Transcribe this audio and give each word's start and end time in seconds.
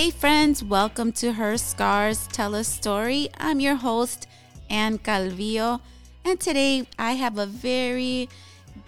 Hey, 0.00 0.08
friends, 0.08 0.64
welcome 0.64 1.12
to 1.20 1.34
Her 1.34 1.58
Scars 1.58 2.26
Tell 2.28 2.54
a 2.54 2.64
Story. 2.64 3.28
I'm 3.36 3.60
your 3.60 3.74
host, 3.74 4.26
Ann 4.70 4.96
Calvillo, 4.96 5.82
and 6.24 6.40
today 6.40 6.86
I 6.98 7.16
have 7.16 7.36
a 7.36 7.44
very 7.44 8.30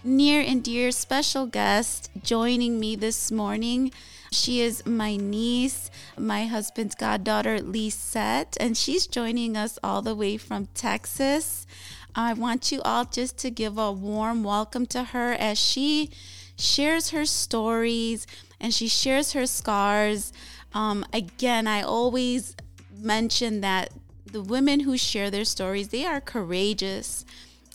near 0.03 0.41
and 0.41 0.65
dear 0.65 0.91
special 0.91 1.45
guest 1.45 2.09
joining 2.23 2.81
me 2.81 2.97
this 2.97 3.31
morning. 3.31 3.93
She 4.31 4.63
is 4.63 4.87
my 4.87 5.17
niece, 5.17 5.91
my 6.17 6.47
husband's 6.47 6.95
goddaughter, 6.95 7.61
Lisette, 7.61 8.57
and 8.59 8.75
she's 8.75 9.07
joining 9.07 9.55
us 9.55 9.79
all 9.85 10.01
the 10.01 10.15
way 10.15 10.39
from 10.39 10.69
Texas. 10.73 11.67
I 12.15 12.33
want 12.33 12.73
you 12.73 12.81
all 12.87 13.05
just 13.05 13.37
to 13.41 13.51
give 13.51 13.77
a 13.77 13.93
warm 13.93 14.43
welcome 14.43 14.87
to 14.87 15.05
her 15.05 15.35
as 15.35 15.59
she 15.59 16.09
shares 16.57 17.11
her 17.11 17.27
stories 17.27 18.27
and 18.59 18.73
she 18.73 18.89
shares 18.89 19.33
her 19.33 19.45
scars. 19.45 20.33
Um, 20.75 21.05
again, 21.13 21.67
I 21.67 21.83
always 21.83 22.57
mention 22.99 23.61
that 23.61 23.91
the 24.25 24.43
women 24.43 24.81
who 24.81 24.97
share 24.97 25.31
their 25.31 25.45
stories, 25.45 25.89
they 25.89 26.05
are 26.07 26.21
courageous. 26.21 27.25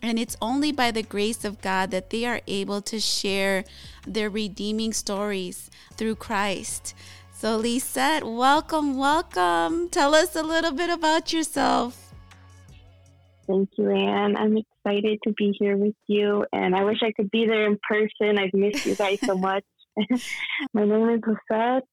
And 0.02 0.20
it's 0.20 0.38
only 0.42 0.72
by 0.72 0.92
the 0.92 1.04
grace 1.04 1.44
of 1.44 1.62
God 1.62 1.92
that 1.92 2.10
they 2.10 2.26
are 2.26 2.42
able 2.48 2.82
to 2.84 3.00
share 3.00 3.64
their 4.06 4.30
redeeming 4.30 4.94
stories 4.94 5.70
through 5.96 6.16
Christ. 6.16 6.94
So, 7.34 7.58
Lisette, 7.58 8.24
welcome, 8.24 8.98
welcome. 8.98 9.90
Tell 9.90 10.16
us 10.16 10.36
a 10.36 10.44
little 10.44 10.72
bit 10.72 10.90
about 10.90 11.34
yourself. 11.34 12.14
Thank 13.48 13.70
you, 13.78 13.92
Ann. 13.92 14.36
I'm 14.36 14.58
excited 14.58 15.20
to 15.24 15.34
be 15.34 15.56
here 15.58 15.78
with 15.78 15.96
you, 16.08 16.46
and 16.52 16.76
I 16.76 16.84
wish 16.84 16.98
I 17.02 17.12
could 17.12 17.32
be 17.32 17.46
there 17.46 17.66
in 17.66 17.80
person. 17.88 18.38
I've 18.38 18.54
missed 18.54 18.86
you 18.86 18.96
guys 18.96 19.20
so 19.22 19.38
much. 19.38 19.64
My 20.74 20.84
name 20.84 21.10
is 21.10 21.22
Lisette. 21.26 21.84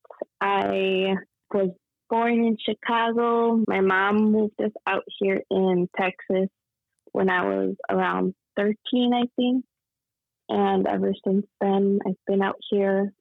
I 0.40 1.14
was 1.52 1.70
born 2.10 2.44
in 2.44 2.56
Chicago. 2.58 3.62
My 3.66 3.80
mom 3.80 4.32
moved 4.32 4.60
us 4.62 4.72
out 4.86 5.04
here 5.18 5.42
in 5.50 5.88
Texas 5.98 6.48
when 7.12 7.30
I 7.30 7.44
was 7.44 7.76
around 7.90 8.34
13, 8.56 9.12
I 9.14 9.22
think. 9.36 9.64
And 10.48 10.86
ever 10.86 11.12
since 11.26 11.46
then, 11.60 12.00
I've 12.06 12.14
been 12.26 12.42
out 12.42 12.58
here. 12.70 13.12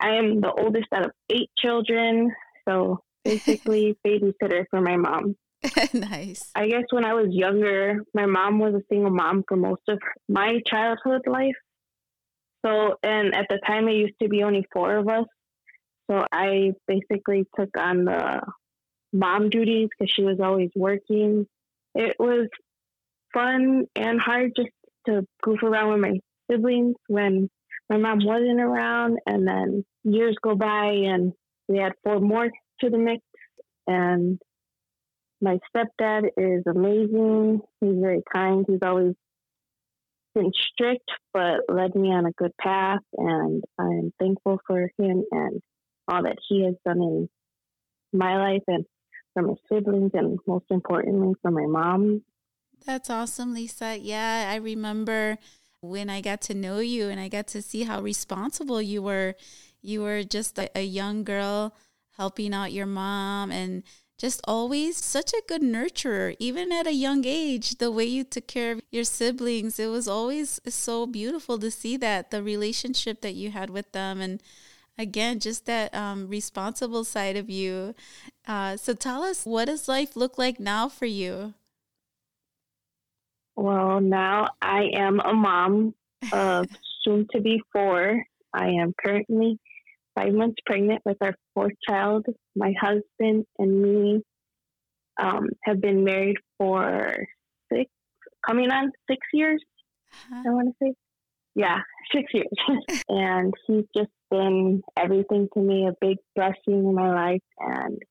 I 0.00 0.16
am 0.16 0.40
the 0.40 0.52
oldest 0.52 0.88
out 0.92 1.06
of 1.06 1.12
eight 1.30 1.50
children. 1.58 2.32
So 2.68 3.02
basically, 3.24 3.96
babysitter 4.04 4.64
for 4.70 4.80
my 4.80 4.96
mom. 4.96 5.36
nice. 5.92 6.50
I 6.54 6.66
guess 6.66 6.84
when 6.90 7.04
I 7.04 7.14
was 7.14 7.28
younger, 7.30 8.00
my 8.14 8.26
mom 8.26 8.58
was 8.58 8.74
a 8.74 8.82
single 8.88 9.12
mom 9.12 9.44
for 9.46 9.56
most 9.56 9.82
of 9.88 10.00
my 10.28 10.60
childhood 10.66 11.22
life. 11.26 11.54
So, 12.66 12.96
and 13.02 13.34
at 13.34 13.46
the 13.48 13.58
time, 13.66 13.88
it 13.88 13.94
used 13.94 14.14
to 14.22 14.28
be 14.28 14.42
only 14.42 14.66
four 14.72 14.96
of 14.96 15.08
us. 15.08 15.26
So 16.12 16.26
I 16.30 16.72
basically 16.86 17.46
took 17.58 17.70
on 17.78 18.04
the 18.04 18.42
mom 19.14 19.48
duties 19.48 19.88
because 19.90 20.12
she 20.12 20.22
was 20.22 20.40
always 20.40 20.68
working. 20.76 21.46
It 21.94 22.16
was 22.18 22.48
fun 23.32 23.86
and 23.96 24.20
hard 24.20 24.52
just 24.54 24.68
to 25.06 25.26
goof 25.42 25.62
around 25.62 25.92
with 25.92 26.00
my 26.00 26.20
siblings 26.50 26.96
when 27.06 27.48
my 27.88 27.96
mom 27.96 28.18
wasn't 28.22 28.60
around. 28.60 29.20
And 29.26 29.48
then 29.48 29.84
years 30.04 30.36
go 30.42 30.54
by 30.54 30.88
and 30.88 31.32
we 31.66 31.78
had 31.78 31.92
four 32.04 32.20
more 32.20 32.50
to 32.80 32.90
the 32.90 32.98
mix. 32.98 33.22
And 33.86 34.38
my 35.40 35.58
stepdad 35.74 36.28
is 36.36 36.62
amazing. 36.66 37.62
He's 37.80 37.98
very 37.98 38.22
kind. 38.30 38.66
He's 38.68 38.82
always 38.82 39.14
been 40.34 40.52
strict, 40.72 41.10
but 41.32 41.60
led 41.70 41.94
me 41.94 42.08
on 42.12 42.26
a 42.26 42.32
good 42.32 42.52
path. 42.60 43.00
And 43.16 43.64
I'm 43.78 44.12
thankful 44.18 44.60
for 44.66 44.90
him 44.98 45.24
and 45.30 45.62
all 46.08 46.22
that 46.22 46.38
he 46.48 46.64
has 46.64 46.74
done 46.84 47.02
in 47.02 47.28
my 48.12 48.36
life 48.36 48.62
and 48.68 48.84
for 49.32 49.42
my 49.42 49.54
siblings, 49.68 50.10
and 50.14 50.38
most 50.46 50.66
importantly, 50.70 51.34
for 51.40 51.50
my 51.50 51.66
mom. 51.66 52.22
That's 52.84 53.08
awesome, 53.10 53.54
Lisa. 53.54 53.96
Yeah, 53.98 54.50
I 54.50 54.56
remember 54.56 55.38
when 55.80 56.10
I 56.10 56.20
got 56.20 56.40
to 56.42 56.54
know 56.54 56.78
you 56.78 57.08
and 57.08 57.18
I 57.18 57.28
got 57.28 57.46
to 57.48 57.62
see 57.62 57.84
how 57.84 58.00
responsible 58.00 58.82
you 58.82 59.02
were. 59.02 59.34
You 59.80 60.02
were 60.02 60.22
just 60.22 60.58
a, 60.58 60.70
a 60.78 60.84
young 60.84 61.24
girl 61.24 61.74
helping 62.16 62.52
out 62.52 62.72
your 62.72 62.86
mom 62.86 63.50
and 63.50 63.82
just 64.18 64.40
always 64.44 64.96
such 64.96 65.32
a 65.32 65.42
good 65.48 65.62
nurturer, 65.62 66.36
even 66.38 66.70
at 66.70 66.86
a 66.86 66.92
young 66.92 67.24
age. 67.24 67.78
The 67.78 67.90
way 67.90 68.04
you 68.04 68.22
took 68.22 68.46
care 68.46 68.72
of 68.72 68.82
your 68.90 69.04
siblings, 69.04 69.80
it 69.80 69.88
was 69.88 70.06
always 70.06 70.60
so 70.68 71.06
beautiful 71.06 71.58
to 71.58 71.70
see 71.70 71.96
that 71.96 72.30
the 72.30 72.42
relationship 72.42 73.20
that 73.22 73.34
you 73.34 73.50
had 73.50 73.70
with 73.70 73.90
them, 73.90 74.20
and 74.20 74.40
again, 74.98 75.40
just 75.40 75.66
that 75.66 75.94
um, 75.94 76.28
responsible 76.28 77.04
side 77.04 77.36
of 77.36 77.50
you. 77.50 77.94
Uh, 78.46 78.76
so, 78.76 78.94
tell 78.94 79.22
us, 79.22 79.44
what 79.44 79.66
does 79.66 79.88
life 79.88 80.16
look 80.16 80.38
like 80.38 80.58
now 80.58 80.88
for 80.88 81.06
you? 81.06 81.54
Well, 83.56 84.00
now 84.00 84.48
I 84.60 84.84
am 84.94 85.20
a 85.20 85.32
mom 85.32 85.94
of 86.32 86.66
soon 87.04 87.26
to 87.34 87.40
be 87.40 87.62
four. 87.72 88.22
I 88.52 88.68
am 88.68 88.94
currently 89.04 89.58
five 90.14 90.32
months 90.32 90.56
pregnant 90.66 91.02
with 91.04 91.16
our 91.20 91.34
fourth 91.54 91.74
child. 91.88 92.26
My 92.56 92.72
husband 92.80 93.46
and 93.58 93.82
me 93.82 94.22
um, 95.20 95.48
have 95.64 95.80
been 95.80 96.04
married 96.04 96.36
for 96.58 97.14
six, 97.72 97.90
coming 98.46 98.70
on 98.70 98.92
six 99.10 99.20
years. 99.32 99.62
Uh-huh. 100.12 100.42
I 100.46 100.50
want 100.50 100.68
to 100.68 100.74
say, 100.82 100.94
yeah, 101.54 101.78
six 102.14 102.32
years. 102.32 103.02
and 103.08 103.52
he's 103.66 103.84
just 103.96 104.10
been 104.32 104.82
everything 104.96 105.48
to 105.52 105.60
me, 105.60 105.86
a 105.86 105.94
big 106.00 106.16
blessing 106.34 106.56
in 106.66 106.94
my 106.94 107.14
life, 107.14 107.42
and 107.58 108.02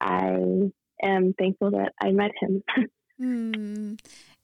I 0.00 0.72
am 1.02 1.34
thankful 1.38 1.70
that 1.72 1.92
I 2.02 2.10
met 2.10 2.32
him. 2.40 2.64
mm. 3.20 4.00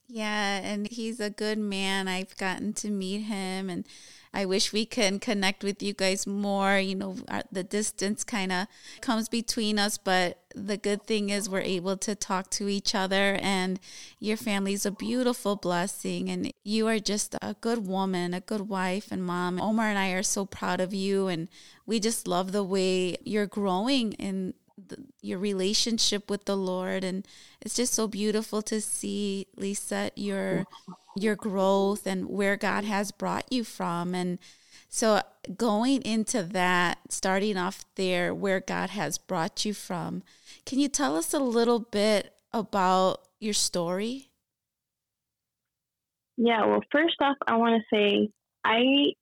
Yeah, 0.06 0.60
and 0.62 0.86
he's 0.86 1.18
a 1.18 1.30
good 1.30 1.58
man. 1.58 2.08
I've 2.08 2.36
gotten 2.36 2.72
to 2.74 2.90
meet 2.90 3.22
him 3.22 3.68
and 3.68 3.86
I 4.32 4.44
wish 4.44 4.72
we 4.72 4.84
can 4.84 5.18
connect 5.18 5.64
with 5.64 5.82
you 5.82 5.92
guys 5.92 6.26
more. 6.26 6.78
You 6.78 6.94
know, 6.94 7.16
our, 7.28 7.42
the 7.50 7.64
distance 7.64 8.24
kind 8.24 8.52
of 8.52 8.66
comes 9.00 9.28
between 9.28 9.78
us, 9.78 9.98
but 9.98 10.38
the 10.54 10.76
good 10.76 11.04
thing 11.04 11.30
is 11.30 11.48
we're 11.48 11.60
able 11.60 11.96
to 11.98 12.14
talk 12.14 12.50
to 12.50 12.68
each 12.68 12.94
other, 12.94 13.38
and 13.40 13.80
your 14.20 14.36
family 14.36 14.72
is 14.72 14.86
a 14.86 14.90
beautiful 14.90 15.56
blessing. 15.56 16.28
And 16.28 16.52
you 16.64 16.86
are 16.88 16.98
just 16.98 17.34
a 17.40 17.54
good 17.60 17.86
woman, 17.86 18.34
a 18.34 18.40
good 18.40 18.68
wife 18.68 19.08
and 19.10 19.24
mom. 19.24 19.60
Omar 19.60 19.86
and 19.86 19.98
I 19.98 20.10
are 20.10 20.22
so 20.22 20.44
proud 20.44 20.80
of 20.80 20.92
you, 20.92 21.28
and 21.28 21.48
we 21.86 22.00
just 22.00 22.28
love 22.28 22.52
the 22.52 22.64
way 22.64 23.16
you're 23.24 23.46
growing 23.46 24.12
in 24.14 24.54
the, 24.86 24.96
your 25.22 25.38
relationship 25.38 26.30
with 26.30 26.44
the 26.44 26.56
Lord, 26.56 27.02
and 27.02 27.26
it's 27.60 27.74
just 27.74 27.94
so 27.94 28.06
beautiful 28.06 28.62
to 28.62 28.80
see, 28.80 29.48
Lisa, 29.56 30.10
your 30.14 30.66
your 31.22 31.36
growth 31.36 32.06
and 32.06 32.28
where 32.28 32.56
God 32.56 32.84
has 32.84 33.10
brought 33.10 33.52
you 33.52 33.64
from, 33.64 34.14
and 34.14 34.38
so 34.88 35.20
going 35.56 36.02
into 36.02 36.42
that, 36.42 36.98
starting 37.10 37.56
off 37.56 37.84
there, 37.96 38.34
where 38.34 38.60
God 38.60 38.90
has 38.90 39.18
brought 39.18 39.64
you 39.64 39.74
from, 39.74 40.22
can 40.64 40.78
you 40.78 40.88
tell 40.88 41.16
us 41.16 41.34
a 41.34 41.38
little 41.38 41.78
bit 41.78 42.32
about 42.52 43.20
your 43.38 43.54
story? 43.54 44.30
Yeah, 46.36 46.66
well, 46.66 46.80
first 46.92 47.16
off, 47.20 47.36
I 47.46 47.56
want 47.56 47.82
to 47.82 47.96
say 47.96 48.30
I 48.64 49.12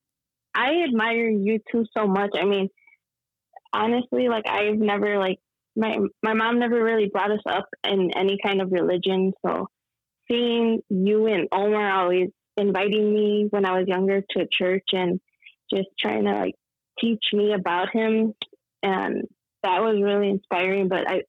I 0.54 0.84
admire 0.86 1.28
you 1.28 1.60
two 1.70 1.84
so 1.96 2.06
much. 2.06 2.30
I 2.34 2.44
mean, 2.44 2.68
honestly, 3.72 4.28
like 4.28 4.46
I've 4.48 4.78
never 4.78 5.18
like 5.18 5.38
my 5.74 5.98
my 6.22 6.34
mom 6.34 6.58
never 6.58 6.82
really 6.82 7.08
brought 7.08 7.30
us 7.30 7.42
up 7.48 7.68
in 7.84 8.10
any 8.16 8.38
kind 8.44 8.60
of 8.60 8.72
religion, 8.72 9.32
so 9.44 9.68
seeing 10.28 10.80
you 10.88 11.26
and 11.26 11.48
Omar 11.52 11.90
always 11.90 12.30
inviting 12.56 13.12
me 13.12 13.46
when 13.50 13.64
I 13.64 13.78
was 13.78 13.88
younger 13.88 14.22
to 14.30 14.46
church 14.50 14.88
and 14.92 15.20
just 15.72 15.88
trying 15.98 16.24
to 16.24 16.32
like 16.32 16.54
teach 16.98 17.24
me 17.32 17.52
about 17.52 17.90
him 17.92 18.34
and 18.82 19.24
that 19.62 19.82
was 19.82 20.00
really 20.02 20.30
inspiring 20.30 20.88
but 20.88 21.10
I 21.10 21.22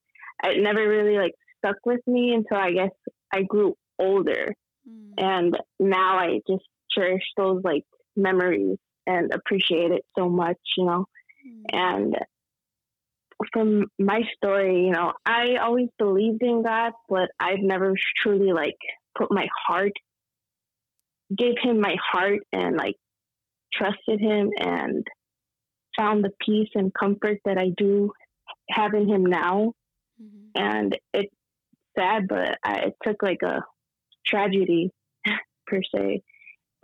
it 0.43 0.61
never 0.61 0.87
really 0.87 1.17
like 1.17 1.33
stuck 1.57 1.77
with 1.85 2.01
me 2.07 2.33
until 2.33 2.57
I 2.57 2.71
guess 2.71 2.91
I 3.33 3.43
grew 3.43 3.75
older 3.99 4.55
mm. 4.87 5.13
and 5.17 5.57
now 5.79 6.17
I 6.17 6.39
just 6.47 6.63
cherish 6.91 7.23
those 7.35 7.61
like 7.63 7.83
memories 8.15 8.77
and 9.05 9.33
appreciate 9.33 9.91
it 9.91 10.05
so 10.17 10.29
much 10.29 10.57
you 10.77 10.85
know 10.85 11.05
mm. 11.45 11.63
and 11.73 12.15
from 13.53 13.85
my 13.99 14.21
story, 14.35 14.85
you 14.85 14.91
know, 14.91 15.13
I 15.25 15.57
always 15.61 15.89
believed 15.97 16.41
in 16.41 16.63
God, 16.63 16.93
but 17.07 17.29
I've 17.39 17.59
never 17.59 17.93
truly 18.21 18.51
like 18.51 18.77
put 19.17 19.31
my 19.31 19.47
heart, 19.67 19.93
gave 21.35 21.55
him 21.61 21.79
my 21.79 21.95
heart 22.11 22.39
and 22.51 22.75
like 22.75 22.95
trusted 23.73 24.19
him 24.19 24.51
and 24.59 25.05
found 25.97 26.23
the 26.23 26.31
peace 26.43 26.69
and 26.75 26.93
comfort 26.93 27.39
that 27.45 27.57
I 27.57 27.69
do 27.75 28.11
have 28.69 28.93
in 28.93 29.07
him 29.07 29.25
now. 29.25 29.73
Mm-hmm. 30.21 30.61
And 30.61 30.97
it's 31.13 31.33
sad, 31.97 32.27
but 32.27 32.57
I, 32.63 32.73
it 32.87 32.95
took 33.03 33.21
like 33.21 33.41
a 33.43 33.63
tragedy 34.25 34.91
per 35.67 35.81
se 35.95 36.21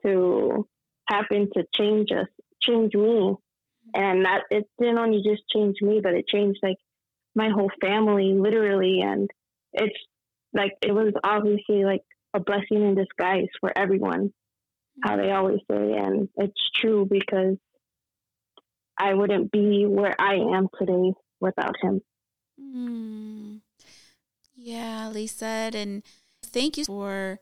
to 0.05 0.67
happen 1.07 1.49
to 1.55 1.63
change 1.73 2.11
us, 2.11 2.27
change 2.61 2.93
me 2.93 3.35
and 3.93 4.25
that 4.25 4.41
it 4.49 4.65
didn't 4.79 4.97
only 4.97 5.21
just 5.23 5.43
change 5.53 5.77
me, 5.81 5.99
but 6.01 6.13
it 6.13 6.27
changed 6.27 6.59
like 6.63 6.77
my 7.35 7.49
whole 7.49 7.71
family, 7.81 8.33
literally. 8.33 9.01
And 9.01 9.29
it's 9.73 9.97
like, 10.53 10.73
it 10.81 10.91
was 10.93 11.13
obviously 11.23 11.83
like 11.83 12.01
a 12.33 12.39
blessing 12.39 12.81
in 12.81 12.95
disguise 12.95 13.47
for 13.59 13.71
everyone, 13.75 14.33
how 15.03 15.17
they 15.17 15.31
always 15.31 15.59
say. 15.69 15.93
And 15.93 16.29
it's 16.37 16.69
true 16.79 17.07
because 17.09 17.57
I 18.97 19.13
wouldn't 19.13 19.51
be 19.51 19.85
where 19.85 20.15
I 20.19 20.35
am 20.35 20.67
today 20.79 21.13
without 21.39 21.75
him. 21.81 22.01
Mm. 22.59 23.61
Yeah, 24.55 25.09
Lisa, 25.11 25.71
and 25.73 26.03
thank 26.45 26.77
you 26.77 26.85
for 26.85 27.39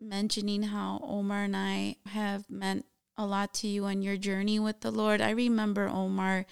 mentioning 0.00 0.64
how 0.64 1.00
Omar 1.02 1.44
and 1.44 1.56
I 1.56 1.96
have 2.06 2.50
meant 2.50 2.84
a 3.18 3.26
lot 3.26 3.52
to 3.54 3.66
you 3.66 3.84
on 3.84 4.00
your 4.00 4.16
journey 4.16 4.58
with 4.58 4.80
the 4.80 4.90
Lord. 4.90 5.20
I 5.20 5.30
remember 5.30 5.88
Omar 5.88 6.46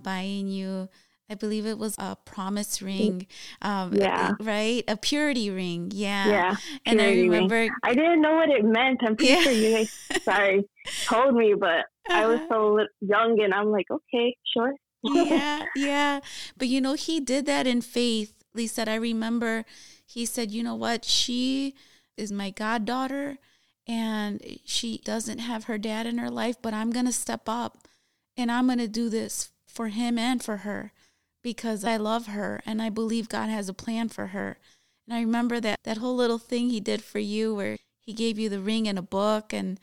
buying 0.00 0.48
you 0.48 0.88
I 1.32 1.34
believe 1.34 1.64
it 1.64 1.78
was 1.78 1.96
a 1.98 2.14
promise 2.14 2.82
ring. 2.82 3.26
Um, 3.62 3.94
yeah. 3.94 4.32
Right? 4.38 4.84
A 4.86 4.98
purity 4.98 5.48
ring. 5.48 5.90
Yeah. 5.94 6.28
Yeah. 6.28 6.56
And 6.84 7.00
I 7.00 7.12
remember. 7.12 7.54
Ring. 7.54 7.70
I 7.82 7.94
didn't 7.94 8.20
know 8.20 8.34
what 8.34 8.50
it 8.50 8.62
meant. 8.64 9.00
I'm 9.02 9.16
pretty 9.16 9.32
yeah. 9.32 9.40
sure 9.40 9.52
you 9.52 9.70
guys, 9.72 9.98
sorry, 10.24 10.68
told 11.06 11.34
me, 11.34 11.54
but 11.58 11.68
uh-huh. 11.68 12.12
I 12.14 12.26
was 12.26 12.40
uh-huh. 12.40 12.48
so 12.50 12.86
young 13.00 13.40
and 13.40 13.54
I'm 13.54 13.70
like, 13.70 13.86
okay, 13.90 14.36
sure. 14.52 14.74
yeah. 15.02 15.64
Yeah. 15.76 16.20
But 16.58 16.68
you 16.68 16.82
know, 16.82 16.94
he 16.94 17.18
did 17.18 17.46
that 17.46 17.66
in 17.66 17.80
faith. 17.80 18.34
Lisa, 18.52 18.90
I 18.90 18.96
remember 18.96 19.64
he 20.04 20.26
said, 20.26 20.50
you 20.50 20.62
know 20.62 20.74
what? 20.74 21.06
She 21.06 21.74
is 22.18 22.30
my 22.30 22.50
goddaughter 22.50 23.38
and 23.86 24.40
she 24.64 24.98
doesn't 24.98 25.38
have 25.38 25.64
her 25.64 25.78
dad 25.78 26.06
in 26.06 26.18
her 26.18 26.30
life, 26.30 26.56
but 26.60 26.74
I'm 26.74 26.90
going 26.90 27.06
to 27.06 27.12
step 27.12 27.42
up 27.48 27.88
and 28.36 28.50
I'm 28.50 28.66
going 28.66 28.78
to 28.78 28.88
do 28.88 29.08
this 29.08 29.50
for 29.66 29.88
him 29.88 30.18
and 30.18 30.42
for 30.42 30.58
her 30.58 30.92
because 31.42 31.84
I 31.84 31.96
love 31.96 32.26
her 32.26 32.62
and 32.64 32.80
I 32.80 32.88
believe 32.88 33.28
God 33.28 33.48
has 33.48 33.68
a 33.68 33.74
plan 33.74 34.08
for 34.08 34.28
her. 34.28 34.58
And 35.06 35.16
I 35.16 35.20
remember 35.20 35.60
that 35.60 35.80
that 35.84 35.98
whole 35.98 36.14
little 36.14 36.38
thing 36.38 36.70
he 36.70 36.80
did 36.80 37.02
for 37.02 37.18
you 37.18 37.54
where 37.54 37.78
he 38.00 38.12
gave 38.12 38.38
you 38.38 38.48
the 38.48 38.60
ring 38.60 38.86
and 38.86 38.98
a 38.98 39.02
book 39.02 39.52
and 39.52 39.78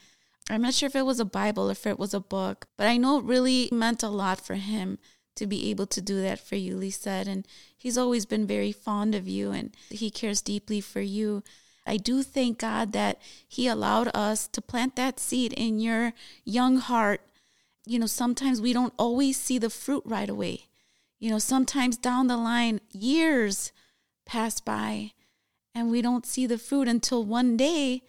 I'm 0.50 0.62
not 0.64 0.74
sure 0.74 0.88
if 0.88 0.96
it 0.96 1.06
was 1.06 1.20
a 1.20 1.26
Bible 1.26 1.70
or 1.70 1.74
if 1.74 1.86
it 1.86 2.00
was 2.00 2.14
a 2.14 2.20
book, 2.20 2.66
but 2.78 2.88
I 2.88 2.98
know 2.98 3.20
it 3.20 3.26
really 3.26 3.70
meant 3.72 4.02
a 4.02 4.10
lot 4.10 4.42
for 4.44 4.56
him 4.56 4.98
to 5.36 5.46
be 5.46 5.70
able 5.70 5.86
to 5.88 6.02
do 6.02 6.22
that 6.22 6.40
for 6.40 6.56
you, 6.56 6.76
Lisa. 6.76 7.24
And 7.28 7.48
he's 7.78 7.98
always 7.98 8.26
been 8.26 8.48
very 8.48 8.72
fond 8.72 9.14
of 9.14 9.28
you 9.28 9.52
and 9.52 9.76
he 9.90 10.10
cares 10.10 10.42
deeply 10.42 10.82
for 10.82 11.02
you. 11.02 11.44
I 11.90 11.98
do 11.98 12.22
thank 12.22 12.60
God 12.60 12.94
that 12.94 13.20
he 13.48 13.66
allowed 13.66 14.12
us 14.14 14.48
to 14.50 14.62
plant 14.62 14.96
that 14.96 15.20
seed 15.20 15.54
in 15.54 15.80
your 15.80 16.14
young 16.46 16.78
heart. 16.78 17.22
You 17.84 17.98
know, 17.98 18.06
sometimes 18.06 18.62
we 18.62 18.74
don't 18.74 18.94
always 19.00 19.38
see 19.38 19.58
the 19.58 19.72
fruit 19.72 20.04
right 20.06 20.30
away. 20.30 20.68
You 21.18 21.32
know, 21.32 21.40
sometimes 21.40 21.98
down 21.98 22.28
the 22.28 22.38
line, 22.38 22.80
years 22.92 23.72
pass 24.24 24.60
by 24.60 25.14
and 25.74 25.90
we 25.90 26.04
don't 26.04 26.28
see 26.28 26.46
the 26.46 26.60
fruit 26.60 26.88
until 26.88 27.24
one 27.24 27.58
day 27.58 28.04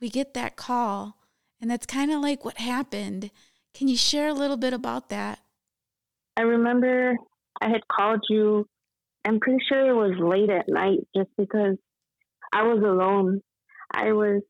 we 0.00 0.08
get 0.08 0.32
that 0.32 0.56
call. 0.56 1.18
And 1.60 1.70
that's 1.70 1.84
kind 1.84 2.10
of 2.10 2.22
like 2.22 2.46
what 2.46 2.56
happened. 2.56 3.30
Can 3.74 3.88
you 3.88 3.96
share 3.98 4.28
a 4.28 4.34
little 4.34 4.56
bit 4.56 4.72
about 4.72 5.10
that? 5.10 5.38
I 6.38 6.42
remember 6.42 7.16
I 7.60 7.68
had 7.68 7.86
called 7.88 8.24
you. 8.30 8.66
I'm 9.26 9.38
pretty 9.38 9.62
sure 9.68 9.90
it 9.90 9.94
was 9.94 10.18
late 10.18 10.48
at 10.48 10.66
night 10.66 11.06
just 11.14 11.28
because 11.36 11.76
I 12.52 12.62
was 12.64 12.82
alone. 12.82 13.40
I 13.90 14.12
was 14.12 14.42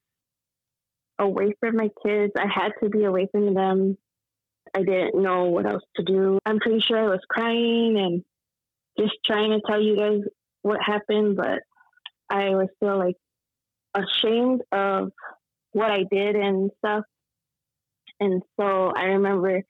away 1.19 1.55
from 1.61 1.77
my 1.77 1.91
kids. 2.05 2.33
I 2.37 2.47
had 2.47 2.73
to 2.83 2.89
be 2.89 3.05
away 3.05 3.29
from 3.31 3.55
them. 3.55 3.97
I 4.75 4.83
didn't 4.83 5.23
know 5.23 5.45
what 5.45 5.67
else 5.67 5.83
to 5.97 6.03
do. 6.03 6.39
I'm 6.45 6.59
pretty 6.59 6.81
sure 6.81 6.99
I 6.99 7.09
was 7.09 7.21
crying 7.29 7.97
and 7.99 8.25
just 8.99 9.19
trying 9.25 9.51
to 9.51 9.61
tell 9.67 9.81
you 9.81 9.97
guys 9.97 10.21
what 10.63 10.79
happened, 10.85 11.37
but 11.37 11.61
I 12.31 12.51
was 12.51 12.69
still 12.77 12.99
like 12.99 13.17
ashamed 13.95 14.63
of 14.73 15.13
what 15.73 15.91
I 15.91 16.05
did 16.11 16.37
and 16.37 16.71
stuff. 16.79 17.05
And 18.21 18.43
so 18.59 18.93
I 18.97 19.05
remember 19.05 19.63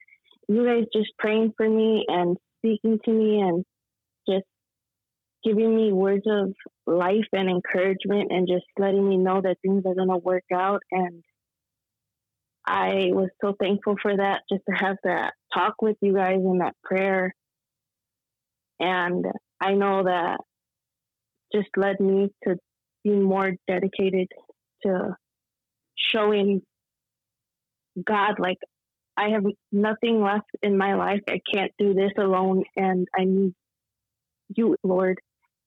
you 0.47 0.65
guys 0.65 0.85
just 0.93 1.11
praying 1.17 1.53
for 1.57 1.67
me 1.67 2.05
and 2.07 2.37
speaking 2.59 2.99
to 3.03 3.11
me 3.11 3.41
and 3.41 3.65
giving 5.43 5.75
me 5.75 5.91
words 5.91 6.25
of 6.25 6.53
life 6.85 7.27
and 7.33 7.49
encouragement 7.49 8.31
and 8.31 8.47
just 8.47 8.65
letting 8.77 9.07
me 9.07 9.17
know 9.17 9.41
that 9.41 9.57
things 9.61 9.83
are 9.85 9.95
going 9.95 10.09
to 10.09 10.17
work 10.17 10.45
out 10.53 10.81
and 10.91 11.23
I 12.65 13.09
was 13.11 13.29
so 13.41 13.53
thankful 13.59 13.95
for 14.01 14.15
that, 14.15 14.43
just 14.49 14.63
to 14.69 14.75
have 14.75 14.97
that 15.03 15.33
talk 15.53 15.81
with 15.81 15.97
you 16.01 16.13
guys 16.13 16.37
and 16.37 16.61
that 16.61 16.75
prayer. 16.83 17.35
And 18.79 19.25
I 19.59 19.73
know 19.73 20.03
that 20.03 20.39
just 21.53 21.69
led 21.75 21.99
me 21.99 22.31
to 22.45 22.55
be 23.03 23.11
more 23.11 23.53
dedicated 23.67 24.29
to 24.83 25.15
showing 25.95 26.61
God, 28.01 28.39
like, 28.39 28.57
I 29.15 29.29
have 29.29 29.43
nothing 29.71 30.21
left 30.23 30.49
in 30.63 30.77
my 30.77 30.95
life. 30.95 31.21
I 31.29 31.39
can't 31.53 31.71
do 31.77 31.93
this 31.93 32.11
alone, 32.17 32.63
and 32.75 33.07
I 33.15 33.25
need 33.25 33.53
you, 34.55 34.75
Lord. 34.83 35.19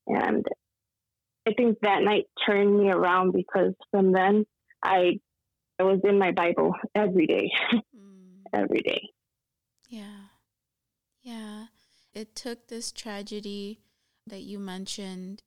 And 0.06 0.44
I 1.46 1.52
think 1.52 1.78
that 1.82 2.02
night 2.02 2.24
turned 2.46 2.78
me 2.78 2.90
around 2.90 3.32
because 3.32 3.74
from 3.90 4.12
then 4.12 4.46
I 4.82 5.20
I 5.78 5.82
was 5.82 6.00
in 6.04 6.18
my 6.18 6.32
Bible 6.32 6.74
every 6.94 7.26
day, 7.26 7.50
mm. 7.72 8.42
every 8.52 8.80
day. 8.80 9.10
Yeah. 9.88 10.28
Yeah. 11.22 11.66
It 12.14 12.34
took 12.34 12.68
this 12.68 12.92
tragedy 12.92 13.80
that 14.26 14.40
you 14.40 14.58
mentioned 14.58 15.42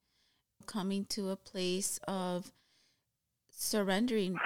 coming 0.68 1.06
to 1.06 1.30
a 1.30 1.36
place 1.36 2.00
of 2.08 2.52
surrendering 3.50 4.38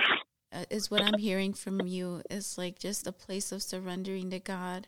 uh, 0.54 0.66
is 0.70 0.90
what 0.90 1.02
I'm 1.02 1.20
hearing 1.20 1.54
from 1.54 1.82
you 1.82 2.22
is 2.30 2.58
like 2.58 2.80
just 2.80 3.08
a 3.08 3.12
place 3.12 3.52
of 3.52 3.62
surrendering 3.62 4.30
to 4.30 4.40
God 4.40 4.88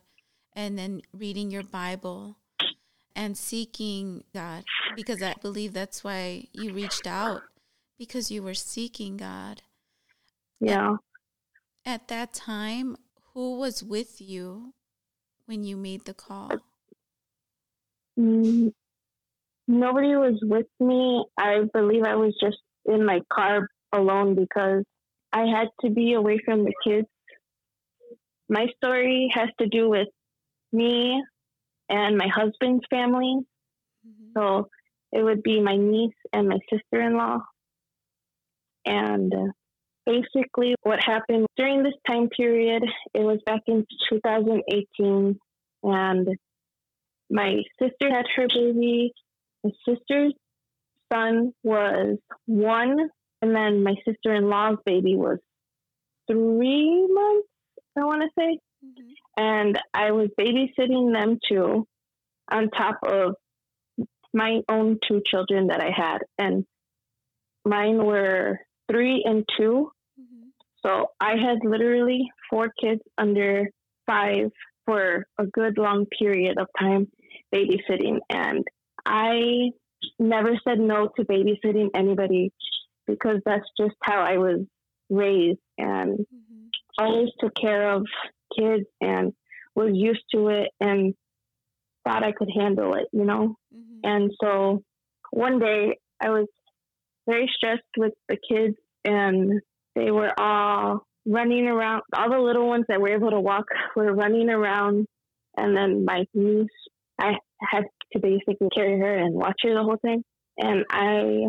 and 0.54 0.78
then 0.78 1.02
reading 1.14 1.52
your 1.52 1.64
Bible 1.64 2.38
and 3.16 3.38
seeking 3.38 4.24
God 4.34 4.64
because 4.96 5.22
I 5.22 5.36
believe 5.42 5.74
that's 5.74 6.04
why 6.04 6.48
you 6.54 6.74
reached 6.74 7.08
out 7.08 7.42
because 7.98 8.30
you 8.30 8.44
were 8.44 8.54
seeking 8.54 9.18
God 9.18 9.62
yeah. 10.60 10.96
At, 11.86 11.94
at 11.94 12.08
that 12.10 12.34
time, 12.34 12.98
who 13.34 13.58
was 13.58 13.84
with 13.84 14.22
you 14.22 14.74
when 15.46 15.64
you 15.64 15.78
made 15.78 16.06
the 16.06 16.14
call? 16.14 16.52
Mm, 18.18 18.74
nobody 19.68 20.16
was 20.16 20.40
with 20.42 20.68
me. 20.80 21.26
I 21.38 21.64
believe 21.74 22.04
I 22.04 22.16
was 22.16 22.34
just 22.42 22.58
in 22.86 23.06
my 23.06 23.22
car 23.32 23.68
alone 23.94 24.36
because 24.36 24.84
I 25.32 25.46
had 25.46 25.68
to 25.82 25.90
be 25.90 26.14
away 26.14 26.40
from 26.44 26.64
the 26.64 26.74
kids. 26.84 27.08
My 28.48 28.68
story 28.78 29.32
has 29.34 29.50
to 29.60 29.68
do 29.68 29.90
with 29.90 30.08
me 30.72 31.22
and 31.90 32.18
my 32.18 32.28
husband's 32.28 32.86
family. 32.90 33.40
Mm-hmm. 34.08 34.32
So 34.38 34.70
it 35.12 35.24
would 35.24 35.44
be 35.44 35.62
my 35.62 35.76
niece 35.76 36.16
and 36.34 36.50
my 36.50 36.60
sister 36.70 37.02
in 37.02 37.18
law. 37.18 37.40
And 38.86 39.34
uh, 39.34 39.52
basically 40.06 40.76
what 40.84 41.02
happened 41.04 41.48
during 41.58 41.84
this 41.84 41.94
time 42.08 42.30
period, 42.30 42.84
it 43.14 43.22
was 43.22 43.40
back 43.46 43.62
in 43.68 43.86
2018, 44.10 45.40
and 45.84 46.28
my 47.30 47.62
sister 47.80 48.10
had 48.12 48.26
her 48.36 48.48
baby. 48.48 49.12
My 49.64 49.72
sister's 49.88 50.34
son 51.12 51.54
was 51.64 52.18
one, 52.46 53.10
and 53.42 53.56
then 53.56 53.84
my 53.84 53.96
sister 54.06 54.34
in 54.34 54.50
law's 54.50 54.78
baby 54.86 55.16
was 55.16 55.40
three 56.28 57.08
months, 57.08 57.48
I 57.98 58.04
want 58.04 58.22
to 58.22 58.30
say. 58.38 58.60
Mm-hmm. 58.86 59.25
And 59.38 59.80
I 59.94 60.12
was 60.12 60.30
babysitting 60.40 61.14
them 61.14 61.40
too, 61.48 61.88
on 62.52 62.70
top 62.70 63.00
of 63.06 63.36
my 64.34 64.62
own 64.70 65.00
two 65.08 65.22
children 65.26 65.68
that 65.68 65.82
I 65.82 65.92
had. 65.96 66.20
And 66.38 66.66
mine 67.66 68.04
were 68.04 68.60
three 68.90 69.24
and 69.26 69.46
two. 69.58 69.92
So 70.86 71.08
I 71.20 71.32
had 71.32 71.58
literally 71.64 72.30
four 72.50 72.72
kids 72.80 73.02
under 73.18 73.70
five 74.06 74.52
for 74.86 75.26
a 75.40 75.46
good 75.48 75.78
long 75.80 76.06
period 76.06 76.60
of 76.60 76.68
time 76.80 77.08
babysitting. 77.54 78.20
And 78.30 78.64
I 79.06 79.72
never 80.20 80.52
said 80.68 80.80
no 80.80 81.10
to 81.16 81.26
babysitting 81.26 81.90
anybody 81.96 82.52
because 83.08 83.40
that's 83.46 83.66
just 83.80 83.96
how 84.02 84.22
I 84.22 84.38
was 84.38 84.62
raised 85.10 85.60
and 85.78 86.20
mm-hmm. 86.20 87.04
always 87.04 87.30
took 87.40 87.56
care 87.56 87.92
of 87.92 88.06
kids 88.58 88.86
and 89.02 89.34
was 89.76 89.92
used 89.94 90.24
to 90.34 90.48
it 90.50 90.70
and 90.80 91.14
thought 92.06 92.24
I 92.24 92.32
could 92.32 92.50
handle 92.56 92.94
it, 92.96 93.08
you 93.12 93.26
know? 93.26 93.56
Mm-hmm. 93.76 94.00
And 94.04 94.32
so 94.42 94.84
one 95.32 95.60
day 95.60 95.98
I 96.22 96.30
was 96.30 96.48
very 97.28 97.50
stressed 97.56 97.84
with 97.98 98.14
the 98.30 98.38
kids 98.50 98.76
and 99.04 99.62
they 99.96 100.12
were 100.12 100.32
all 100.40 101.06
running 101.26 101.68
around. 101.68 102.04
All 102.16 102.30
the 102.30 102.40
little 102.40 102.68
ones 102.68 102.86
that 102.88 103.02
were 103.02 103.14
able 103.14 103.32
to 103.32 103.40
walk 103.40 103.66
were 103.96 104.14
running 104.14 104.50
around. 104.50 105.08
And 105.58 105.76
then 105.76 106.06
my 106.06 106.26
niece, 106.34 106.68
I 107.20 107.34
had 107.60 107.84
to 108.14 108.20
basically 108.20 108.70
carry 108.74 109.00
her 109.00 109.16
and 109.18 109.34
watch 109.34 109.62
her 109.64 109.74
the 109.74 109.84
whole 109.84 109.98
thing. 110.02 110.24
And 110.58 110.86
I 110.90 111.46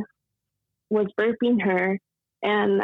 was 0.90 1.06
burping 1.18 1.62
her, 1.62 1.98
and 2.42 2.82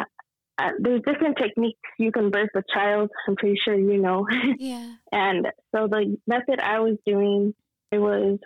uh, 0.58 0.70
there's 0.78 1.00
different 1.06 1.38
techniques 1.38 1.80
you 1.98 2.12
can 2.12 2.30
birth 2.30 2.50
a 2.54 2.62
child. 2.72 3.10
I'm 3.26 3.36
pretty 3.36 3.58
sure 3.62 3.74
you 3.74 3.98
know. 3.98 4.26
Yeah. 4.58 4.94
and 5.10 5.46
so 5.74 5.88
the 5.88 6.18
method 6.26 6.60
I 6.60 6.80
was 6.80 6.98
doing, 7.06 7.54
it 7.90 7.98
was 7.98 8.38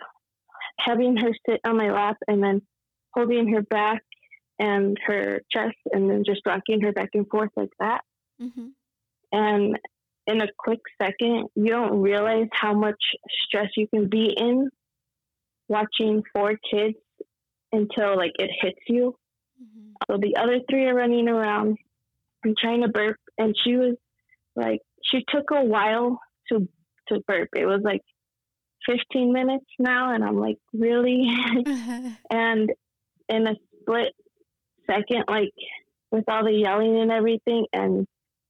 having 0.79 1.17
her 1.17 1.31
sit 1.47 1.59
on 1.65 1.77
my 1.77 1.91
lap 1.91 2.17
and 2.27 2.41
then 2.41 2.61
holding 3.13 3.53
her 3.53 3.61
back 3.61 4.03
and 4.59 4.97
her 5.05 5.41
chest, 5.51 5.77
and 5.91 6.09
then 6.09 6.23
just 6.25 6.41
rocking 6.45 6.81
her 6.81 6.91
back 6.91 7.09
and 7.13 7.27
forth 7.29 7.51
like 7.55 7.69
that. 7.79 8.01
Mm-hmm. 8.41 8.67
And 9.31 9.79
in 10.25 10.41
a 10.41 10.47
quick 10.57 10.79
second, 11.01 11.49
you 11.55 11.67
don't 11.67 12.01
realize 12.01 12.47
how 12.51 12.73
much 12.73 13.01
stress 13.45 13.69
you 13.75 13.87
can 13.87 14.09
be 14.09 14.33
in 14.35 14.69
watching 15.67 16.23
four 16.33 16.53
kids 16.71 16.95
until 17.71 18.17
like 18.17 18.31
it 18.39 18.49
hits 18.61 18.79
you. 18.87 19.15
Mm-hmm. 19.61 19.91
So 20.09 20.17
the 20.19 20.37
other 20.41 20.59
three 20.69 20.85
are 20.85 20.95
running 20.95 21.27
around 21.27 21.77
and 22.43 22.55
trying 22.57 22.81
to 22.81 22.87
burp, 22.87 23.17
and 23.37 23.55
she 23.63 23.75
was 23.75 23.95
like, 24.55 24.79
she 25.03 25.23
took 25.29 25.51
a 25.51 25.63
while 25.63 26.19
to 26.49 26.67
to 27.09 27.21
burp. 27.27 27.49
It 27.55 27.65
was 27.65 27.81
like 27.83 28.01
15 28.89 29.33
minutes 29.33 29.65
now, 29.79 30.13
and 30.13 30.23
I'm 30.23 30.39
like, 30.39 30.57
really? 30.73 31.27
and 32.29 32.71
in 33.29 33.47
a 33.47 33.55
split 33.81 34.13
second, 34.89 35.25
like 35.27 35.51
with 36.11 36.25
all 36.27 36.43
the 36.43 36.51
yelling 36.51 36.99
and 36.99 37.11
everything, 37.11 37.65
and 37.73 38.07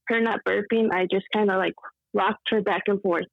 her 0.07 0.21
not 0.21 0.41
burping, 0.47 0.89
I 0.91 1.07
just 1.11 1.25
kind 1.33 1.49
of 1.49 1.57
like 1.57 1.73
rocked 2.13 2.49
her 2.49 2.61
back 2.61 2.83
and 2.87 3.01
forth 3.01 3.25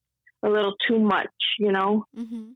a 0.43 0.49
little 0.49 0.75
too 0.89 0.99
much, 0.99 1.29
you 1.59 1.73
know. 1.73 2.05
mm-hmm. 2.17 2.51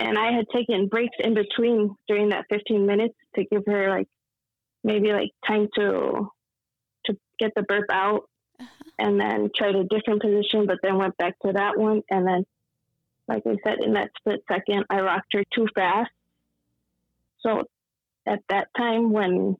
And 0.00 0.16
I 0.16 0.32
had 0.32 0.46
taken 0.54 0.86
breaks 0.86 1.16
in 1.18 1.34
between 1.34 1.96
during 2.06 2.28
that 2.28 2.44
15 2.50 2.86
minutes 2.86 3.16
to 3.34 3.44
give 3.44 3.62
her 3.66 3.90
like 3.90 4.06
maybe 4.84 5.12
like 5.12 5.30
time 5.46 5.68
to 5.74 6.28
get 7.38 7.52
the 7.54 7.62
burp 7.62 7.86
out, 7.90 8.28
Uh-huh. 8.60 8.90
and 8.98 9.20
then 9.20 9.50
tried 9.54 9.76
a 9.76 9.84
different 9.84 10.20
position, 10.20 10.66
but 10.66 10.78
then 10.82 10.98
went 10.98 11.16
back 11.16 11.38
to 11.40 11.52
that 11.52 11.78
one, 11.78 12.02
and 12.10 12.26
then 12.26 12.44
like 13.28 13.42
I 13.46 13.56
said, 13.62 13.78
in 13.80 13.92
that 13.92 14.10
split 14.18 14.42
second, 14.50 14.86
I 14.88 15.00
rocked 15.00 15.34
her 15.34 15.44
too 15.54 15.68
fast. 15.74 16.10
So 17.40 17.64
at 18.26 18.40
that 18.48 18.68
time, 18.76 19.12
when 19.12 19.56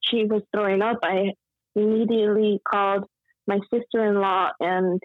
she 0.00 0.24
was 0.24 0.42
throwing 0.52 0.82
up, 0.82 0.98
I 1.02 1.34
immediately 1.76 2.60
called 2.68 3.04
my 3.46 3.60
sister 3.72 4.04
in 4.04 4.20
law 4.20 4.50
and 4.58 5.00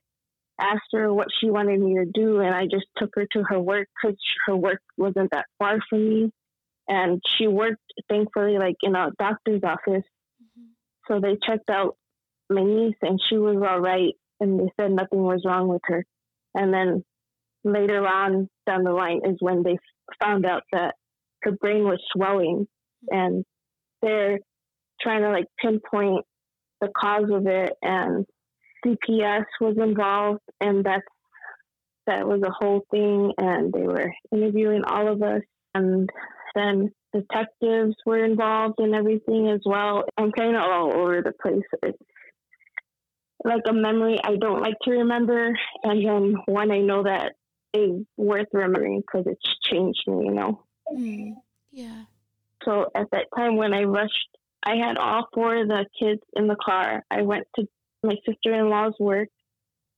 asked 0.60 0.92
her 0.94 1.14
what 1.14 1.28
she 1.40 1.50
wanted 1.50 1.80
me 1.80 1.96
to 1.96 2.06
do. 2.06 2.40
And 2.40 2.56
I 2.56 2.66
just 2.66 2.88
took 2.98 3.12
her 3.16 3.28
to 3.34 3.44
her 3.44 3.60
work 3.60 3.88
because 4.02 4.18
her 4.48 4.56
work 4.56 4.82
wasn't 4.98 5.32
that 5.32 5.46
far 5.60 5.80
from 5.88 6.10
me. 6.10 6.32
And 6.88 7.22
she 7.38 7.48
worked, 7.48 7.82
thankfully, 8.10 8.58
like 8.58 8.78
in 8.82 8.96
a 8.96 9.12
doctor's 9.20 9.64
office. 9.64 10.06
So 11.08 11.20
they 11.20 11.38
checked 11.46 11.70
out 11.70 11.96
my 12.50 12.64
niece 12.64 12.98
and 13.02 13.20
she 13.30 13.38
was 13.38 13.58
all 13.58 13.80
right. 13.80 14.14
And 14.40 14.60
they 14.60 14.72
said 14.80 14.92
nothing 14.92 15.24
was 15.24 15.44
wrong 15.46 15.68
with 15.68 15.82
her. 15.86 16.06
And 16.54 16.74
then 16.74 17.04
later 17.64 18.06
on 18.06 18.50
down 18.66 18.84
the 18.84 18.92
line 18.92 19.22
is 19.26 19.38
when 19.40 19.64
they 19.64 19.78
found 20.22 20.46
out 20.46 20.64
that 20.72 20.96
her 21.42 21.52
brain 21.52 21.84
was 21.84 22.00
swelling 22.14 22.68
and 23.10 23.44
they're 24.02 24.40
trying 25.02 25.22
to 25.22 25.30
like 25.30 25.46
pinpoint 25.60 26.26
the 26.82 26.90
cause 26.96 27.30
of 27.32 27.48
it 27.48 27.74
and 27.82 28.26
CPS 28.86 29.46
was 29.60 29.78
involved 29.78 30.42
and 30.62 30.84
that's 30.84 31.04
that 32.08 32.28
was 32.28 32.42
a 32.44 32.52
whole 32.52 32.86
thing 32.92 33.34
and 33.38 33.74
they 33.74 33.82
were 33.82 34.14
interviewing 34.32 34.84
all 34.86 35.12
of 35.12 35.24
us 35.24 35.42
and 35.74 36.10
then 36.54 36.92
detectives 37.16 37.96
were 38.06 38.24
involved 38.24 38.76
and 38.80 38.94
everything 38.94 39.50
as 39.50 39.62
well. 39.66 40.04
I'm 40.18 40.32
kind 40.32 40.56
of 40.56 40.62
all 40.62 40.94
over 40.94 41.22
the 41.22 41.32
place. 41.32 41.64
It's 41.84 41.98
like 43.44 43.62
a 43.68 43.74
memory 43.74 44.20
I 44.24 44.36
don't 44.36 44.62
like 44.62 44.76
to 44.84 44.92
remember 44.92 45.58
and 45.84 46.06
then 46.06 46.36
one 46.46 46.72
I 46.72 46.80
know 46.80 47.04
that 47.04 47.34
is 47.74 48.06
worth 48.18 48.48
remembering 48.52 49.02
because 49.02 49.28
it's 49.28 49.56
changed 49.64 50.04
me, 50.08 50.26
you 50.26 50.32
know. 50.32 50.64
Mm. 50.94 51.36
Yeah. 51.72 52.04
So 52.64 52.92
at 52.96 53.12
that 53.12 53.28
time 53.36 53.58
when 53.58 53.74
I 53.74 53.84
rushed, 53.84 54.30
I 54.64 54.76
had 54.76 54.98
all 54.98 55.28
four 55.34 55.56
of 55.56 55.68
the 55.68 55.86
kids 55.98 56.22
in 56.36 56.48
the 56.48 56.56
car. 56.56 57.06
I 57.12 57.22
went 57.22 57.48
to 57.58 57.68
my 58.04 58.16
sister 58.26 58.54
in 58.54 58.70
law's 58.70 58.96
work 59.00 59.30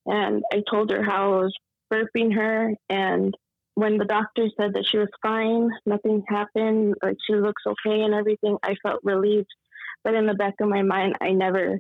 and 0.06 0.44
I 0.52 0.62
told 0.70 0.92
her 0.92 1.04
how 1.04 1.34
I 1.34 1.38
was 1.38 1.54
burping 1.92 2.36
her. 2.36 2.74
And 2.90 3.36
when 3.78 4.00
the 4.00 4.06
doctor 4.06 4.48
said 4.60 4.74
that 4.74 4.88
she 4.90 4.98
was 4.98 5.08
fine, 5.22 5.70
nothing 5.86 6.24
happened, 6.28 6.96
like 7.04 7.16
she 7.28 7.36
looks 7.36 7.62
okay 7.68 8.02
and 8.02 8.12
everything, 8.12 8.58
I 8.64 8.76
felt 8.82 9.02
relieved. 9.04 9.54
But 10.04 10.16
in 10.16 10.26
the 10.26 10.34
back 10.34 10.56
of 10.60 10.68
my 10.68 10.82
mind, 10.82 11.16
I 11.22 11.34
never 11.34 11.78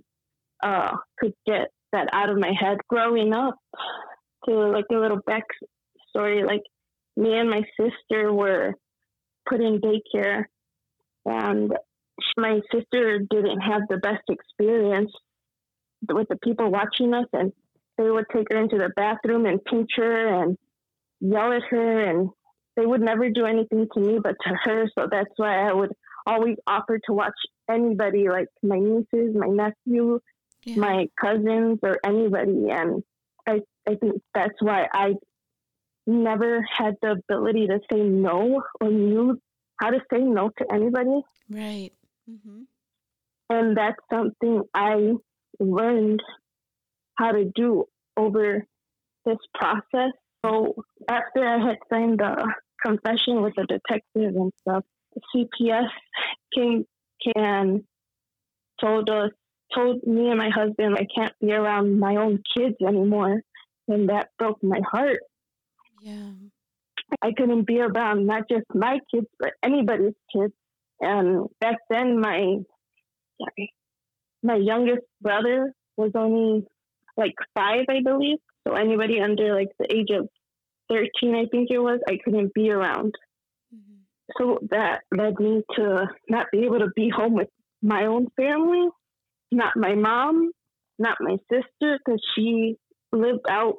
uh, 0.62 0.96
could 1.18 1.34
get 1.48 1.70
that 1.94 2.08
out 2.14 2.30
of 2.30 2.38
my 2.38 2.52
head. 2.52 2.78
Growing 2.88 3.34
up, 3.34 3.56
to 4.46 4.54
like 4.54 4.86
a 4.92 4.96
little 4.96 5.20
backstory, 5.28 6.46
like 6.46 6.62
me 7.16 7.36
and 7.36 7.50
my 7.50 7.64
sister 7.82 8.32
were 8.32 8.76
put 9.50 9.60
in 9.60 9.82
daycare 9.82 10.46
and 11.26 11.74
my 12.38 12.62
sister 12.72 13.22
didn't 13.28 13.62
have 13.62 13.82
the 13.90 13.98
best 13.98 14.24
experience 14.30 15.12
with 16.08 16.28
the 16.30 16.38
people 16.44 16.70
watching 16.70 17.16
us 17.16 17.26
and 17.34 17.52
they 17.98 18.08
would 18.08 18.26
take 18.32 18.46
her 18.52 18.62
into 18.62 18.78
the 18.78 18.92
bathroom 18.96 19.48
and 19.48 19.66
pinch 19.66 19.90
her 19.96 20.44
and 20.44 20.60
yell 21.20 21.52
at 21.52 21.64
her 21.70 22.00
and 22.10 22.30
they 22.76 22.86
would 22.86 23.02
never 23.02 23.30
do 23.30 23.46
anything 23.46 23.88
to 23.94 24.00
me 24.00 24.20
but 24.22 24.36
to 24.46 24.54
her 24.64 24.88
so 24.98 25.08
that's 25.10 25.32
why 25.38 25.68
i 25.70 25.74
would 25.74 25.92
always 26.26 26.56
offer 26.68 27.00
to 27.06 27.14
watch 27.14 27.34
anybody 27.70 28.30
like 28.30 28.48
my 28.64 28.78
nieces 28.80 29.36
my 29.36 29.48
nephew 29.48 30.20
Yeah. 30.64 30.76
my 30.78 31.08
cousins 31.20 31.80
or 31.84 31.98
anybody 32.06 32.70
and 32.70 33.04
i 33.48 33.62
i 33.88 33.96
think 33.96 34.22
that's 34.34 34.62
why 34.62 34.88
i 34.94 35.14
never 36.06 36.62
had 36.62 36.96
the 37.02 37.12
ability 37.12 37.68
to 37.68 37.80
say 37.92 38.00
no 38.02 38.62
or 38.80 38.90
knew 38.90 39.40
how 39.80 39.90
to 39.90 40.00
say 40.12 40.20
no 40.20 40.50
to 40.58 40.66
anybody 40.74 41.22
right. 41.50 41.92
Mm-hmm. 42.30 42.62
and 43.50 43.78
that's 43.78 44.00
something 44.12 44.64
I 44.74 45.14
learned 45.60 46.22
how 47.16 47.32
to 47.32 47.46
do 47.56 47.86
over 48.16 48.66
this 49.26 49.38
process. 49.54 50.12
So 50.46 50.76
after 51.10 51.46
I 51.46 51.58
had 51.66 51.78
signed 51.92 52.20
the 52.20 52.54
confession 52.84 53.42
with 53.42 53.54
the 53.56 53.66
detective 53.66 54.36
and 54.36 54.52
stuff, 54.62 54.84
CPS 55.36 55.90
came 56.56 56.86
and 57.36 57.84
told 58.80 59.10
us, 59.10 59.32
told 59.76 60.04
me 60.06 60.30
and 60.30 60.38
my 60.38 60.50
husband 60.50 60.96
I 60.98 61.08
can't 61.14 61.34
be 61.42 61.52
around 61.52 62.00
my 62.00 62.16
own 62.16 62.44
kids 62.56 62.76
anymore, 62.88 63.42
and 63.88 64.10
that 64.10 64.30
broke 64.38 64.64
my 64.64 64.80
heart. 64.90 65.20
Yeah. 66.02 66.32
I 67.22 67.32
couldn't 67.36 67.66
be 67.66 67.80
around 67.80 68.28
not 68.28 68.44
just 68.50 68.66
my 68.74 69.00
kids, 69.14 69.28
but 69.40 69.54
anybody's 69.64 70.14
kids. 70.34 70.54
And 71.00 71.48
back 71.60 71.78
then, 71.90 72.20
my 72.20 72.58
sorry, 73.40 73.74
my 74.44 74.56
youngest 74.56 75.06
brother 75.22 75.74
was 75.96 76.12
only 76.16 76.66
like 77.16 77.34
five, 77.56 77.86
I 77.90 78.02
believe. 78.04 78.38
So 78.68 78.74
anybody 78.76 79.22
under 79.22 79.56
like 79.56 79.70
the 79.80 79.88
age 79.96 80.10
of 80.12 80.28
thirteen, 80.90 81.36
I 81.36 81.46
think 81.50 81.70
it 81.72 81.80
was, 81.80 82.00
I 82.10 82.18
couldn't 82.24 82.54
be 82.54 82.70
around. 82.70 83.14
Mm-hmm. 83.74 84.02
So 84.38 84.60
that 84.72 85.02
led 85.16 85.40
me 85.40 85.64
to 85.76 86.08
not 86.28 86.48
be 86.52 86.66
able 86.66 86.80
to 86.80 86.90
be 86.96 87.10
home 87.10 87.36
with 87.36 87.48
my 87.82 88.06
own 88.08 88.28
family, 88.36 88.90
not 89.52 89.78
my 89.78 89.96
mom, 89.96 90.52
not 91.00 91.18
my 91.22 91.38
sister, 91.50 92.00
because 92.06 92.22
she 92.36 92.76
lived 93.14 93.46
out 93.50 93.76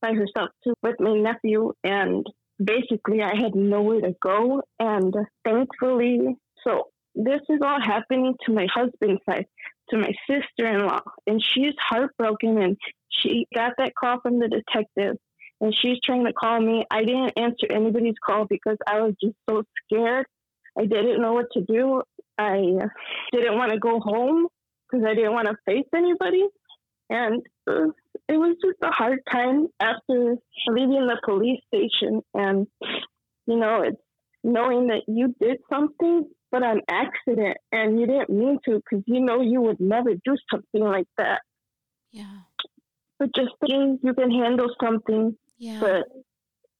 by 0.00 0.12
herself 0.14 0.50
too 0.64 0.74
with 0.82 0.96
my 0.98 1.12
nephew. 1.12 1.72
And 1.84 2.26
basically, 2.62 3.22
I 3.22 3.36
had 3.40 3.54
nowhere 3.54 4.00
to 4.00 4.14
go. 4.20 4.62
And 4.80 5.14
thankfully, 5.44 6.36
so 6.66 6.88
this 7.14 7.42
is 7.48 7.60
all 7.64 7.80
happening 7.80 8.34
to 8.46 8.52
my 8.52 8.66
husband's 8.74 9.20
side, 9.28 9.46
to 9.92 9.98
my 9.98 10.12
sister 10.28 10.66
in 10.66 10.86
law. 10.86 11.00
And 11.26 11.42
she's 11.42 11.74
heartbroken. 11.78 12.58
And 12.60 12.76
she 13.08 13.46
got 13.54 13.72
that 13.78 13.94
call 13.94 14.20
from 14.20 14.40
the 14.40 14.48
detective 14.48 15.16
and 15.62 15.72
she's 15.80 15.98
trying 16.04 16.26
to 16.26 16.32
call 16.32 16.60
me. 16.60 16.84
I 16.90 17.04
didn't 17.04 17.38
answer 17.38 17.68
anybody's 17.70 18.16
call 18.24 18.46
because 18.46 18.76
I 18.84 19.00
was 19.00 19.14
just 19.22 19.36
so 19.48 19.62
scared. 19.84 20.26
I 20.76 20.86
didn't 20.86 21.22
know 21.22 21.34
what 21.34 21.46
to 21.52 21.60
do. 21.60 22.02
I 22.36 22.56
didn't 23.32 23.56
want 23.56 23.70
to 23.72 23.78
go 23.78 24.00
home 24.00 24.48
because 24.90 25.06
I 25.06 25.14
didn't 25.14 25.34
want 25.34 25.46
to 25.46 25.56
face 25.64 25.86
anybody. 25.94 26.44
And 27.08 27.42
it 27.66 27.70
was, 27.70 27.92
it 28.28 28.36
was 28.36 28.56
just 28.64 28.78
a 28.82 28.90
hard 28.90 29.20
time 29.30 29.68
after 29.78 30.36
leaving 30.66 31.06
the 31.06 31.20
police 31.24 31.60
station. 31.72 32.22
And, 32.34 32.66
you 33.46 33.56
know, 33.56 33.82
it's 33.82 34.02
knowing 34.42 34.88
that 34.88 35.02
you 35.06 35.32
did 35.40 35.58
something, 35.70 36.28
but 36.52 36.62
on 36.62 36.82
accident, 36.88 37.56
and 37.72 37.98
you 37.98 38.06
didn't 38.06 38.30
mean 38.30 38.58
to 38.66 38.76
because 38.76 39.02
you 39.06 39.20
know 39.20 39.40
you 39.40 39.60
would 39.62 39.80
never 39.80 40.10
do 40.14 40.36
something 40.52 40.84
like 40.84 41.08
that. 41.16 41.40
Yeah. 42.12 42.42
But 43.18 43.30
just 43.34 43.50
thinking 43.60 43.98
you 44.02 44.14
can 44.14 44.30
handle 44.30 44.68
something 44.80 45.36
Yeah. 45.58 45.80
but 45.80 46.04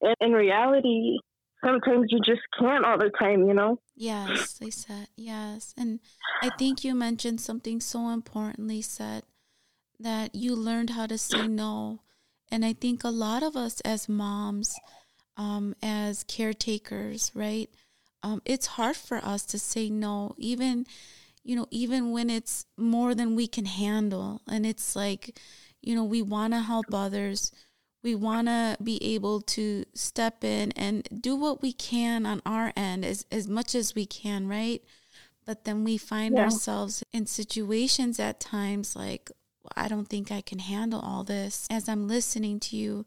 in, 0.03 0.15
in 0.21 0.33
reality, 0.33 1.19
sometimes 1.65 2.07
you 2.11 2.21
just 2.21 2.43
can't 2.59 2.85
all 2.85 2.99
the 2.99 3.11
time, 3.19 3.47
you 3.47 3.55
know? 3.55 3.79
Yes, 3.97 4.55
they 4.55 4.71
said, 4.71 5.09
yes. 5.17 5.73
And 5.77 6.01
I 6.43 6.51
think 6.59 6.85
you 6.85 6.95
mentioned 6.95 7.41
something 7.41 7.81
so 7.81 8.11
importantly 8.11 8.83
said 8.83 9.23
that 9.99 10.35
you 10.35 10.55
learned 10.55 10.91
how 10.91 11.07
to 11.07 11.17
say 11.17 11.47
no. 11.47 12.01
And 12.51 12.65
I 12.65 12.73
think 12.73 13.05
a 13.05 13.09
lot 13.09 13.43
of 13.43 13.57
us 13.57 13.81
as 13.83 14.09
moms, 14.09 14.75
um, 15.37 15.75
as 15.83 16.25
caretakers, 16.25 17.31
right? 17.35 17.71
Um, 18.23 18.43
it's 18.45 18.67
hard 18.67 18.97
for 18.97 19.19
us 19.19 19.45
to 19.47 19.59
say 19.59 19.91
no, 19.91 20.35
even, 20.39 20.87
you 21.45 21.57
know, 21.57 21.67
even 21.71 22.13
when 22.13 22.31
it's 22.31 22.67
more 22.77 23.15
than 23.15 23.35
we 23.35 23.47
can 23.47 23.65
handle. 23.65 24.43
And 24.49 24.65
it's 24.65 24.95
like, 24.95 25.39
you 25.81 25.95
know, 25.95 26.05
we 26.05 26.23
want 26.23 26.53
to 26.53 26.61
help 26.61 26.87
others 26.93 27.53
we 28.03 28.15
want 28.15 28.49
to 28.49 28.77
be 28.83 29.03
able 29.15 29.41
to 29.41 29.85
step 29.95 30.43
in 30.43 30.73
and 30.73 31.09
do 31.21 31.37
what 31.37 31.63
we 31.63 31.73
can 31.73 32.27
on 32.27 32.43
our 32.45 32.73
end 32.77 33.05
as, 33.05 33.25
as 33.31 33.49
much 33.49 33.75
as 33.75 33.95
we 33.95 34.07
can, 34.07 34.49
right? 34.49 34.83
But 35.45 35.65
then 35.65 35.85
we 35.85 35.99
find 35.99 36.35
yeah. 36.37 36.45
ourselves 36.45 37.05
in 37.13 37.27
situations 37.27 38.19
at 38.19 38.41
times 38.41 38.97
like, 38.97 39.31
I 39.77 39.89
don't 39.89 40.09
think 40.09 40.33
I 40.33 40.41
can 40.41 40.59
handle 40.59 41.01
all 41.01 41.23
this. 41.23 41.67
As 41.71 41.89
I'm 41.89 42.09
listening 42.09 42.59
to 42.61 42.77
you, 42.77 43.07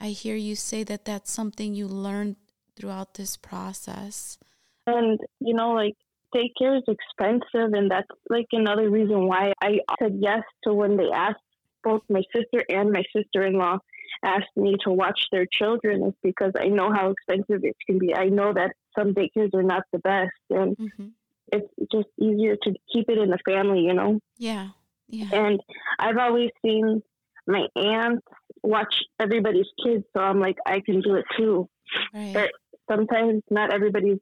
I 0.00 0.08
hear 0.08 0.36
you 0.36 0.56
say 0.56 0.84
that 0.84 1.04
that's 1.04 1.30
something 1.30 1.74
you 1.74 1.86
learned 1.86 2.36
throughout 2.76 3.14
this 3.14 3.36
process. 3.36 4.38
And, 4.86 5.18
you 5.40 5.54
know, 5.54 5.72
like 5.72 5.96
daycare 6.34 6.78
is 6.78 6.84
expensive. 6.88 7.72
And 7.72 7.90
that's 7.90 8.08
like 8.28 8.46
another 8.52 8.88
reason 8.90 9.26
why 9.26 9.52
I 9.62 9.80
said 10.00 10.18
yes 10.20 10.42
to 10.64 10.74
when 10.74 10.96
they 10.96 11.10
asked 11.14 11.40
both 11.82 12.02
my 12.08 12.22
sister 12.34 12.64
and 12.68 12.92
my 12.92 13.02
sister 13.14 13.44
in 13.44 13.54
law 13.54 13.78
asked 14.22 14.56
me 14.56 14.76
to 14.84 14.90
watch 14.90 15.18
their 15.32 15.46
children 15.46 16.04
is 16.04 16.14
because 16.22 16.52
I 16.58 16.66
know 16.66 16.92
how 16.92 17.10
expensive 17.10 17.64
it 17.64 17.76
can 17.86 17.98
be. 17.98 18.14
I 18.14 18.26
know 18.26 18.52
that 18.52 18.74
some 18.98 19.14
daycares 19.14 19.54
are 19.54 19.62
not 19.62 19.84
the 19.92 19.98
best, 19.98 20.32
and 20.50 20.76
mm-hmm. 20.76 21.06
it's 21.52 21.68
just 21.90 22.08
easier 22.20 22.56
to 22.56 22.74
keep 22.92 23.08
it 23.08 23.18
in 23.18 23.30
the 23.30 23.38
family, 23.48 23.80
you 23.80 23.94
know? 23.94 24.20
Yeah. 24.36 24.68
Yeah. 25.08 25.28
And 25.32 25.60
I've 25.98 26.18
always 26.18 26.50
seen 26.64 27.02
my 27.46 27.66
aunts 27.76 28.26
watch 28.62 28.94
everybody's 29.18 29.68
kids, 29.82 30.04
so 30.14 30.22
I'm 30.22 30.40
like, 30.40 30.58
I 30.66 30.80
can 30.80 31.00
do 31.00 31.14
it 31.14 31.24
too. 31.36 31.68
Right. 32.12 32.34
But 32.34 32.50
sometimes 32.90 33.42
not 33.50 33.72
everybody's 33.72 34.20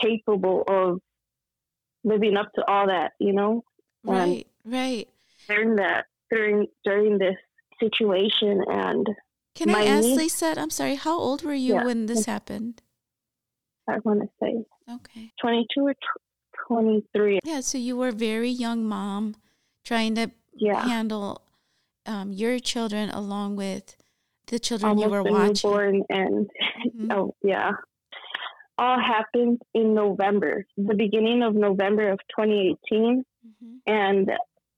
capable 0.00 0.64
of 0.68 1.00
living 2.04 2.36
up 2.36 2.52
to 2.54 2.64
all 2.66 2.86
that, 2.86 3.12
you 3.18 3.32
know? 3.32 3.64
Right, 4.04 4.46
and 4.64 4.74
right. 4.74 5.08
During 5.48 5.76
that 5.76 6.06
during 6.30 6.66
during 6.84 7.18
this 7.18 7.36
situation 7.78 8.62
and 8.68 9.06
can 9.54 9.70
I 9.74 9.84
ask 9.84 10.06
niece, 10.06 10.34
said 10.34 10.56
I'm 10.56 10.70
sorry, 10.70 10.94
how 10.94 11.18
old 11.18 11.42
were 11.42 11.52
you 11.52 11.74
yeah, 11.74 11.84
when 11.84 12.06
this 12.06 12.24
happened? 12.24 12.80
I 13.88 13.98
want 14.04 14.22
to 14.22 14.28
say 14.42 14.64
okay, 14.90 15.32
22 15.40 15.80
or 15.80 15.94
23. 16.68 17.40
Yeah, 17.44 17.60
so 17.60 17.76
you 17.76 17.96
were 17.96 18.08
a 18.08 18.12
very 18.12 18.48
young 18.48 18.86
mom 18.86 19.34
trying 19.84 20.14
to 20.14 20.30
yeah. 20.54 20.86
handle 20.86 21.42
um, 22.06 22.32
your 22.32 22.58
children 22.58 23.10
along 23.10 23.56
with 23.56 23.96
the 24.46 24.58
children 24.58 24.90
Almost 24.90 25.04
you 25.04 25.10
were 25.10 25.22
watching. 25.22 25.70
Newborn 25.70 26.02
and 26.08 26.50
mm-hmm. 26.86 27.12
oh 27.12 27.34
yeah, 27.42 27.72
all 28.82 28.98
happened 29.00 29.62
in 29.74 29.94
November, 29.94 30.66
the 30.76 30.94
beginning 30.94 31.42
of 31.42 31.54
November 31.54 32.10
of 32.10 32.18
2018, 32.36 33.24
mm-hmm. 33.46 33.76
and 33.86 34.30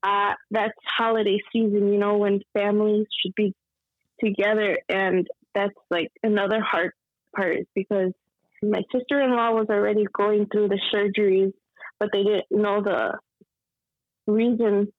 uh, 0.03 0.33
that's 0.51 0.77
holiday 0.97 1.39
season. 1.51 1.91
You 1.91 1.97
know 1.97 2.17
when 2.17 2.41
families 2.53 3.07
should 3.21 3.33
be 3.35 3.55
together. 4.23 4.77
And 4.89 5.27
that's 5.53 5.73
like 5.89 6.11
another 6.23 6.59
hard 6.61 6.91
part 7.35 7.67
because 7.73 8.11
my 8.61 8.81
sister 8.91 9.21
in 9.21 9.31
law 9.31 9.51
was 9.51 9.67
already 9.69 10.05
going 10.13 10.47
through 10.47 10.69
the 10.69 10.79
surgeries, 10.93 11.53
but 11.99 12.09
they 12.11 12.23
didn't 12.23 12.45
know 12.51 12.81
the 12.81 13.19
reason 14.27 14.91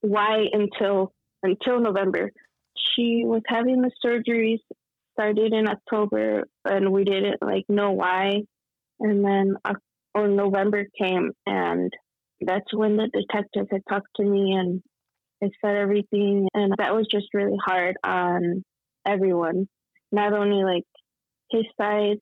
why 0.00 0.46
until 0.52 1.12
until 1.42 1.80
November. 1.80 2.30
She 2.94 3.22
was 3.24 3.42
having 3.46 3.82
the 3.82 3.90
surgeries 4.04 4.60
started 5.12 5.52
in 5.52 5.68
October 5.68 6.44
and 6.64 6.92
we 6.92 7.04
didn't 7.04 7.42
like 7.42 7.64
know 7.68 7.92
why. 7.92 8.42
And 9.00 9.24
then 9.24 9.56
uh, 9.64 9.74
or 10.14 10.28
November 10.28 10.86
came 11.00 11.32
and 11.46 11.92
that's 12.40 12.74
when 12.74 12.96
the 12.96 13.08
detective 13.08 13.68
had 13.70 13.82
talked 13.88 14.08
to 14.16 14.24
me 14.24 14.52
and 14.52 14.82
I 15.42 15.50
said 15.60 15.76
everything, 15.76 16.48
and 16.54 16.72
that 16.78 16.94
was 16.94 17.08
just 17.10 17.34
really 17.34 17.58
hard 17.64 17.96
on 18.04 18.62
everyone, 19.04 19.66
not 20.12 20.32
only 20.32 20.62
like 20.62 20.84
his 21.50 21.64
side, 21.80 22.18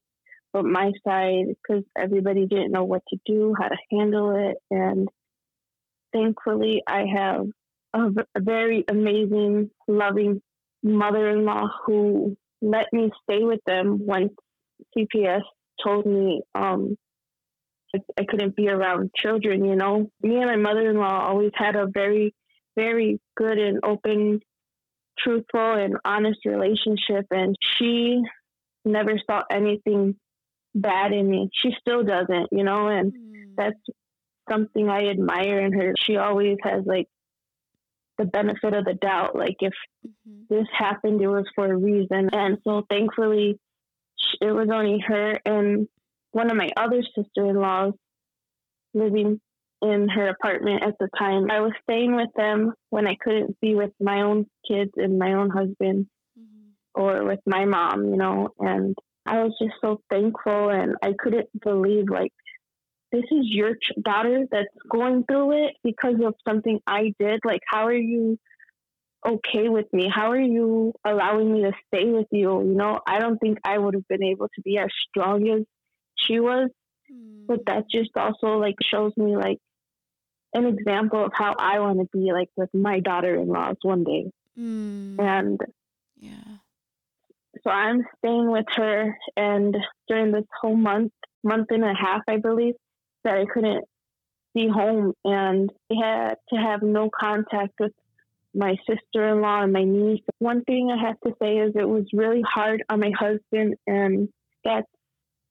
but 0.54 0.64
my 0.64 0.92
side, 1.06 1.44
because 1.48 1.84
everybody 1.96 2.46
didn't 2.46 2.72
know 2.72 2.84
what 2.84 3.02
to 3.08 3.18
do, 3.26 3.54
how 3.58 3.68
to 3.68 3.76
handle 3.90 4.50
it. 4.50 4.56
And 4.70 5.08
thankfully, 6.14 6.82
I 6.86 7.04
have 7.14 7.46
a, 7.92 8.08
very 8.38 8.84
amazing, 8.88 9.70
loving 9.86 10.40
mother 10.82 11.28
in 11.28 11.44
law 11.44 11.68
who 11.84 12.36
let 12.62 12.86
me 12.92 13.10
stay 13.22 13.42
with 13.42 13.60
them 13.66 14.06
once 14.06 14.32
CPS 14.96 15.42
told 15.82 16.06
me 16.06 16.42
um, 16.54 16.96
I 18.18 18.24
couldn't 18.28 18.54
be 18.54 18.68
around 18.68 19.10
children, 19.16 19.64
you 19.64 19.76
know. 19.76 20.10
Me 20.22 20.36
and 20.36 20.46
my 20.46 20.56
mother 20.56 20.88
in 20.88 20.96
law 20.96 21.26
always 21.26 21.52
had 21.56 21.76
a 21.76 21.86
very 21.86 22.34
very 22.76 23.20
good 23.36 23.58
and 23.58 23.80
open, 23.84 24.40
truthful 25.18 25.74
and 25.74 25.96
honest 26.04 26.40
relationship. 26.44 27.26
And 27.30 27.56
she 27.60 28.20
never 28.84 29.18
saw 29.28 29.42
anything 29.50 30.16
bad 30.74 31.12
in 31.12 31.28
me. 31.28 31.50
She 31.52 31.70
still 31.80 32.04
doesn't, 32.04 32.48
you 32.52 32.64
know, 32.64 32.88
and 32.88 33.12
mm. 33.12 33.54
that's 33.56 33.80
something 34.50 34.88
I 34.88 35.08
admire 35.08 35.60
in 35.60 35.72
her. 35.72 35.94
She 35.98 36.16
always 36.16 36.56
has 36.62 36.84
like 36.86 37.06
the 38.20 38.26
benefit 38.26 38.74
of 38.74 38.84
the 38.84 38.94
doubt. 38.94 39.34
Like 39.34 39.56
if 39.60 39.72
mm-hmm. 40.06 40.54
this 40.54 40.66
happened, 40.76 41.20
it 41.22 41.28
was 41.28 41.46
for 41.54 41.66
a 41.66 41.76
reason. 41.76 42.28
And 42.32 42.58
so 42.64 42.84
thankfully, 42.88 43.58
it 44.40 44.52
was 44.52 44.68
only 44.72 45.02
her 45.06 45.40
and 45.44 45.88
one 46.32 46.50
of 46.50 46.56
my 46.56 46.68
other 46.76 47.02
sister 47.02 47.46
in 47.46 47.56
laws 47.56 47.94
living 48.92 49.40
in 49.82 50.08
her 50.08 50.28
apartment 50.28 50.82
at 50.82 50.94
the 51.00 51.08
time. 51.18 51.50
I 51.50 51.60
was 51.60 51.72
staying 51.82 52.14
with 52.14 52.28
them 52.36 52.74
when 52.90 53.06
I 53.06 53.16
couldn't 53.18 53.58
be 53.60 53.74
with 53.74 53.92
my 53.98 54.20
own 54.20 54.46
kids 54.68 54.92
and 54.96 55.18
my 55.18 55.32
own 55.32 55.48
husband 55.48 56.06
mm-hmm. 56.38 57.00
or 57.00 57.24
with 57.24 57.40
my 57.46 57.64
mom, 57.64 58.04
you 58.10 58.16
know, 58.16 58.50
and 58.58 58.94
I 59.24 59.42
was 59.42 59.54
just 59.60 59.74
so 59.80 60.02
thankful 60.10 60.68
and 60.68 60.96
I 61.02 61.14
couldn't 61.18 61.48
believe 61.62 62.10
like 62.10 62.32
this 63.12 63.24
is 63.30 63.44
your 63.44 63.76
daughter 64.02 64.46
that's 64.50 64.68
going 64.88 65.24
through 65.24 65.66
it 65.66 65.74
because 65.82 66.16
of 66.24 66.34
something 66.46 66.80
I 66.86 67.12
did. 67.18 67.40
Like, 67.44 67.62
how 67.66 67.86
are 67.86 67.92
you 67.92 68.38
okay 69.26 69.68
with 69.68 69.86
me? 69.92 70.10
How 70.12 70.30
are 70.30 70.40
you 70.40 70.92
allowing 71.04 71.52
me 71.52 71.62
to 71.62 71.72
stay 71.88 72.06
with 72.06 72.26
you? 72.30 72.60
You 72.62 72.74
know, 72.74 73.00
I 73.06 73.18
don't 73.18 73.38
think 73.38 73.58
I 73.64 73.78
would 73.78 73.94
have 73.94 74.08
been 74.08 74.22
able 74.22 74.48
to 74.48 74.62
be 74.62 74.78
as 74.78 74.88
strong 75.08 75.48
as 75.48 75.62
she 76.16 76.40
was. 76.40 76.70
Mm. 77.12 77.46
But 77.46 77.66
that 77.66 77.84
just 77.90 78.10
also 78.16 78.58
like 78.58 78.76
shows 78.82 79.12
me 79.16 79.36
like 79.36 79.58
an 80.54 80.66
example 80.66 81.24
of 81.24 81.32
how 81.34 81.54
I 81.58 81.80
want 81.80 81.98
to 81.98 82.08
be 82.12 82.32
like 82.32 82.48
with 82.56 82.70
my 82.72 83.00
daughter-in-laws 83.00 83.76
one 83.82 84.04
day. 84.04 84.30
Mm. 84.58 85.20
And 85.20 85.60
yeah. 86.16 86.58
So 87.64 87.70
I'm 87.70 88.02
staying 88.18 88.50
with 88.50 88.66
her 88.76 89.16
and 89.36 89.76
during 90.08 90.32
this 90.32 90.44
whole 90.60 90.76
month, 90.76 91.12
month 91.42 91.66
and 91.70 91.84
a 91.84 91.94
half 91.94 92.22
I 92.28 92.36
believe, 92.36 92.74
that 93.24 93.34
I 93.34 93.44
couldn't 93.46 93.84
be 94.54 94.68
home 94.68 95.12
and 95.24 95.70
I 95.90 95.94
had 96.02 96.34
to 96.52 96.56
have 96.56 96.82
no 96.82 97.08
contact 97.08 97.74
with 97.78 97.92
my 98.54 98.76
sister-in-law 98.88 99.62
and 99.62 99.72
my 99.72 99.84
niece. 99.84 100.22
One 100.38 100.64
thing 100.64 100.90
I 100.90 101.06
have 101.06 101.20
to 101.20 101.34
say 101.40 101.58
is 101.58 101.72
it 101.76 101.88
was 101.88 102.06
really 102.12 102.42
hard 102.42 102.82
on 102.88 103.00
my 103.00 103.12
husband 103.16 103.76
and 103.86 104.28
that's 104.64 104.88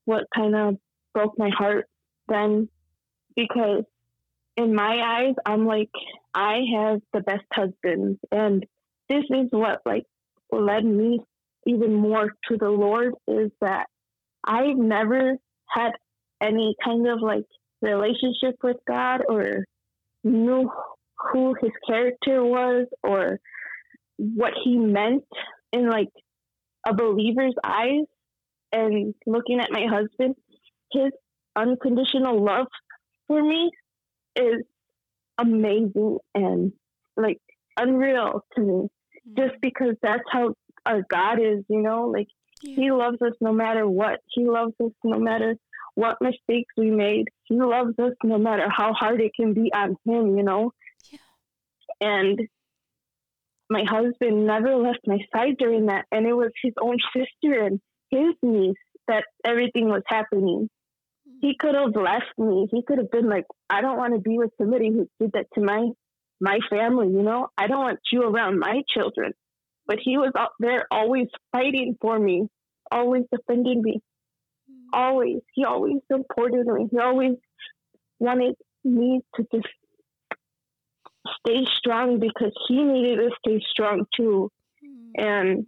what 0.05 0.25
kind 0.35 0.55
of 0.55 0.77
broke 1.13 1.37
my 1.37 1.49
heart 1.49 1.85
then 2.27 2.67
because 3.35 3.83
in 4.59 4.75
my 4.75 4.97
eyes, 5.01 5.35
I'm 5.45 5.65
like, 5.65 5.89
I 6.33 6.59
have 6.75 6.99
the 7.13 7.21
best 7.21 7.45
husband. 7.53 8.19
And 8.31 8.65
this 9.07 9.23
is 9.29 9.47
what 9.51 9.79
like 9.85 10.03
led 10.51 10.83
me 10.83 11.21
even 11.65 11.93
more 11.93 12.33
to 12.49 12.57
the 12.57 12.69
Lord 12.69 13.13
is 13.27 13.51
that 13.61 13.87
I've 14.43 14.77
never 14.77 15.37
had 15.67 15.91
any 16.41 16.75
kind 16.83 17.07
of 17.07 17.21
like 17.21 17.45
relationship 17.81 18.55
with 18.63 18.77
God 18.87 19.21
or 19.27 19.65
knew 20.23 20.69
who 21.31 21.55
his 21.61 21.71
character 21.87 22.43
was 22.43 22.87
or 23.03 23.39
what 24.17 24.53
he 24.63 24.77
meant 24.77 25.23
in 25.71 25.89
like 25.89 26.09
a 26.85 26.93
believer's 26.93 27.55
eyes 27.63 28.05
and 28.71 29.13
looking 29.25 29.59
at 29.59 29.71
my 29.71 29.85
husband, 29.85 30.35
his 30.91 31.11
unconditional 31.55 32.43
love 32.43 32.67
for 33.27 33.41
me 33.41 33.71
is 34.35 34.63
amazing 35.37 36.17
and 36.35 36.73
like 37.17 37.39
unreal 37.77 38.43
to 38.55 38.61
me 38.61 38.73
mm-hmm. 38.73 39.35
just 39.37 39.61
because 39.61 39.95
that's 40.01 40.23
how 40.31 40.53
our 40.85 41.01
God 41.09 41.39
is, 41.39 41.63
you 41.69 41.81
know, 41.81 42.07
like 42.07 42.27
Yeah. 42.61 42.75
He 42.75 42.91
loves 42.91 43.21
us 43.21 43.33
no 43.39 43.53
matter 43.53 43.87
what. 43.87 44.19
He 44.27 44.45
loves 44.45 44.73
us 44.83 44.91
no 45.03 45.19
matter 45.19 45.55
what 45.99 46.21
mistakes 46.21 46.73
we 46.77 46.91
made. 46.91 47.25
He 47.43 47.55
loves 47.55 47.99
us 47.99 48.13
no 48.23 48.37
matter 48.37 48.67
how 48.69 48.93
hard 48.93 49.19
it 49.19 49.33
can 49.35 49.53
be 49.53 49.71
on 49.73 49.97
him, 50.05 50.37
you 50.37 50.43
know? 50.43 50.71
Yeah. 51.11 51.19
And 51.99 52.39
my 53.69 53.83
husband 53.83 54.47
never 54.47 54.77
left 54.77 54.99
my 55.05 55.19
side 55.35 55.57
during 55.59 55.87
that. 55.87 56.05
And 56.09 56.25
it 56.25 56.33
was 56.33 56.51
his 56.63 56.73
own 56.81 56.97
sister 57.13 57.65
and 57.65 57.81
his 58.09 58.33
niece 58.41 58.77
that 59.07 59.25
everything 59.43 59.89
was 59.89 60.03
happening. 60.07 60.69
Mm. 61.27 61.33
He 61.41 61.57
could 61.59 61.75
have 61.75 61.93
left 61.93 62.31
me. 62.37 62.67
He 62.71 62.81
could 62.81 62.99
have 62.99 63.11
been 63.11 63.29
like, 63.29 63.45
I 63.69 63.81
don't 63.81 63.97
want 63.97 64.13
to 64.13 64.21
be 64.21 64.37
with 64.37 64.51
somebody 64.57 64.89
who 64.89 65.09
did 65.19 65.33
that 65.33 65.47
to 65.55 65.61
my 65.61 65.89
my 66.41 66.59
family, 66.69 67.07
you 67.07 67.21
know? 67.21 67.49
I 67.57 67.67
don't 67.67 67.83
want 67.83 67.99
you 68.13 68.23
around 68.23 68.59
my 68.59 68.83
children. 68.87 69.33
But 69.85 69.97
he 70.01 70.17
was 70.17 70.31
out 70.37 70.51
there 70.59 70.85
always 70.89 71.27
fighting 71.51 71.97
for 71.99 72.17
me, 72.17 72.47
always 72.89 73.23
defending 73.29 73.81
me. 73.81 73.99
Always. 74.93 75.41
He 75.53 75.65
always 75.65 75.97
supported 76.11 76.65
me. 76.67 76.87
He 76.91 76.97
always 76.99 77.35
wanted 78.19 78.55
me 78.83 79.21
to 79.35 79.45
just 79.53 79.67
stay 81.39 81.65
strong 81.77 82.19
because 82.19 82.53
he 82.67 82.81
needed 82.81 83.17
to 83.17 83.29
stay 83.39 83.63
strong 83.69 84.05
too. 84.15 84.51
Mm. 84.83 85.23
And 85.23 85.67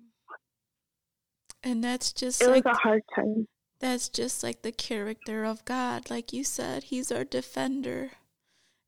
and 1.63 1.83
that's 1.83 2.11
just 2.13 2.41
it 2.41 2.47
like, 2.47 2.65
was 2.65 2.77
a 2.77 2.81
hard 2.81 3.03
time. 3.15 3.47
That's 3.79 4.09
just 4.09 4.43
like 4.43 4.61
the 4.61 4.71
character 4.71 5.43
of 5.43 5.65
God, 5.65 6.09
like 6.09 6.33
you 6.33 6.43
said, 6.43 6.83
he's 6.83 7.11
our 7.11 7.23
defender. 7.23 8.11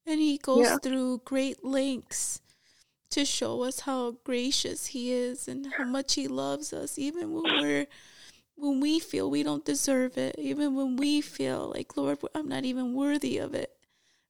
And 0.06 0.20
he 0.20 0.38
goes 0.38 0.66
yeah. 0.66 0.78
through 0.78 1.22
great 1.26 1.64
lengths 1.64 2.42
to 3.12 3.26
show 3.26 3.64
us 3.64 3.82
how 3.82 4.18
gracious 4.24 4.88
he 4.88 5.12
is 5.12 5.48
and 5.48 5.68
how 5.78 5.86
much 5.86 6.16
he 6.16 6.28
loves 6.28 6.74
us, 6.74 7.00
even 7.00 7.34
when 7.34 7.62
we're 7.62 7.88
when 8.56 8.80
we 8.80 9.00
feel 9.00 9.30
we 9.30 9.44
don't 9.44 9.66
deserve 9.66 10.18
it, 10.18 10.36
even 10.38 10.76
when 10.76 10.96
we 10.96 11.22
feel 11.22 11.72
like 11.74 11.98
Lord, 11.98 12.20
I'm 12.34 12.48
not 12.48 12.66
even 12.66 12.94
worthy 12.94 13.38
of 13.38 13.54
it. 13.54 13.72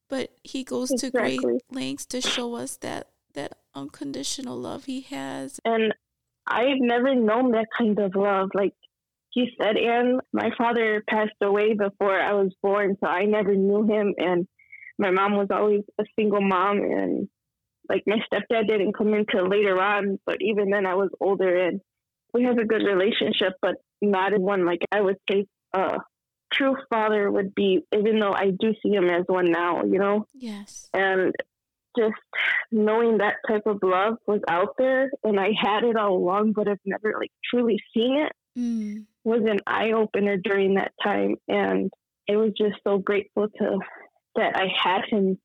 But 0.09 0.31
he 0.43 0.63
goes 0.63 0.91
exactly. 0.91 1.37
to 1.37 1.41
great 1.41 1.61
lengths 1.71 2.05
to 2.07 2.21
show 2.21 2.55
us 2.55 2.77
that 2.77 3.09
that 3.33 3.57
unconditional 3.73 4.57
love 4.57 4.85
he 4.85 5.01
has. 5.01 5.59
And 5.65 5.93
I've 6.45 6.79
never 6.79 7.15
known 7.15 7.51
that 7.51 7.67
kind 7.77 7.97
of 7.99 8.15
love. 8.15 8.49
Like 8.53 8.73
he 9.29 9.49
said, 9.59 9.77
and 9.77 10.21
my 10.31 10.51
father 10.57 11.03
passed 11.09 11.31
away 11.41 11.73
before 11.73 12.19
I 12.19 12.33
was 12.33 12.53
born, 12.61 12.97
so 12.99 13.07
I 13.07 13.25
never 13.25 13.55
knew 13.55 13.83
him. 13.83 14.13
And 14.17 14.47
my 14.99 15.09
mom 15.09 15.37
was 15.37 15.47
always 15.49 15.81
a 15.99 16.03
single 16.17 16.41
mom, 16.41 16.77
and 16.77 17.27
like 17.89 18.03
my 18.05 18.17
stepdad 18.31 18.67
didn't 18.67 18.95
come 18.95 19.13
until 19.13 19.47
later 19.47 19.81
on. 19.81 20.19
But 20.25 20.37
even 20.41 20.69
then, 20.69 20.85
I 20.85 20.95
was 20.95 21.09
older, 21.19 21.65
and 21.65 21.81
we 22.33 22.43
have 22.43 22.57
a 22.57 22.65
good 22.65 22.83
relationship, 22.83 23.53
but 23.61 23.75
not 24.01 24.33
in 24.33 24.41
one 24.41 24.65
like 24.65 24.81
I 24.91 25.01
would 25.01 25.17
say 25.29 25.45
a 25.73 25.97
true 26.51 26.75
father 26.89 27.29
would 27.31 27.55
be. 27.55 27.81
Even 27.95 28.19
though 28.19 28.33
I 28.33 28.51
do 28.51 28.73
see 28.81 28.89
him 28.89 29.09
as 29.09 29.23
one 29.27 29.51
now, 29.51 29.83
you 29.83 29.99
know. 29.99 30.27
Yes. 30.33 30.89
And 30.93 31.33
just 31.97 32.15
knowing 32.71 33.19
that 33.19 33.35
type 33.47 33.67
of 33.67 33.79
love 33.83 34.15
was 34.25 34.41
out 34.47 34.75
there 34.77 35.11
and 35.23 35.39
I 35.39 35.51
had 35.59 35.83
it 35.83 35.95
all 35.95 36.17
along, 36.17 36.53
but 36.53 36.67
I've 36.67 36.79
never 36.85 37.15
like 37.19 37.31
truly 37.51 37.79
seen 37.93 38.17
it 38.17 38.31
mm. 38.57 39.05
was 39.23 39.41
an 39.47 39.59
eye 39.67 39.91
opener 39.91 40.37
during 40.37 40.75
that 40.75 40.93
time. 41.03 41.35
And 41.47 41.91
it 42.27 42.37
was 42.37 42.51
just 42.57 42.75
so 42.83 42.97
grateful 42.97 43.47
to 43.47 43.79
that 44.35 44.55
I 44.55 44.67
had 44.81 45.01
him 45.09 45.39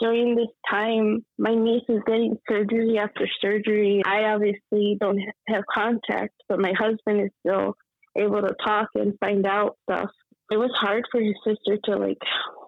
during 0.00 0.36
this 0.36 0.48
time. 0.70 1.24
My 1.38 1.54
niece 1.54 1.84
is 1.88 2.00
getting 2.06 2.38
surgery 2.48 2.98
after 2.98 3.28
surgery. 3.40 4.02
I 4.04 4.24
obviously 4.24 4.96
don't 5.00 5.20
have 5.48 5.64
contact, 5.72 6.34
but 6.48 6.60
my 6.60 6.72
husband 6.78 7.22
is 7.22 7.30
still 7.40 7.74
able 8.16 8.42
to 8.42 8.54
talk 8.64 8.88
and 8.94 9.14
find 9.20 9.46
out 9.46 9.76
stuff. 9.88 10.10
It 10.50 10.56
was 10.56 10.70
hard 10.74 11.04
for 11.10 11.20
his 11.20 11.34
sister 11.46 11.78
to 11.84 11.96
like 11.96 12.18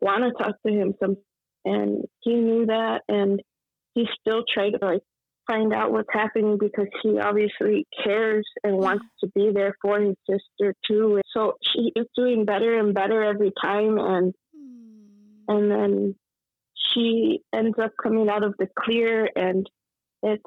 want 0.02 0.24
to 0.24 0.42
talk 0.42 0.56
to 0.66 0.72
him 0.72 0.94
some 1.02 1.16
and 1.64 2.04
he 2.20 2.34
knew 2.34 2.66
that 2.66 3.02
and 3.08 3.40
he 3.94 4.06
still 4.20 4.44
tried 4.52 4.70
to 4.70 4.78
like 4.84 5.02
find 5.46 5.72
out 5.72 5.92
what's 5.92 6.08
happening 6.12 6.58
because 6.58 6.86
he 7.02 7.18
obviously 7.18 7.86
cares 8.04 8.46
and 8.62 8.76
wants 8.76 9.04
to 9.20 9.30
be 9.34 9.50
there 9.52 9.74
for 9.82 10.00
his 10.00 10.14
sister 10.28 10.74
too. 10.86 11.20
So 11.34 11.54
she 11.62 11.92
is 11.96 12.06
doing 12.16 12.44
better 12.44 12.78
and 12.78 12.94
better 12.94 13.22
every 13.22 13.52
time 13.60 13.98
and 13.98 14.34
hmm. 14.54 15.40
and 15.48 15.70
then 15.70 16.14
she 16.92 17.40
ends 17.54 17.78
up 17.82 17.92
coming 18.02 18.28
out 18.28 18.44
of 18.44 18.54
the 18.58 18.68
clear 18.78 19.28
and 19.36 19.68
it's 20.22 20.42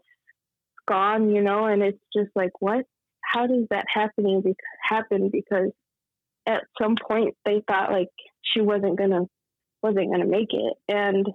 gone, 0.88 1.30
you 1.30 1.42
know, 1.42 1.66
and 1.66 1.82
it's 1.82 2.04
just 2.16 2.30
like 2.36 2.52
what? 2.60 2.86
How 3.22 3.48
does 3.48 3.66
that 3.70 3.86
happening 3.88 4.42
be- 4.42 4.56
happen? 4.82 5.30
Because 5.32 5.72
at 6.46 6.64
some 6.82 6.96
point 6.96 7.36
they 7.46 7.64
thought 7.68 7.92
like 7.92 8.10
she 8.42 8.62
wasn't 8.62 8.98
gonna 8.98 9.22
wasn't 9.82 10.14
to 10.16 10.26
make 10.26 10.54
it. 10.54 10.74
And 10.88 11.28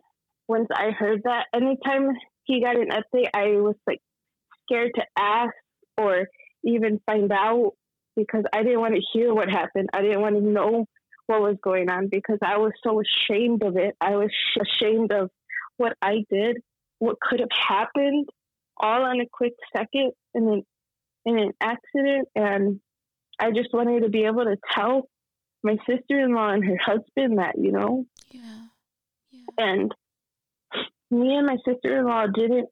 once 0.46 0.68
I 0.74 0.90
heard 0.90 1.22
that, 1.24 1.46
anytime 1.54 2.10
he 2.44 2.62
got 2.62 2.76
an 2.76 2.88
update, 2.88 3.28
I 3.34 3.60
was 3.60 3.76
like 3.86 4.00
scared 4.64 4.92
to 4.94 5.04
ask 5.18 5.52
or 5.96 6.26
even 6.64 7.00
find 7.06 7.30
out 7.32 7.72
because 8.16 8.44
I 8.52 8.62
didn't 8.62 8.80
want 8.80 8.94
to 8.94 9.02
hear 9.12 9.34
what 9.34 9.50
happened. 9.50 9.90
I 9.92 10.02
didn't 10.02 10.22
want 10.22 10.36
to 10.36 10.40
know 10.40 10.86
what 11.28 11.42
was 11.42 11.56
going 11.62 11.90
on 11.90 12.08
because 12.08 12.38
I 12.42 12.56
was 12.56 12.72
so 12.82 13.00
ashamed 13.00 13.62
of 13.62 13.76
it. 13.76 13.94
I 14.00 14.16
was 14.16 14.30
ashamed 14.60 15.12
of 15.12 15.30
what 15.76 15.96
I 16.02 16.24
did, 16.30 16.58
what 16.98 17.20
could 17.20 17.40
have 17.40 17.50
happened, 17.52 18.28
all 18.76 19.10
in 19.10 19.20
a 19.20 19.26
quick 19.30 19.52
second 19.76 20.12
in 20.34 20.48
an 20.48 20.66
in 21.24 21.38
an 21.38 21.52
accident, 21.60 22.28
and 22.34 22.80
I 23.38 23.50
just 23.50 23.72
wanted 23.72 24.02
to 24.02 24.08
be 24.08 24.24
able 24.24 24.44
to 24.44 24.56
tell 24.72 25.08
my 25.62 25.76
sister 25.86 26.18
in 26.20 26.34
law 26.34 26.48
and 26.48 26.64
her 26.64 26.78
husband 26.82 27.38
that, 27.38 27.56
you 27.58 27.72
know? 27.72 28.06
Yeah. 28.30 28.40
yeah. 29.30 29.40
And 29.58 29.94
me 31.10 31.34
and 31.34 31.46
my 31.46 31.56
sister 31.66 31.98
in 31.98 32.06
law 32.06 32.26
didn't, 32.26 32.68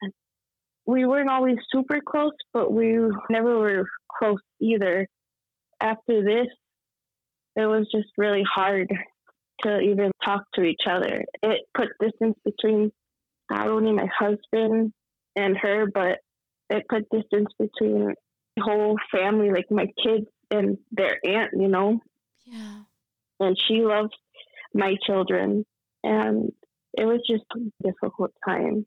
we 0.87 1.05
weren't 1.05 1.29
always 1.29 1.57
super 1.71 2.01
close, 2.01 2.33
but 2.53 2.73
we 2.73 2.97
never 3.29 3.59
were 3.59 3.87
close 4.19 4.41
either. 4.61 5.07
After 5.81 6.25
this, 6.25 6.47
it 7.57 7.67
was 7.67 7.89
just 7.91 8.09
really 8.17 8.45
hard 8.45 8.93
to 9.63 9.81
even 9.81 10.11
talk 10.25 10.45
to 10.55 10.63
each 10.63 10.83
other. 10.89 11.25
It 11.43 11.63
put 11.75 11.89
distance 12.01 12.37
between 12.45 12.93
not 13.51 13.69
only 13.69 13.93
my 13.93 14.09
husband 14.19 14.93
and 15.35 15.57
her, 15.57 15.87
but 15.93 16.19
it 16.69 16.85
put 16.89 17.09
distance 17.11 17.49
between 17.59 18.15
the 18.57 18.63
whole 18.63 18.97
family, 19.11 19.51
like 19.51 19.71
my 19.71 19.87
kids 20.03 20.27
and 20.51 20.79
their 20.93 21.19
aunt, 21.25 21.53
you 21.59 21.69
know? 21.69 22.01
Yeah. 22.45 22.81
And 23.41 23.57
she 23.67 23.83
loves 23.83 24.13
my 24.75 24.97
children. 25.07 25.65
And 26.05 26.53
it 26.97 27.05
was 27.05 27.21
just 27.29 27.45
a 27.55 27.87
difficult 27.87 28.33
time. 28.47 28.87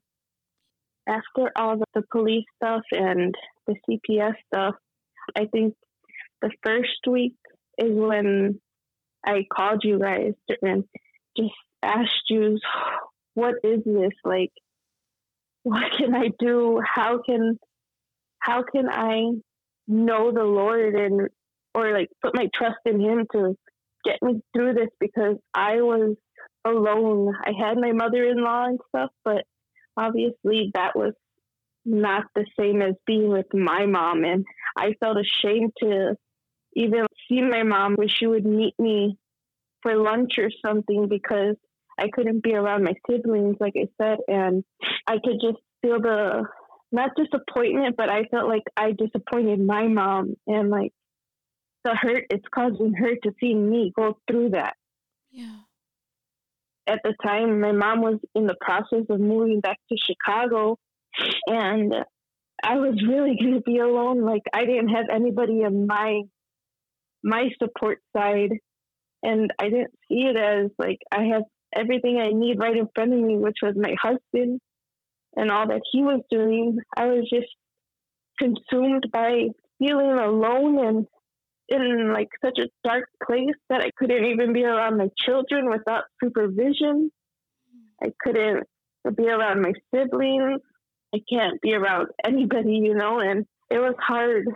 After 1.08 1.50
all 1.56 1.78
the, 1.78 1.84
the 1.94 2.02
police 2.10 2.44
stuff 2.56 2.82
and 2.92 3.34
the 3.66 3.74
CPS 3.88 4.34
stuff, 4.46 4.74
I 5.36 5.46
think 5.46 5.74
the 6.42 6.50
first 6.64 7.06
week 7.08 7.34
is 7.80 7.92
when 7.92 8.60
I 9.24 9.46
called 9.52 9.82
you 9.84 9.98
guys 9.98 10.34
and 10.62 10.84
just 11.36 11.52
asked 11.82 12.28
you, 12.28 12.58
what 13.34 13.54
is 13.64 13.80
this? 13.84 14.12
Like, 14.24 14.52
what 15.62 15.84
can 15.96 16.14
I 16.14 16.30
do? 16.38 16.80
How 16.84 17.22
can, 17.22 17.58
how 18.38 18.62
can 18.62 18.88
I 18.88 19.32
know 19.86 20.32
the 20.32 20.44
Lord 20.44 20.94
and, 20.94 21.28
or 21.74 21.92
like 21.92 22.08
put 22.22 22.34
my 22.34 22.48
trust 22.54 22.78
in 22.86 23.00
Him 23.00 23.26
to 23.32 23.56
get 24.04 24.22
me 24.22 24.40
through 24.54 24.74
this 24.74 24.88
because 24.98 25.36
I 25.54 25.76
was 25.76 26.16
alone. 26.64 27.34
I 27.44 27.52
had 27.58 27.78
my 27.78 27.92
mother 27.92 28.24
in 28.24 28.42
law 28.42 28.66
and 28.66 28.78
stuff, 28.88 29.10
but 29.24 29.44
obviously 29.96 30.70
that 30.74 30.96
was 30.96 31.14
not 31.84 32.24
the 32.34 32.46
same 32.58 32.82
as 32.82 32.94
being 33.06 33.30
with 33.30 33.46
my 33.52 33.86
mom. 33.86 34.24
And 34.24 34.44
I 34.76 34.94
felt 35.00 35.16
ashamed 35.18 35.72
to 35.82 36.16
even 36.80 37.06
see 37.28 37.42
my 37.42 37.62
mom 37.62 37.94
when 37.94 38.08
she 38.08 38.26
would 38.26 38.44
meet 38.44 38.74
me 38.78 39.18
for 39.82 39.96
lunch 39.96 40.38
or 40.38 40.50
something 40.64 41.08
because 41.08 41.56
I 41.98 42.08
couldn't 42.12 42.42
be 42.42 42.54
around 42.54 42.84
my 42.84 42.94
siblings, 43.08 43.56
like 43.60 43.74
I 43.76 43.88
said. 44.00 44.18
And 44.28 44.64
I 45.06 45.18
could 45.22 45.40
just 45.40 45.58
feel 45.82 46.00
the, 46.00 46.44
not 46.92 47.10
disappointment, 47.16 47.96
but 47.96 48.08
I 48.08 48.24
felt 48.24 48.48
like 48.48 48.62
I 48.76 48.92
disappointed 48.92 49.60
my 49.60 49.86
mom. 49.86 50.34
And 50.46 50.70
like, 50.70 50.92
the 51.84 51.94
hurt 51.94 52.26
it's 52.30 52.44
causing 52.54 52.92
her 52.94 53.14
to 53.22 53.32
see 53.40 53.54
me 53.54 53.92
go 53.94 54.18
through 54.28 54.50
that. 54.50 54.74
Yeah. 55.30 55.56
At 56.86 57.00
the 57.04 57.14
time, 57.24 57.60
my 57.60 57.72
mom 57.72 58.02
was 58.02 58.18
in 58.34 58.46
the 58.46 58.56
process 58.60 59.04
of 59.08 59.20
moving 59.20 59.60
back 59.60 59.78
to 59.88 59.96
Chicago, 59.96 60.76
and 61.46 61.94
I 62.62 62.76
was 62.76 63.02
really 63.06 63.36
going 63.40 63.54
to 63.54 63.60
be 63.60 63.78
alone. 63.78 64.22
Like 64.22 64.42
I 64.52 64.64
didn't 64.64 64.88
have 64.88 65.06
anybody 65.12 65.62
in 65.62 65.86
my 65.86 66.22
my 67.22 67.48
support 67.62 67.98
side, 68.16 68.52
and 69.22 69.52
I 69.58 69.64
didn't 69.64 69.92
see 70.08 70.26
it 70.26 70.36
as 70.36 70.70
like 70.78 70.98
I 71.12 71.24
have 71.32 71.42
everything 71.74 72.18
I 72.18 72.30
need 72.30 72.58
right 72.58 72.76
in 72.76 72.88
front 72.94 73.12
of 73.12 73.20
me, 73.20 73.36
which 73.36 73.58
was 73.62 73.74
my 73.76 73.94
husband 74.00 74.60
and 75.36 75.50
all 75.50 75.68
that 75.68 75.82
he 75.92 76.02
was 76.02 76.20
doing. 76.30 76.78
I 76.96 77.06
was 77.06 77.28
just 77.32 77.48
consumed 78.38 79.06
by 79.12 79.48
feeling 79.78 80.18
alone 80.18 80.86
and 80.86 81.06
in 81.68 82.12
like 82.12 82.28
such 82.44 82.58
a 82.58 82.68
dark 82.82 83.08
place 83.24 83.54
that 83.68 83.80
I 83.80 83.90
couldn't 83.96 84.24
even 84.24 84.52
be 84.52 84.64
around 84.64 84.98
my 84.98 85.08
children 85.16 85.70
without 85.70 86.04
supervision. 86.22 87.10
I 88.02 88.08
couldn't 88.20 88.66
be 89.16 89.28
around 89.28 89.62
my 89.62 89.72
siblings. 89.94 90.60
I 91.14 91.20
can't 91.30 91.60
be 91.60 91.74
around 91.74 92.08
anybody, 92.24 92.80
you 92.82 92.94
know, 92.94 93.20
and 93.20 93.46
it 93.70 93.78
was 93.78 93.94
hard. 94.00 94.46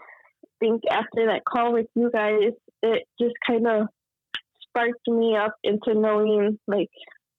Think 0.60 0.82
after 0.90 1.26
that 1.26 1.42
call 1.44 1.72
with 1.72 1.86
you 1.94 2.10
guys, 2.10 2.52
it 2.82 3.02
just 3.20 3.34
kind 3.46 3.66
of 3.66 3.88
sparked 4.62 5.06
me 5.06 5.36
up 5.36 5.54
into 5.62 5.94
knowing 5.94 6.58
like 6.66 6.90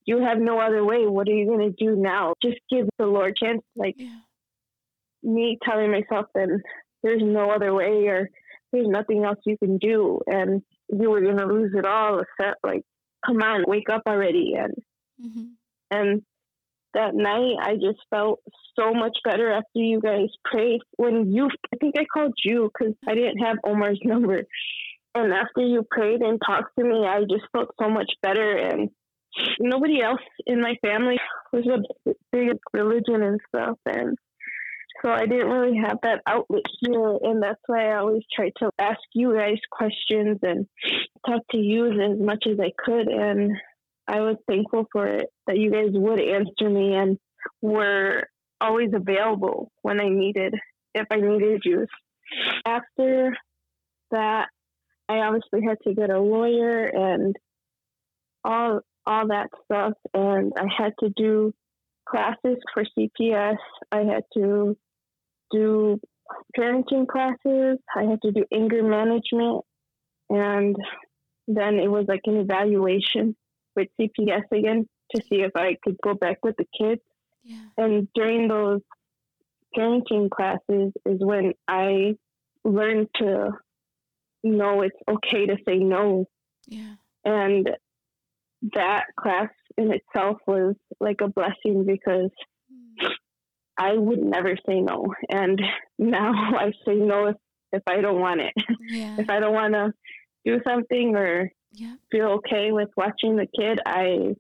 you 0.05 0.21
have 0.21 0.37
no 0.37 0.59
other 0.59 0.83
way. 0.83 1.07
What 1.07 1.27
are 1.27 1.33
you 1.33 1.47
going 1.47 1.71
to 1.71 1.85
do 1.85 1.95
now? 1.95 2.33
Just 2.41 2.59
give 2.69 2.87
the 2.97 3.07
Lord 3.07 3.35
chance. 3.35 3.61
Like 3.75 3.95
yeah. 3.97 4.19
me 5.23 5.57
telling 5.63 5.91
myself 5.91 6.27
that 6.35 6.47
there's 7.03 7.23
no 7.23 7.51
other 7.51 7.73
way 7.73 8.07
or 8.07 8.29
there's 8.71 8.87
nothing 8.87 9.23
else 9.23 9.39
you 9.45 9.57
can 9.57 9.77
do 9.77 10.19
and 10.27 10.61
you 10.89 11.09
were 11.09 11.21
going 11.21 11.37
to 11.37 11.45
lose 11.45 11.71
it 11.75 11.85
all 11.85 12.19
except 12.19 12.63
like, 12.63 12.83
come 13.25 13.41
on, 13.41 13.63
wake 13.67 13.89
up 13.89 14.03
already. 14.07 14.53
And, 14.57 14.73
mm-hmm. 15.23 15.45
and 15.91 16.21
that 16.95 17.13
night 17.13 17.55
I 17.61 17.75
just 17.75 17.99
felt 18.09 18.39
so 18.77 18.93
much 18.93 19.17
better 19.23 19.51
after 19.51 19.79
you 19.79 20.01
guys 20.01 20.29
prayed. 20.43 20.81
When 20.97 21.31
you, 21.31 21.49
I 21.73 21.77
think 21.77 21.95
I 21.97 22.05
called 22.05 22.33
you 22.43 22.71
because 22.73 22.95
I 23.07 23.13
didn't 23.15 23.39
have 23.39 23.57
Omar's 23.63 23.99
number. 24.03 24.43
And 25.13 25.31
after 25.31 25.61
you 25.61 25.85
prayed 25.89 26.21
and 26.21 26.41
talked 26.45 26.75
to 26.77 26.83
me, 26.83 27.05
I 27.07 27.21
just 27.21 27.45
felt 27.53 27.73
so 27.81 27.89
much 27.89 28.11
better. 28.21 28.57
And 28.57 28.89
nobody 29.59 30.01
else 30.01 30.21
in 30.45 30.61
my 30.61 30.75
family 30.85 31.17
was 31.53 31.65
a 31.67 32.11
big 32.31 32.57
religion 32.73 33.23
and 33.23 33.39
stuff. 33.47 33.77
And 33.85 34.17
so 35.03 35.09
I 35.09 35.25
didn't 35.25 35.47
really 35.47 35.77
have 35.77 35.99
that 36.03 36.21
outlet 36.27 36.63
here. 36.81 37.17
And 37.21 37.41
that's 37.41 37.61
why 37.67 37.91
I 37.91 37.97
always 37.97 38.23
tried 38.33 38.53
to 38.59 38.69
ask 38.79 38.99
you 39.13 39.35
guys 39.35 39.59
questions 39.71 40.39
and 40.41 40.67
talk 41.25 41.41
to 41.51 41.57
you 41.57 41.87
as 41.87 42.19
much 42.19 42.45
as 42.49 42.59
I 42.59 42.71
could. 42.77 43.07
And 43.07 43.51
I 44.07 44.21
was 44.21 44.37
thankful 44.47 44.85
for 44.91 45.07
it 45.07 45.29
that 45.47 45.57
you 45.57 45.71
guys 45.71 45.89
would 45.91 46.19
answer 46.19 46.69
me 46.69 46.95
and 46.95 47.17
were 47.61 48.23
always 48.61 48.89
available 48.93 49.71
when 49.81 49.99
I 49.99 50.09
needed, 50.09 50.53
if 50.93 51.07
I 51.11 51.17
needed 51.17 51.61
you. 51.65 51.87
After 52.65 53.35
that, 54.11 54.47
I 55.07 55.19
obviously 55.19 55.61
had 55.67 55.77
to 55.87 55.93
get 55.93 56.09
a 56.09 56.19
lawyer 56.19 56.85
and 56.85 57.35
all 58.43 58.81
all 59.07 59.27
that 59.27 59.49
stuff, 59.65 59.93
and 60.15 60.51
I 60.57 60.65
had 60.75 60.93
to 60.99 61.09
do 61.15 61.53
classes 62.07 62.57
for 62.73 62.83
CPS. 62.97 63.57
I 63.91 63.99
had 63.99 64.23
to 64.33 64.75
do 65.51 65.99
parenting 66.57 67.07
classes. 67.07 67.77
I 67.95 68.03
had 68.03 68.21
to 68.23 68.31
do 68.31 68.45
anger 68.51 68.81
management, 68.81 69.63
and 70.29 70.75
then 71.47 71.75
it 71.75 71.89
was 71.89 72.05
like 72.07 72.21
an 72.25 72.37
evaluation 72.37 73.35
with 73.75 73.87
CPS 73.99 74.43
again 74.51 74.87
to 75.15 75.21
see 75.23 75.41
if 75.41 75.51
I 75.55 75.77
could 75.83 75.97
go 76.03 76.13
back 76.13 76.39
with 76.43 76.55
the 76.57 76.65
kids. 76.77 77.01
Yeah. 77.43 77.61
And 77.77 78.07
during 78.15 78.47
those 78.47 78.81
parenting 79.77 80.29
classes 80.29 80.93
is 81.05 81.19
when 81.19 81.53
I 81.67 82.15
learned 82.63 83.07
to 83.15 83.51
know 84.43 84.81
it's 84.81 84.95
okay 85.07 85.45
to 85.47 85.57
say 85.67 85.77
no. 85.77 86.25
Yeah. 86.67 86.95
And 87.23 87.69
that 88.73 89.05
class 89.19 89.49
in 89.77 89.91
itself 89.91 90.37
was 90.47 90.75
like 90.99 91.21
a 91.21 91.27
blessing 91.27 91.85
because 91.85 92.31
mm. 92.71 93.09
I 93.77 93.93
would 93.93 94.19
never 94.19 94.55
say 94.67 94.81
no. 94.81 95.13
And 95.29 95.61
now 95.99 96.31
I 96.57 96.71
say 96.85 96.95
no 96.95 97.27
if, 97.27 97.35
if 97.71 97.83
I 97.87 98.01
don't 98.01 98.19
want 98.19 98.41
it. 98.41 98.53
Yeah. 98.87 99.17
if 99.19 99.29
I 99.29 99.39
don't 99.39 99.53
want 99.53 99.73
to 99.73 99.93
do 100.45 100.61
something 100.67 101.15
or 101.15 101.51
yeah. 101.75 101.95
feel 102.11 102.27
okay 102.37 102.71
with 102.71 102.89
watching 102.95 103.35
the 103.35 103.47
kid, 103.47 103.79
I, 103.85 104.35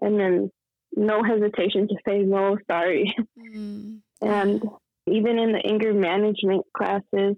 and 0.00 0.20
then 0.20 0.50
no 0.94 1.22
hesitation 1.22 1.88
to 1.88 1.96
say 2.06 2.18
no, 2.18 2.58
sorry. 2.70 3.14
Mm. 3.38 4.00
and 4.22 4.62
even 5.06 5.38
in 5.38 5.52
the 5.52 5.60
anger 5.66 5.92
management 5.92 6.64
classes, 6.76 7.36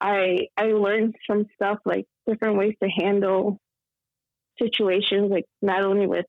I 0.00 0.48
I 0.56 0.64
learned 0.72 1.14
some 1.30 1.46
stuff 1.54 1.78
like 1.84 2.06
different 2.26 2.58
ways 2.58 2.74
to 2.82 2.88
handle 2.88 3.58
situations, 4.60 5.30
like 5.30 5.46
not 5.60 5.84
only 5.84 6.06
with 6.06 6.26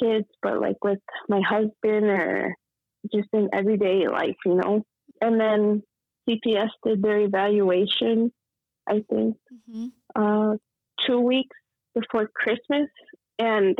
kids, 0.00 0.26
but 0.42 0.60
like 0.60 0.82
with 0.84 0.98
my 1.28 1.40
husband 1.40 2.06
or 2.06 2.54
just 3.12 3.28
in 3.32 3.48
everyday 3.52 4.06
life, 4.08 4.36
you 4.44 4.54
know. 4.54 4.82
And 5.20 5.40
then 5.40 5.82
CPS 6.28 6.70
did 6.84 7.02
their 7.02 7.20
evaluation, 7.20 8.32
I 8.86 9.02
think, 9.08 9.36
mm-hmm. 9.70 9.86
uh, 10.14 10.56
two 11.06 11.20
weeks 11.20 11.56
before 11.94 12.28
Christmas, 12.34 12.88
and 13.38 13.76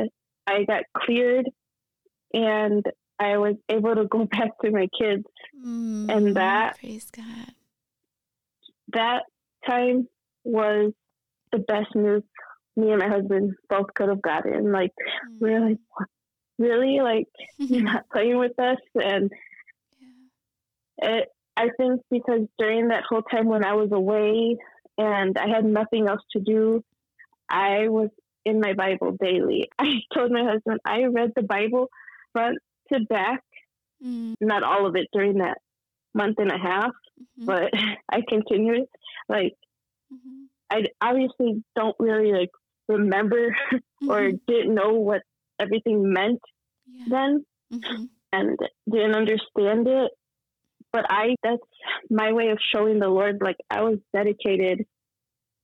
I 0.46 0.64
got 0.64 0.85
cleared, 0.96 1.48
and 2.33 2.85
I 3.18 3.38
was 3.38 3.57
able 3.68 3.94
to 3.94 4.05
go 4.07 4.24
back 4.31 4.59
to 4.62 4.70
my 4.70 4.88
kids, 4.98 5.24
mm, 5.64 6.11
and 6.11 6.37
that 6.37 6.79
praise 6.79 7.11
God. 7.11 7.52
That 8.92 9.22
time 9.66 10.09
was 10.44 10.92
the 11.52 11.59
best 11.59 11.94
news 11.94 12.22
me 12.76 12.90
and 12.90 13.00
my 13.00 13.09
husband 13.09 13.55
both 13.68 13.92
could 13.94 14.09
have 14.09 14.22
gotten. 14.22 14.70
Like, 14.70 14.92
mm. 14.92 15.40
we're 15.40 15.61
like, 15.61 15.79
really? 16.59 17.00
Like, 17.00 17.26
you're 17.59 17.83
not 17.83 18.09
playing 18.12 18.38
with 18.38 18.59
us? 18.59 18.79
And 18.94 19.31
yeah. 21.02 21.09
it, 21.09 21.29
I 21.57 21.70
think 21.76 22.02
because 22.11 22.42
during 22.59 22.88
that 22.88 23.05
whole 23.09 23.22
time 23.22 23.46
when 23.46 23.64
I 23.64 23.72
was 23.72 23.90
away 23.92 24.57
and 24.98 25.37
I 25.38 25.48
had 25.48 25.64
nothing 25.64 26.07
else 26.07 26.22
to 26.33 26.40
do, 26.40 26.85
I 27.48 27.88
was 27.88 28.11
in 28.44 28.61
my 28.61 28.72
Bible 28.74 29.16
daily. 29.20 29.68
I 29.78 30.00
told 30.14 30.30
my 30.30 30.44
husband 30.44 30.80
I 30.85 31.04
read 31.04 31.32
the 31.35 31.42
Bible 31.42 31.88
front 32.32 32.59
to 32.92 33.00
back, 33.00 33.42
mm. 34.04 34.35
not 34.40 34.62
all 34.62 34.87
of 34.87 34.96
it 34.96 35.09
during 35.12 35.38
that 35.38 35.59
month 36.14 36.38
and 36.38 36.50
a 36.50 36.59
half, 36.59 36.92
mm-hmm. 37.40 37.46
but 37.46 37.72
I 38.11 38.22
continued. 38.26 38.87
Like, 39.28 39.54
mm-hmm. 40.12 40.44
I 40.70 40.85
obviously 41.00 41.62
don't 41.74 41.96
really 41.98 42.32
like 42.32 42.50
remember 42.88 43.50
mm-hmm. 43.72 44.11
or 44.11 44.30
didn't 44.46 44.74
know 44.74 44.92
what 44.92 45.22
everything 45.59 46.12
meant 46.12 46.40
yeah. 46.87 47.04
then 47.09 47.44
mm-hmm. 47.72 48.04
and 48.32 48.59
didn't 48.90 49.14
understand 49.14 49.87
it. 49.88 50.11
But 50.92 51.06
I, 51.11 51.35
that's 51.42 51.62
my 52.09 52.32
way 52.32 52.48
of 52.48 52.59
showing 52.72 53.00
the 53.00 53.09
Lord, 53.09 53.38
like 53.42 53.56
I 53.68 53.82
was 53.82 53.98
dedicated 54.14 54.87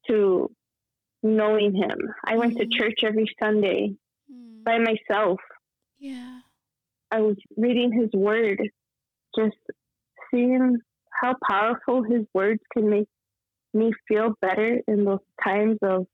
to 0.08 0.50
knowing 1.22 1.74
Him. 1.74 1.98
I 2.26 2.36
went 2.36 2.56
to 2.58 2.64
mm-hmm. 2.64 2.78
church 2.78 3.00
every 3.04 3.26
Sunday 3.42 3.94
mm. 4.32 4.64
by 4.64 4.78
myself. 4.78 5.40
Yeah. 5.98 6.40
I 7.10 7.20
was 7.20 7.36
reading 7.56 7.92
His 7.92 8.10
Word, 8.12 8.60
just 9.36 9.56
seeing 10.30 10.78
how 11.10 11.34
powerful 11.48 12.02
His 12.02 12.26
words 12.34 12.60
can 12.72 12.88
make 12.88 13.08
me 13.74 13.92
feel 14.08 14.34
better 14.40 14.80
in 14.86 15.04
those 15.04 15.20
times 15.42 15.78
of 15.82 16.06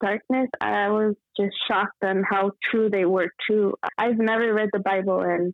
darkness, 0.00 0.48
I 0.60 0.88
was 0.90 1.14
just 1.36 1.54
shocked 1.66 2.02
on 2.02 2.22
how 2.28 2.52
true 2.70 2.90
they 2.90 3.04
were 3.04 3.30
too. 3.48 3.74
I've 3.96 4.18
never 4.18 4.52
read 4.54 4.70
the 4.72 4.78
Bible 4.78 5.20
and 5.20 5.52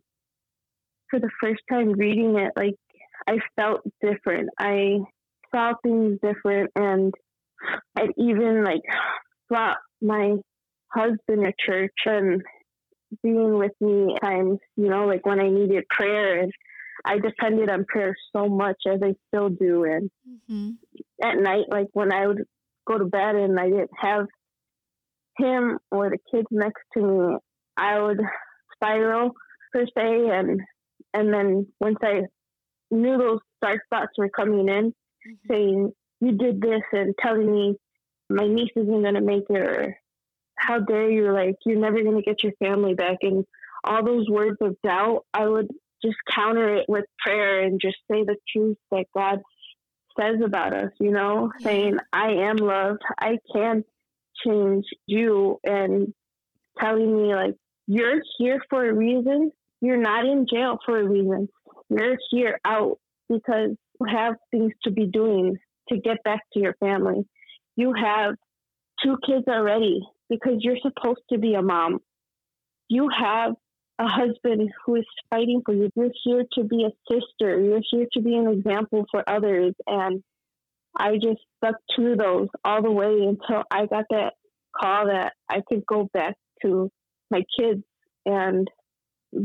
for 1.09 1.19
the 1.19 1.29
first 1.41 1.61
time 1.69 1.93
reading 1.93 2.37
it, 2.37 2.51
like 2.55 2.75
I 3.27 3.39
felt 3.55 3.81
different. 4.01 4.49
I 4.59 4.99
saw 5.53 5.73
things 5.83 6.19
different 6.21 6.71
and 6.75 7.13
I'd 7.95 8.11
even 8.17 8.63
like 8.63 8.81
brought 9.49 9.77
my 10.01 10.35
husband 10.89 11.45
to 11.45 11.53
church 11.59 11.93
and 12.05 12.41
being 13.23 13.57
with 13.57 13.73
me 13.79 14.15
times, 14.21 14.59
you 14.75 14.89
know, 14.89 15.05
like 15.05 15.25
when 15.25 15.39
I 15.39 15.49
needed 15.49 15.85
prayer 15.89 16.41
and 16.41 16.51
I 17.05 17.19
depended 17.19 17.69
on 17.69 17.85
prayer 17.85 18.15
so 18.35 18.47
much 18.47 18.77
as 18.87 18.99
I 19.03 19.13
still 19.27 19.49
do. 19.49 19.83
And 19.83 20.09
mm-hmm. 20.49 20.69
at 21.23 21.37
night, 21.37 21.65
like 21.69 21.87
when 21.93 22.11
I 22.11 22.27
would 22.27 22.43
go 22.87 22.97
to 22.97 23.05
bed 23.05 23.35
and 23.35 23.59
I 23.59 23.69
didn't 23.69 23.91
have 23.97 24.25
him 25.37 25.79
or 25.91 26.09
the 26.09 26.17
kids 26.31 26.47
next 26.51 26.81
to 26.93 27.01
me, 27.01 27.37
I 27.77 27.99
would 27.99 28.21
spiral 28.73 29.31
per 29.73 29.85
se, 29.85 30.29
and 30.31 30.61
and 31.13 31.33
then 31.33 31.67
once 31.79 31.97
I 32.01 32.21
knew 32.91 33.17
those 33.17 33.39
dark 33.61 33.81
thoughts 33.89 34.13
were 34.17 34.29
coming 34.29 34.69
in, 34.69 34.91
mm-hmm. 34.91 35.33
saying 35.51 35.91
you 36.21 36.33
did 36.33 36.61
this 36.61 36.81
and 36.91 37.15
telling 37.19 37.51
me 37.51 37.75
my 38.29 38.47
niece 38.47 38.71
isn't 38.75 39.03
gonna 39.03 39.21
make 39.21 39.45
it, 39.49 39.57
or 39.57 39.97
how 40.57 40.79
dare 40.79 41.09
you, 41.09 41.31
like 41.31 41.55
you're 41.65 41.79
never 41.79 42.01
gonna 42.03 42.21
get 42.21 42.43
your 42.43 42.53
family 42.59 42.93
back, 42.93 43.17
and 43.21 43.45
all 43.83 44.03
those 44.03 44.29
words 44.29 44.57
of 44.61 44.75
doubt, 44.83 45.25
I 45.33 45.47
would 45.47 45.69
just 46.03 46.17
counter 46.29 46.75
it 46.75 46.85
with 46.87 47.05
prayer 47.19 47.61
and 47.61 47.79
just 47.81 47.97
say 48.09 48.23
the 48.23 48.35
truth 48.51 48.77
that 48.91 49.05
God 49.13 49.41
says 50.19 50.37
about 50.43 50.73
us, 50.73 50.91
you 50.99 51.11
know, 51.11 51.51
yeah. 51.59 51.65
saying, 51.65 51.97
I 52.11 52.31
am 52.31 52.57
loved. 52.57 53.01
I 53.19 53.37
can 53.53 53.83
change 54.45 54.85
you 55.05 55.59
and 55.63 56.13
telling 56.79 57.15
me, 57.15 57.35
like, 57.35 57.55
you're 57.87 58.21
here 58.37 58.61
for 58.69 58.87
a 58.87 58.93
reason. 58.93 59.51
You're 59.81 59.97
not 59.97 60.25
in 60.25 60.47
jail 60.51 60.79
for 60.85 60.99
a 60.99 61.07
reason. 61.07 61.47
You're 61.89 62.17
here 62.31 62.59
out 62.65 62.97
because 63.29 63.71
you 63.99 64.07
have 64.07 64.35
things 64.51 64.73
to 64.83 64.91
be 64.91 65.05
doing 65.05 65.57
to 65.89 65.97
get 65.97 66.23
back 66.23 66.41
to 66.53 66.59
your 66.59 66.75
family. 66.79 67.25
you 67.75 67.93
have 67.93 68.35
two 69.03 69.17
kids 69.25 69.45
already 69.47 69.99
because 70.29 70.55
you're 70.59 70.77
supposed 70.81 71.21
to 71.31 71.37
be 71.37 71.53
a 71.53 71.61
mom. 71.61 71.99
You 72.87 73.09
have 73.09 73.53
a 73.99 74.07
husband 74.07 74.69
who 74.85 74.95
is 74.95 75.05
fighting 75.29 75.61
for 75.65 75.73
you. 75.73 75.89
You're 75.95 76.09
here 76.23 76.43
to 76.53 76.63
be 76.63 76.85
a 76.85 76.91
sister. 77.11 77.59
You're 77.59 77.81
here 77.89 78.07
to 78.13 78.21
be 78.21 78.35
an 78.35 78.47
example 78.47 79.05
for 79.11 79.23
others. 79.27 79.73
And 79.87 80.23
I 80.97 81.15
just 81.15 81.39
stuck 81.57 81.75
to 81.95 82.15
those 82.15 82.47
all 82.63 82.81
the 82.81 82.91
way 82.91 83.19
until 83.21 83.63
I 83.71 83.85
got 83.85 84.05
that 84.09 84.33
call 84.79 85.07
that 85.07 85.33
I 85.49 85.61
could 85.67 85.85
go 85.85 86.09
back 86.13 86.35
to 86.61 86.91
my 87.31 87.43
kids. 87.57 87.83
And 88.25 88.67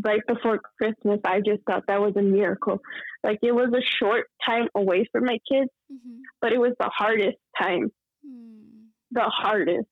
right 0.05 0.21
before 0.27 0.61
Christmas, 0.79 1.21
I 1.25 1.41
just 1.41 1.63
thought 1.67 1.85
that 1.89 2.01
was 2.01 2.15
a 2.17 2.23
miracle. 2.23 2.81
Like 3.23 3.39
it 3.43 3.53
was 3.53 3.73
a 3.73 3.83
short 3.83 4.29
time 4.45 4.69
away 4.75 5.07
from 5.13 5.25
my 5.25 5.39
kids, 5.51 5.71
mm-hmm. 5.93 6.21
but 6.41 6.53
it 6.53 6.59
was 6.59 6.73
the 6.79 6.91
hardest 6.95 7.37
time. 7.61 7.91
Mm. 8.27 8.89
The 9.11 9.23
hardest. 9.23 9.89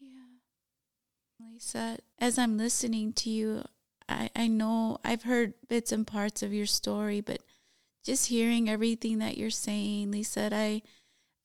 Yeah. 0.00 1.46
Lisa, 1.52 1.98
as 2.18 2.38
I'm 2.38 2.56
listening 2.56 3.12
to 3.14 3.30
you, 3.30 3.64
I, 4.08 4.30
I 4.36 4.46
know 4.48 4.98
I've 5.04 5.22
heard 5.22 5.54
bits 5.68 5.92
and 5.92 6.06
parts 6.06 6.42
of 6.42 6.52
your 6.52 6.66
story, 6.66 7.20
but 7.20 7.40
just 8.04 8.28
hearing 8.28 8.68
everything 8.68 9.18
that 9.18 9.38
you're 9.38 9.50
saying, 9.50 10.10
Lisa, 10.10 10.50
I 10.52 10.82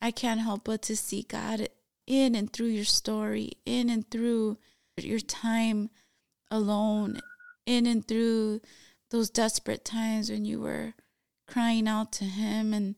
I 0.01 0.11
can't 0.11 0.41
help 0.41 0.65
but 0.65 0.81
to 0.83 0.95
see 0.95 1.23
God 1.23 1.67
in 2.07 2.35
and 2.35 2.51
through 2.51 2.67
your 2.67 2.85
story, 2.85 3.51
in 3.65 3.89
and 3.89 4.09
through 4.09 4.57
your 4.97 5.19
time 5.19 5.89
alone, 6.51 7.21
in 7.69 7.85
and 7.85 8.07
through 8.07 8.61
those 9.11 9.29
desperate 9.29 9.85
times 9.85 10.31
when 10.31 10.43
you 10.43 10.59
were 10.59 10.93
crying 11.47 11.87
out 11.87 12.11
to 12.13 12.25
Him 12.25 12.73
and 12.73 12.95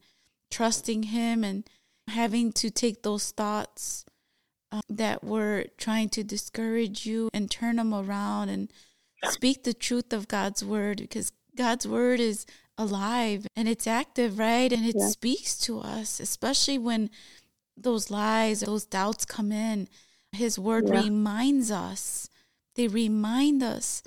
trusting 0.49 1.03
Him 1.03 1.43
and 1.43 1.69
having 2.07 2.53
to 2.53 2.69
take 2.69 3.03
those 3.03 3.31
thoughts 3.31 4.05
uh, 4.71 4.81
that 4.89 5.23
were 5.23 5.65
trying 5.77 6.09
to 6.09 6.23
discourage 6.23 7.05
you 7.05 7.29
and 7.33 7.51
turn 7.51 7.75
them 7.75 7.93
around 7.93 8.49
and 8.49 8.71
speak 9.25 9.63
the 9.63 9.73
truth 9.73 10.13
of 10.13 10.27
God's 10.27 10.63
word 10.63 10.97
because 10.97 11.31
God's 11.55 11.85
word 11.85 12.19
is 12.19 12.45
alive 12.77 13.45
and 13.55 13.67
it's 13.67 13.87
active, 13.87 14.39
right? 14.39 14.71
And 14.71 14.85
it 14.85 14.95
yeah. 14.97 15.07
speaks 15.07 15.57
to 15.59 15.79
us, 15.81 16.19
especially 16.19 16.77
when 16.77 17.09
those 17.75 18.09
lies, 18.09 18.61
those 18.61 18.85
doubts 18.85 19.25
come 19.25 19.51
in. 19.51 19.89
His 20.31 20.57
word 20.57 20.87
yeah. 20.87 21.01
reminds 21.01 21.71
us, 21.71 22.29
they 22.75 22.87
remind 22.87 23.61
us 23.61 24.01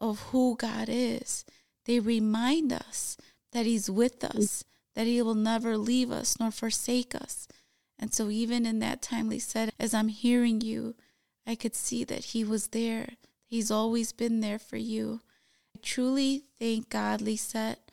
of 0.00 0.20
who 0.30 0.56
God 0.56 0.88
is. 0.88 1.44
They 1.84 2.00
remind 2.00 2.72
us 2.72 3.16
that 3.52 3.66
He's 3.66 3.90
with 3.90 4.20
mm. 4.20 4.38
us, 4.38 4.64
that 4.94 5.06
He 5.06 5.22
will 5.22 5.34
never 5.34 5.76
leave 5.76 6.10
us 6.10 6.38
nor 6.38 6.50
forsake 6.50 7.14
us. 7.14 7.48
And 7.98 8.12
so, 8.12 8.30
even 8.30 8.66
in 8.66 8.78
that 8.80 9.02
time, 9.02 9.30
He 9.30 9.38
said, 9.38 9.72
as 9.78 9.94
I'm 9.94 10.08
hearing 10.08 10.60
you, 10.60 10.94
I 11.46 11.54
could 11.54 11.74
see 11.74 12.04
that 12.04 12.26
He 12.26 12.44
was 12.44 12.68
there, 12.68 13.10
He's 13.46 13.70
always 13.70 14.12
been 14.12 14.40
there 14.40 14.58
for 14.58 14.76
you. 14.76 15.20
I 15.74 15.80
truly 15.82 16.44
thank 16.58 16.90
God, 16.90 17.20
Lisette, 17.20 17.90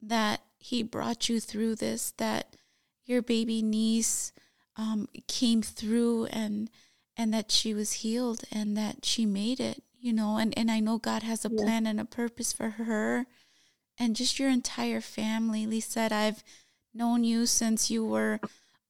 that 0.00 0.40
He 0.58 0.82
brought 0.82 1.28
you 1.28 1.40
through 1.40 1.76
this, 1.76 2.12
that 2.18 2.56
your 3.04 3.22
baby 3.22 3.60
niece 3.62 4.32
um, 4.76 5.08
came 5.28 5.62
through 5.62 6.26
and 6.26 6.70
and 7.16 7.32
that 7.32 7.52
she 7.52 7.72
was 7.72 7.92
healed 7.92 8.42
and 8.50 8.76
that 8.76 9.04
she 9.04 9.24
made 9.24 9.60
it, 9.60 9.84
you 10.04 10.12
know, 10.12 10.36
and, 10.36 10.52
and 10.58 10.70
I 10.70 10.80
know 10.80 10.98
God 10.98 11.22
has 11.22 11.46
a 11.46 11.50
yeah. 11.50 11.64
plan 11.64 11.86
and 11.86 11.98
a 11.98 12.04
purpose 12.04 12.52
for 12.52 12.68
her 12.70 13.26
and 13.98 14.14
just 14.14 14.38
your 14.38 14.50
entire 14.50 15.00
family. 15.00 15.66
Lisette, 15.66 16.12
I've 16.12 16.44
known 16.92 17.24
you 17.24 17.46
since 17.46 17.90
you 17.90 18.04
were 18.04 18.38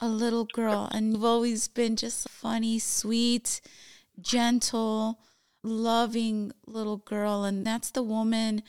a 0.00 0.08
little 0.08 0.44
girl 0.44 0.88
and 0.90 1.12
you've 1.12 1.24
always 1.24 1.68
been 1.68 1.94
just 1.94 2.28
funny, 2.28 2.80
sweet, 2.80 3.60
gentle, 4.20 5.20
loving 5.62 6.50
little 6.66 6.96
girl. 6.96 7.44
And 7.44 7.64
that's 7.64 7.92
the 7.92 8.02
woman 8.02 8.64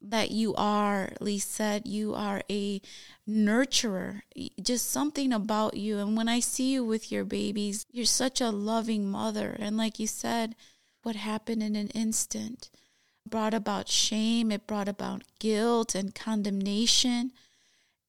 that 0.00 0.30
you 0.30 0.54
are, 0.54 1.10
Lisette. 1.20 1.84
You 1.84 2.14
are 2.14 2.42
a 2.48 2.80
nurturer, 3.28 4.20
just 4.62 4.88
something 4.88 5.32
about 5.32 5.76
you. 5.76 5.98
And 5.98 6.16
when 6.16 6.28
I 6.28 6.38
see 6.38 6.74
you 6.74 6.84
with 6.84 7.10
your 7.10 7.24
babies, 7.24 7.86
you're 7.90 8.04
such 8.04 8.40
a 8.40 8.50
loving 8.50 9.10
mother. 9.10 9.56
And 9.58 9.76
like 9.76 9.98
you 9.98 10.06
said, 10.06 10.54
what 11.02 11.16
happened 11.16 11.62
in 11.62 11.76
an 11.76 11.88
instant 11.88 12.70
brought 13.28 13.54
about 13.54 13.88
shame, 13.88 14.50
it 14.50 14.66
brought 14.66 14.88
about 14.88 15.22
guilt 15.38 15.94
and 15.94 16.14
condemnation. 16.14 17.32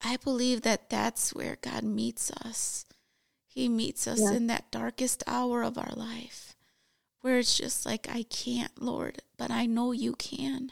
I 0.01 0.17
believe 0.17 0.61
that 0.61 0.89
that's 0.89 1.33
where 1.33 1.57
God 1.61 1.83
meets 1.83 2.31
us. 2.31 2.85
He 3.47 3.67
meets 3.67 4.07
us 4.07 4.21
yeah. 4.21 4.33
in 4.33 4.47
that 4.47 4.71
darkest 4.71 5.23
hour 5.27 5.63
of 5.63 5.77
our 5.77 5.91
life 5.95 6.55
where 7.21 7.37
it's 7.37 7.57
just 7.57 7.85
like, 7.85 8.07
I 8.09 8.23
can't, 8.23 8.81
Lord, 8.81 9.21
but 9.37 9.51
I 9.51 9.65
know 9.65 9.91
you 9.91 10.13
can. 10.13 10.71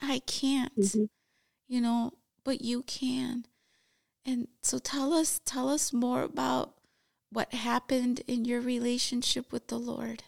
I 0.00 0.20
can't, 0.20 0.76
mm-hmm. 0.78 1.04
you 1.68 1.80
know, 1.80 2.12
but 2.44 2.62
you 2.62 2.82
can. 2.82 3.46
And 4.24 4.48
so 4.62 4.78
tell 4.78 5.14
us, 5.14 5.40
tell 5.44 5.68
us 5.68 5.92
more 5.92 6.22
about 6.22 6.74
what 7.30 7.54
happened 7.54 8.20
in 8.26 8.44
your 8.44 8.60
relationship 8.60 9.52
with 9.52 9.68
the 9.68 9.78
Lord. 9.78 10.24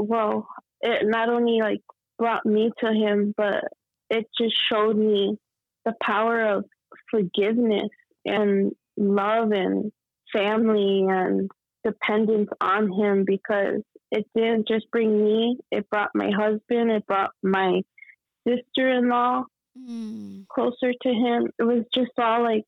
Well, 0.00 0.48
it 0.80 1.06
not 1.06 1.28
only 1.28 1.60
like 1.60 1.82
brought 2.18 2.44
me 2.46 2.70
to 2.80 2.92
him, 2.92 3.34
but 3.36 3.64
it 4.08 4.26
just 4.38 4.54
showed 4.70 4.96
me 4.96 5.36
the 5.84 5.94
power 6.02 6.56
of 6.56 6.64
forgiveness 7.10 7.88
and 8.24 8.72
love 8.96 9.52
and 9.52 9.92
family 10.32 11.06
and 11.08 11.50
dependence 11.84 12.50
on 12.60 12.92
him 12.92 13.24
because 13.24 13.80
it 14.10 14.26
didn't 14.34 14.68
just 14.68 14.90
bring 14.90 15.24
me, 15.24 15.58
it 15.70 15.88
brought 15.88 16.10
my 16.14 16.30
husband, 16.30 16.90
it 16.90 17.06
brought 17.06 17.30
my 17.42 17.80
sister 18.46 18.90
in 18.90 19.08
law 19.08 19.44
mm. 19.78 20.46
closer 20.48 20.92
to 21.02 21.08
him. 21.08 21.48
It 21.58 21.62
was 21.62 21.84
just 21.94 22.10
all 22.18 22.42
like, 22.42 22.64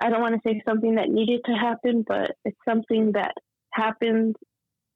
I 0.00 0.10
don't 0.10 0.20
want 0.20 0.34
to 0.34 0.48
say 0.48 0.62
something 0.66 0.96
that 0.96 1.08
needed 1.08 1.42
to 1.46 1.52
happen, 1.52 2.04
but 2.06 2.32
it's 2.44 2.58
something 2.68 3.12
that 3.12 3.34
happened 3.72 4.36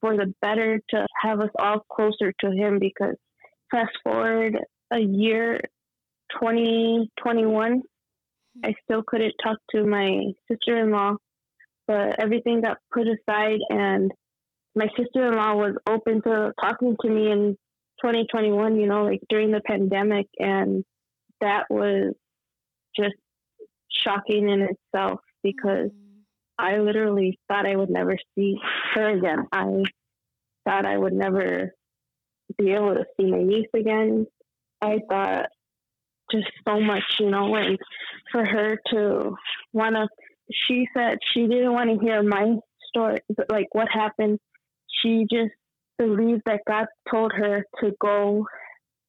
for 0.00 0.16
the 0.16 0.34
better 0.40 0.80
to 0.90 1.06
have 1.20 1.40
us 1.40 1.50
all 1.58 1.84
closer 1.90 2.32
to 2.40 2.50
him 2.50 2.78
because 2.78 3.16
fast 3.70 3.92
forward 4.02 4.58
a 4.92 4.98
year, 4.98 5.60
2021, 6.40 7.72
hmm. 7.72 7.80
I 8.64 8.74
still 8.84 9.02
couldn't 9.06 9.34
talk 9.42 9.58
to 9.74 9.84
my 9.84 10.32
sister 10.50 10.80
in 10.80 10.90
law, 10.90 11.16
but 11.86 12.20
everything 12.20 12.62
got 12.62 12.78
put 12.92 13.06
aside 13.06 13.60
and 13.70 14.10
my 14.74 14.88
sister 14.96 15.26
in 15.28 15.36
law 15.36 15.54
was 15.54 15.74
open 15.88 16.22
to 16.22 16.52
talking 16.60 16.96
to 17.02 17.08
me 17.10 17.30
in 17.30 17.56
2021, 18.00 18.76
you 18.76 18.86
know, 18.86 19.04
like 19.04 19.20
during 19.28 19.50
the 19.50 19.60
pandemic. 19.60 20.26
And 20.38 20.84
that 21.40 21.64
was 21.68 22.14
just 22.96 23.14
shocking 23.90 24.48
in 24.48 24.62
itself 24.62 25.20
because 25.42 25.90
mm-hmm. 25.90 26.20
I 26.58 26.78
literally 26.78 27.38
thought 27.48 27.66
I 27.66 27.76
would 27.76 27.90
never 27.90 28.16
see 28.34 28.56
her 28.94 29.10
again. 29.10 29.46
I 29.52 29.82
thought 30.64 30.86
I 30.86 30.96
would 30.96 31.12
never 31.12 31.74
be 32.58 32.72
able 32.72 32.94
to 32.94 33.04
see 33.16 33.30
my 33.30 33.42
niece 33.42 33.68
again. 33.74 34.26
I 34.80 34.98
thought 35.08 35.46
just 36.30 36.48
so 36.66 36.80
much, 36.80 37.02
you 37.18 37.30
know, 37.30 37.54
and 37.54 37.78
for 38.30 38.44
her 38.44 38.78
to 38.92 39.34
want 39.72 39.96
to, 39.96 40.08
she 40.52 40.86
said 40.96 41.18
she 41.34 41.46
didn't 41.46 41.72
want 41.72 41.90
to 41.90 42.04
hear 42.04 42.22
my 42.22 42.56
story, 42.88 43.18
like 43.50 43.68
what 43.72 43.88
happened 43.92 44.38
she 45.02 45.26
just 45.30 45.52
believed 45.98 46.42
that 46.46 46.60
God 46.66 46.86
told 47.10 47.32
her 47.32 47.64
to 47.80 47.92
go 48.00 48.46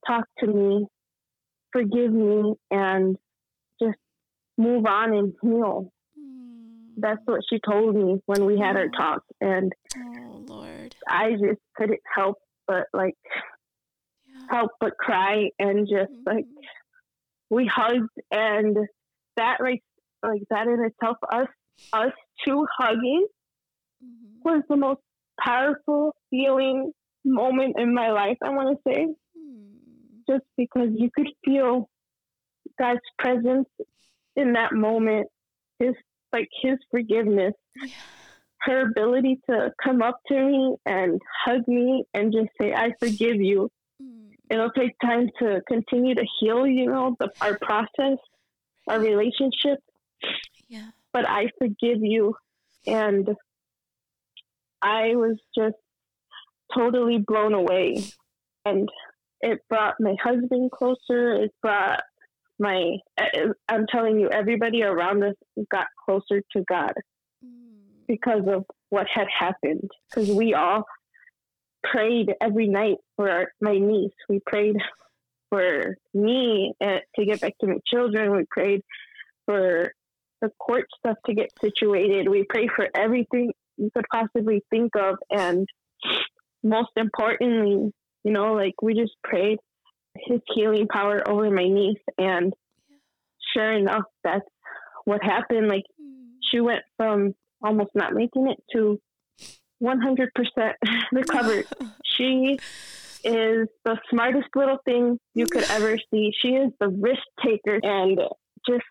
talk 0.05 0.25
to 0.39 0.47
me, 0.47 0.87
forgive 1.71 2.11
me, 2.11 2.53
and 2.69 3.17
just 3.81 3.97
move 4.57 4.85
on 4.85 5.13
and 5.13 5.33
heal. 5.41 5.91
That's 7.01 7.21
what 7.25 7.41
she 7.49 7.59
told 7.59 7.95
me 7.95 8.21
when 8.25 8.45
we 8.45 8.59
had 8.59 8.77
our 8.77 8.89
talk. 8.89 9.23
And 9.39 9.73
oh, 9.97 10.43
Lord. 10.47 10.95
I 11.07 11.31
just 11.31 11.59
couldn't 11.75 12.01
help 12.15 12.37
but 12.67 12.87
like 12.93 13.15
yeah. 14.27 14.45
help 14.49 14.71
but 14.79 14.97
cry 14.97 15.49
and 15.59 15.87
just 15.87 16.11
mm-hmm. 16.11 16.35
like 16.35 16.45
we 17.49 17.65
hugged 17.65 18.09
and 18.31 18.77
that 19.35 19.57
like 19.59 19.81
like 20.23 20.43
that 20.49 20.67
in 20.67 20.85
itself 20.85 21.17
us 21.33 21.47
us 21.91 22.13
two 22.45 22.65
hugging 22.77 23.27
mm-hmm. 24.03 24.49
was 24.49 24.63
the 24.69 24.77
most 24.77 25.01
powerful 25.43 26.15
feeling 26.29 26.93
moment 27.25 27.75
in 27.77 27.93
my 27.93 28.11
life, 28.11 28.37
I 28.43 28.49
want 28.49 28.77
to 28.77 28.91
say. 28.91 29.07
Hmm. 29.37 29.63
Just 30.29 30.45
because 30.57 30.89
you 30.95 31.09
could 31.15 31.29
feel 31.43 31.89
God's 32.79 32.99
presence 33.17 33.67
in 34.35 34.53
that 34.53 34.73
moment, 34.73 35.27
his 35.79 35.93
like 36.33 36.49
his 36.61 36.77
forgiveness, 36.89 37.53
yeah. 37.75 37.89
her 38.61 38.89
ability 38.89 39.39
to 39.49 39.71
come 39.83 40.01
up 40.01 40.19
to 40.27 40.35
me 40.35 40.75
and 40.85 41.21
hug 41.45 41.67
me 41.67 42.05
and 42.13 42.31
just 42.31 42.49
say, 42.59 42.73
I 42.73 42.91
forgive 42.99 43.37
you. 43.37 43.69
Hmm. 44.01 44.29
It'll 44.49 44.71
take 44.71 44.97
time 44.99 45.29
to 45.39 45.61
continue 45.67 46.15
to 46.15 46.25
heal, 46.39 46.65
you 46.67 46.87
know, 46.87 47.15
the, 47.19 47.31
our 47.41 47.57
process, 47.59 48.17
our 48.87 48.99
relationship. 48.99 49.79
Yeah. 50.67 50.89
But 51.13 51.27
I 51.27 51.47
forgive 51.57 52.01
you. 52.01 52.35
And 52.87 53.29
I 54.81 55.15
was 55.15 55.37
just 55.55 55.75
totally 56.73 57.19
blown 57.19 57.53
away. 57.53 58.03
And 58.65 58.89
it 59.41 59.59
brought 59.69 59.95
my 59.99 60.15
husband 60.21 60.71
closer. 60.71 61.33
It 61.33 61.53
brought 61.61 62.01
my, 62.61 62.97
I'm 63.67 63.87
telling 63.91 64.19
you, 64.19 64.29
everybody 64.29 64.83
around 64.83 65.23
us 65.23 65.33
got 65.71 65.87
closer 66.05 66.43
to 66.51 66.63
God 66.69 66.93
mm. 67.43 67.49
because 68.07 68.43
of 68.47 68.65
what 68.89 69.07
had 69.11 69.27
happened. 69.35 69.89
Because 70.09 70.29
we 70.29 70.53
all 70.53 70.85
prayed 71.83 72.31
every 72.39 72.67
night 72.67 72.97
for 73.15 73.29
our, 73.29 73.51
my 73.59 73.79
niece. 73.79 74.13
We 74.29 74.39
prayed 74.45 74.75
for 75.49 75.97
me 76.13 76.73
uh, 76.79 76.99
to 77.15 77.25
get 77.25 77.41
back 77.41 77.53
to 77.61 77.67
my 77.67 77.77
children. 77.91 78.31
We 78.31 78.45
prayed 78.49 78.81
for 79.45 79.91
the 80.41 80.51
court 80.59 80.85
stuff 80.99 81.17
to 81.25 81.33
get 81.33 81.49
situated. 81.59 82.29
We 82.29 82.45
prayed 82.47 82.69
for 82.75 82.87
everything 82.95 83.53
you 83.77 83.89
could 83.95 84.05
possibly 84.11 84.61
think 84.69 84.95
of. 84.95 85.15
And 85.31 85.67
most 86.63 86.91
importantly, 86.95 87.91
you 88.23 88.31
know, 88.31 88.53
like 88.53 88.75
we 88.83 88.93
just 88.93 89.13
prayed 89.23 89.57
his 90.15 90.39
healing 90.53 90.87
power 90.87 91.27
over 91.27 91.49
my 91.49 91.67
niece. 91.67 92.01
And 92.17 92.53
sure 93.53 93.71
enough, 93.71 94.03
that's 94.23 94.47
what 95.05 95.23
happened. 95.23 95.67
Like 95.67 95.83
she 96.49 96.59
went 96.59 96.83
from 96.97 97.33
almost 97.63 97.91
not 97.95 98.13
making 98.13 98.49
it 98.49 98.63
to 98.73 98.99
100% 99.81 100.73
recovered. 101.11 101.65
she 102.05 102.59
is 103.23 103.67
the 103.85 103.97
smartest 104.09 104.47
little 104.55 104.77
thing 104.85 105.19
you 105.33 105.45
could 105.45 105.63
ever 105.69 105.97
see. 106.11 106.31
She 106.39 106.49
is 106.49 106.71
the 106.79 106.89
risk 106.89 107.21
taker 107.43 107.79
and 107.81 108.19
just 108.67 108.83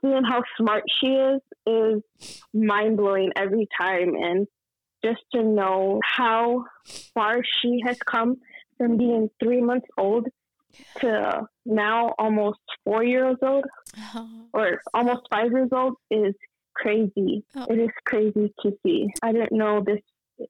seeing 0.00 0.24
how 0.24 0.42
smart 0.56 0.84
she 1.00 1.08
is 1.08 1.40
is 1.66 2.02
mind 2.52 2.96
blowing 2.96 3.32
every 3.36 3.66
time 3.80 4.14
and 4.14 4.46
just 5.04 5.20
to 5.32 5.42
know 5.42 6.00
how 6.04 6.64
far 7.14 7.42
she 7.60 7.80
has 7.86 7.98
come 7.98 8.36
from 8.78 8.96
being 8.96 9.30
three 9.42 9.60
months 9.60 9.86
old 9.98 10.26
to 11.00 11.46
now 11.64 12.14
almost 12.18 12.60
four 12.84 13.04
years 13.04 13.36
old 13.42 13.64
oh. 14.14 14.46
or 14.52 14.80
almost 14.92 15.22
five 15.30 15.50
years 15.50 15.70
old 15.72 15.94
is 16.10 16.34
crazy. 16.74 17.44
Oh. 17.54 17.66
It 17.70 17.78
is 17.78 17.90
crazy 18.04 18.52
to 18.62 18.72
see. 18.84 19.08
I 19.22 19.32
didn't 19.32 19.52
know 19.52 19.82
this. 19.84 20.00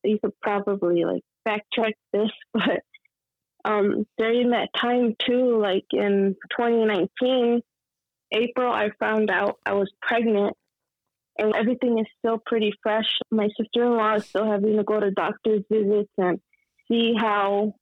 You 0.03 0.19
could 0.19 0.39
probably 0.41 1.05
like 1.05 1.23
backtrack 1.47 1.93
this, 2.13 2.31
but 2.53 2.81
um, 3.65 4.07
during 4.19 4.51
that 4.51 4.69
time 4.77 5.15
too, 5.19 5.59
like 5.61 5.87
in 5.93 6.37
2019, 6.57 7.61
April, 8.33 8.73
I 8.73 8.91
found 8.99 9.31
out 9.31 9.59
I 9.65 9.75
was 9.75 9.91
pregnant 10.03 10.57
and 11.39 11.55
everything 11.55 11.99
is 11.99 12.07
still 12.19 12.39
pretty 12.45 12.73
fresh. 12.83 13.19
My 13.31 13.49
sister 13.57 13.85
in 13.85 13.97
law 13.97 14.15
is 14.15 14.27
still 14.27 14.47
having 14.47 14.77
to 14.77 14.85
go 14.85 15.01
to 15.01 15.11
doctor's 15.11 15.65
visits 15.71 16.11
and 16.19 16.41
see 16.89 17.15
how 17.17 17.75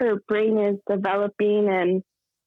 her 0.00 0.16
brain 0.26 0.58
is 0.58 0.76
developing 0.88 1.68
and 1.70 2.02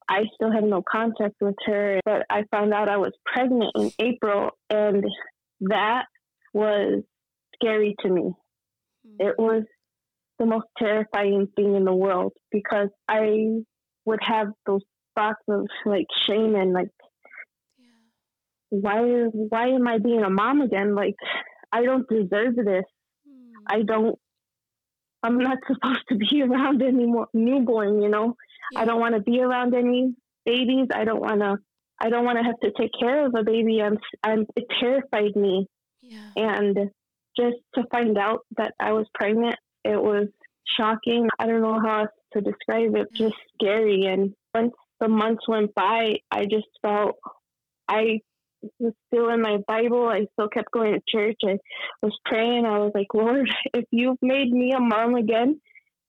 I 0.10 0.24
still 0.34 0.52
have 0.52 0.64
no 0.64 0.84
contact 0.90 1.36
with 1.40 1.56
her. 1.66 2.00
But 2.04 2.26
I 2.30 2.44
found 2.52 2.74
out 2.74 2.90
I 2.90 2.98
was 2.98 3.14
pregnant 3.26 3.72
in 3.76 3.92
April 4.00 4.50
and 4.70 5.06
that 5.62 6.06
was 6.54 7.04
scary 7.56 7.96
to 8.02 8.10
me. 8.10 8.34
Mm-hmm. 9.08 9.28
It 9.28 9.36
was 9.38 9.64
the 10.40 10.46
most 10.46 10.68
terrifying 10.78 11.48
thing 11.56 11.76
in 11.76 11.86
the 11.86 11.94
world 11.94 12.34
because 12.52 12.90
I 13.08 13.62
would 14.06 14.20
have 14.22 14.48
those 14.66 14.82
thoughts 15.16 15.44
of 15.48 15.68
like 15.86 16.08
shame 16.28 16.56
and 16.56 16.74
like 16.74 16.90
yeah. 17.78 17.86
why 18.70 19.00
why 19.32 19.68
am 19.70 19.88
I 19.88 20.00
being 20.00 20.24
a 20.24 20.30
mom 20.30 20.62
again? 20.62 20.96
Like 20.96 21.16
I 21.72 21.84
don't 21.84 22.08
deserve 22.10 22.56
this. 22.56 22.84
Mm. 23.28 23.52
I 23.68 23.84
don't 23.84 24.18
I'm 25.24 25.38
not 25.38 25.58
supposed 25.68 26.04
to 26.10 26.16
be 26.16 26.42
around 26.42 26.82
any 26.82 27.06
more 27.06 27.28
newborn, 27.34 28.02
you 28.02 28.10
know. 28.10 28.36
Yeah. 28.72 28.82
I 28.82 28.86
don't 28.86 29.00
want 29.00 29.16
to 29.16 29.22
be 29.22 29.42
around 29.42 29.74
any 29.74 30.16
babies. 30.46 30.88
I 30.94 31.06
don't 31.06 31.22
want 31.22 31.40
to 31.40 31.58
I 32.00 32.10
don't 32.10 32.26
want 32.26 32.38
to 32.38 32.44
have 32.44 32.60
to 32.62 32.72
take 32.78 32.92
care 33.00 33.26
of 33.26 33.34
a 33.36 33.44
baby. 33.44 33.82
I'm 33.82 33.98
I'm 34.24 34.46
it 34.56 34.66
terrified 34.80 35.36
me. 35.36 35.68
Yeah. 36.02 36.30
And 36.36 36.78
just 37.38 37.58
to 37.76 37.84
find 37.92 38.18
out 38.18 38.42
that 38.58 38.74
I 38.80 38.92
was 38.92 39.08
pregnant, 39.14 39.56
it 39.84 40.02
was 40.02 40.28
shocking. 40.78 41.30
I 41.40 41.48
don't 41.48 41.62
know 41.62 41.80
how 41.80 42.02
else 42.02 42.12
to 42.34 42.42
describe 42.42 42.96
it. 42.96 43.08
Just 43.14 43.36
scary. 43.54 44.06
And 44.06 44.34
once 44.54 44.74
the 45.00 45.08
months 45.08 45.48
went 45.48 45.74
by, 45.74 46.18
I 46.30 46.44
just 46.46 46.68
felt 46.82 47.16
I 47.88 48.20
was 48.80 48.94
still 49.08 49.30
in 49.30 49.42
my 49.42 49.58
Bible. 49.68 50.08
I 50.08 50.28
still 50.34 50.50
kept 50.50 50.72
going 50.72 50.94
to 50.94 51.02
church. 51.08 51.38
I 51.46 51.58
was 52.02 52.18
praying. 52.26 52.66
I 52.66 52.80
was 52.80 52.92
like, 52.94 53.14
Lord, 53.14 53.50
if 53.74 53.86
you've 53.92 54.22
made 54.22 54.52
me 54.52 54.72
a 54.76 54.80
mom 54.80 55.16
again, 55.16 55.60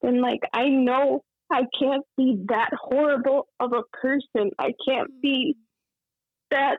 then 0.03 0.21
like 0.21 0.41
I 0.53 0.69
know 0.69 1.23
I 1.53 1.63
can't 1.79 2.05
be 2.17 2.45
that 2.49 2.71
horrible 2.75 3.49
of 3.61 3.73
a 3.73 3.83
person. 3.93 4.51
I 4.59 4.73
can't 4.87 5.21
be 5.23 5.57
that 6.51 6.79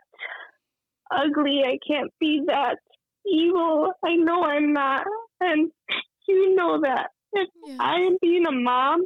ugly. 1.12 1.64
I 1.66 1.78
can't 1.86 2.12
be 2.20 2.44
that 2.48 2.78
evil. 3.26 3.94
I 4.04 4.16
know 4.16 4.44
I'm 4.44 4.74
not. 4.74 5.06
And 5.40 5.72
you 6.28 6.56
know 6.56 6.82
that. 6.82 7.12
If 7.34 7.50
yeah. 7.68 7.78
I 7.80 7.96
am 7.96 8.18
being 8.22 8.46
a 8.48 8.52
mom, 8.52 9.06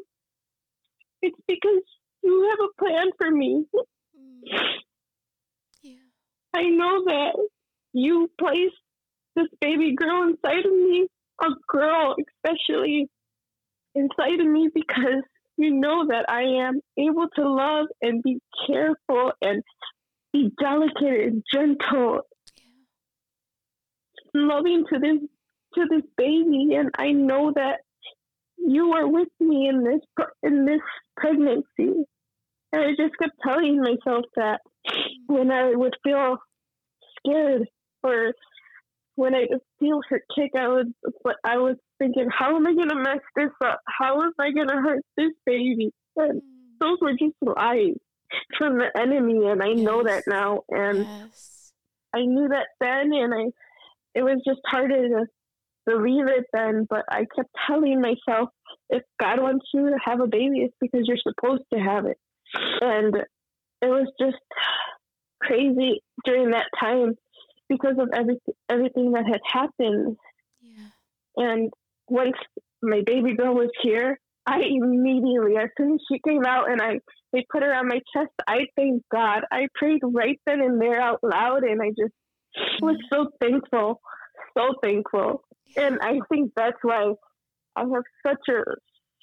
it's 1.21 1.39
because 1.47 1.81
you 2.23 2.49
have 2.49 2.69
a 2.69 2.83
plan 2.83 3.07
for 3.17 3.31
me. 3.31 3.65
Mm. 3.73 4.59
I 6.53 6.63
know 6.63 7.03
that 7.05 7.47
you 7.93 8.29
placed 8.39 8.75
this 9.35 9.47
baby 9.61 9.95
girl 9.95 10.23
inside 10.23 10.65
of 10.65 10.71
me, 10.71 11.07
a 11.41 11.47
girl 11.67 12.15
especially 12.45 13.07
inside 13.95 14.39
of 14.39 14.47
me, 14.47 14.69
because 14.73 15.23
you 15.57 15.71
know 15.71 16.07
that 16.07 16.25
I 16.29 16.67
am 16.67 16.81
able 16.97 17.27
to 17.35 17.49
love 17.49 17.87
and 18.01 18.23
be 18.23 18.39
careful 18.67 19.31
and 19.41 19.61
be 20.31 20.51
delicate 20.59 21.27
and 21.27 21.43
gentle, 21.51 22.21
loving 24.33 24.85
to 24.91 24.99
this 24.99 25.19
to 25.75 25.85
this 25.89 26.03
baby, 26.17 26.73
and 26.75 26.89
I 26.97 27.11
know 27.11 27.51
that 27.55 27.81
you 28.57 28.93
are 28.93 29.07
with 29.07 29.29
me 29.39 29.67
in 29.67 29.83
this 29.83 30.01
in 30.43 30.65
this 30.65 30.81
pregnancy. 31.15 32.05
And 32.71 32.83
I 32.83 32.89
just 32.91 33.17
kept 33.19 33.33
telling 33.45 33.81
myself 33.81 34.25
that 34.35 34.61
when 35.29 35.51
I 35.51 35.71
would 35.75 35.95
feel 36.03 36.37
scared 37.19 37.67
or 38.03 38.33
when 39.15 39.35
I 39.35 39.47
feel 39.79 40.01
her 40.09 40.21
kick, 40.35 40.51
I 40.57 40.67
was 40.67 40.87
I 41.43 41.57
was 41.57 41.75
thinking, 41.99 42.29
how 42.31 42.55
am 42.55 42.65
I 42.65 42.73
gonna 42.73 42.95
mess 42.95 43.19
this 43.35 43.51
up? 43.63 43.81
How 43.85 44.21
am 44.21 44.33
I 44.39 44.51
gonna 44.51 44.81
hurt 44.81 45.03
this 45.17 45.33
baby? 45.45 45.91
And 46.15 46.41
mm. 46.41 46.45
those 46.79 46.97
were 47.01 47.11
just 47.11 47.35
lies 47.41 47.95
from 48.57 48.77
the 48.77 48.89
enemy, 48.97 49.45
and 49.45 49.61
I 49.61 49.69
yes. 49.69 49.79
know 49.79 50.03
that 50.03 50.23
now. 50.25 50.61
And 50.69 50.99
yes. 50.99 51.71
I 52.13 52.21
knew 52.21 52.47
that 52.47 52.67
then, 52.79 53.11
and 53.13 53.33
I 53.33 53.51
it 54.15 54.23
was 54.23 54.41
just 54.47 54.61
harder 54.65 55.09
to 55.09 55.25
believe 55.85 56.27
it 56.27 56.45
then. 56.53 56.87
But 56.89 57.05
I 57.09 57.25
kept 57.35 57.49
telling 57.67 58.01
myself, 58.01 58.49
if 58.89 59.03
God 59.19 59.41
wants 59.41 59.65
you 59.73 59.89
to 59.89 59.97
have 60.03 60.21
a 60.21 60.27
baby, 60.27 60.61
it's 60.61 60.75
because 60.81 61.07
you're 61.07 61.17
supposed 61.17 61.63
to 61.73 61.79
have 61.79 62.05
it. 62.05 62.17
And 62.81 63.15
it 63.81 63.87
was 63.87 64.11
just 64.19 64.37
crazy 65.41 66.01
during 66.25 66.51
that 66.51 66.67
time 66.79 67.15
because 67.67 67.95
of 67.99 68.09
everything 68.13 68.53
everything 68.69 69.11
that 69.13 69.25
had 69.25 69.41
happened. 69.45 70.17
Yeah. 70.61 70.87
And 71.37 71.73
once 72.07 72.37
my 72.81 73.01
baby 73.05 73.35
girl 73.35 73.53
was 73.53 73.69
here, 73.81 74.19
I 74.45 74.61
immediately, 74.61 75.57
as 75.57 75.69
soon 75.77 75.93
as 75.93 75.99
she 76.11 76.19
came 76.27 76.45
out 76.45 76.71
and 76.71 76.81
I 76.81 76.99
they 77.31 77.45
put 77.51 77.63
her 77.63 77.73
on 77.73 77.87
my 77.87 78.01
chest, 78.13 78.31
I 78.47 78.65
thanked 78.75 79.05
God. 79.11 79.41
I 79.51 79.67
prayed 79.75 80.01
right 80.03 80.39
then 80.45 80.61
and 80.61 80.81
there 80.81 80.99
out 80.99 81.19
loud, 81.21 81.63
and 81.63 81.81
I 81.81 81.89
just 81.89 82.13
was 82.81 82.97
so 83.11 83.27
thankful, 83.39 84.01
so 84.57 84.73
thankful. 84.81 85.43
And 85.77 85.99
I 86.01 86.19
think 86.31 86.51
that's 86.55 86.77
why 86.81 87.13
I 87.75 87.81
have 87.81 88.03
such 88.25 88.49
a 88.49 88.63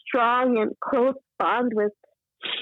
strong 0.07 0.59
and 0.59 0.73
close 0.81 1.15
bond 1.39 1.73
with 1.75 1.93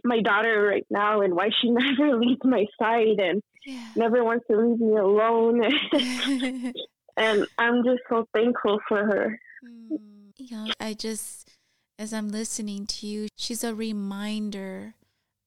my 0.05 0.21
daughter 0.21 0.63
right 0.63 0.87
now 0.91 1.21
and 1.21 1.35
why 1.35 1.51
she 1.61 1.71
never 1.71 2.17
leaves 2.17 2.41
my 2.45 2.67
side 2.79 3.19
and 3.19 3.43
yeah. 3.67 3.89
never 3.97 4.25
wants 4.25 4.47
to 4.51 4.57
leave 4.57 4.79
me 4.79 4.97
alone. 4.97 5.63
and 7.17 7.47
I'm 7.59 7.85
just 7.85 8.03
so 8.09 8.27
thankful 8.35 8.81
for 8.89 9.05
her. 9.05 9.39
Mm. 9.65 9.99
Yeah, 10.37 10.67
I 10.81 10.95
just, 10.95 11.51
as 11.99 12.13
I'm 12.13 12.29
listening 12.29 12.87
to 12.87 13.07
you, 13.07 13.29
she's 13.37 13.63
a 13.63 13.75
reminder 13.75 14.95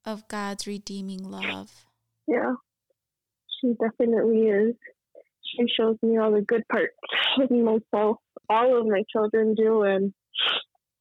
of 0.05 0.27
God's 0.27 0.65
redeeming 0.65 1.29
love. 1.29 1.85
Yeah, 2.27 2.53
she 3.59 3.73
definitely 3.81 4.43
is. 4.43 4.75
She 5.43 5.65
shows 5.77 5.97
me 6.01 6.17
all 6.17 6.31
the 6.31 6.41
good 6.41 6.63
parts 6.71 6.93
of 7.41 7.51
myself. 7.51 8.17
All 8.49 8.79
of 8.79 8.87
my 8.87 9.03
children 9.11 9.55
do, 9.55 9.83
and 9.83 10.13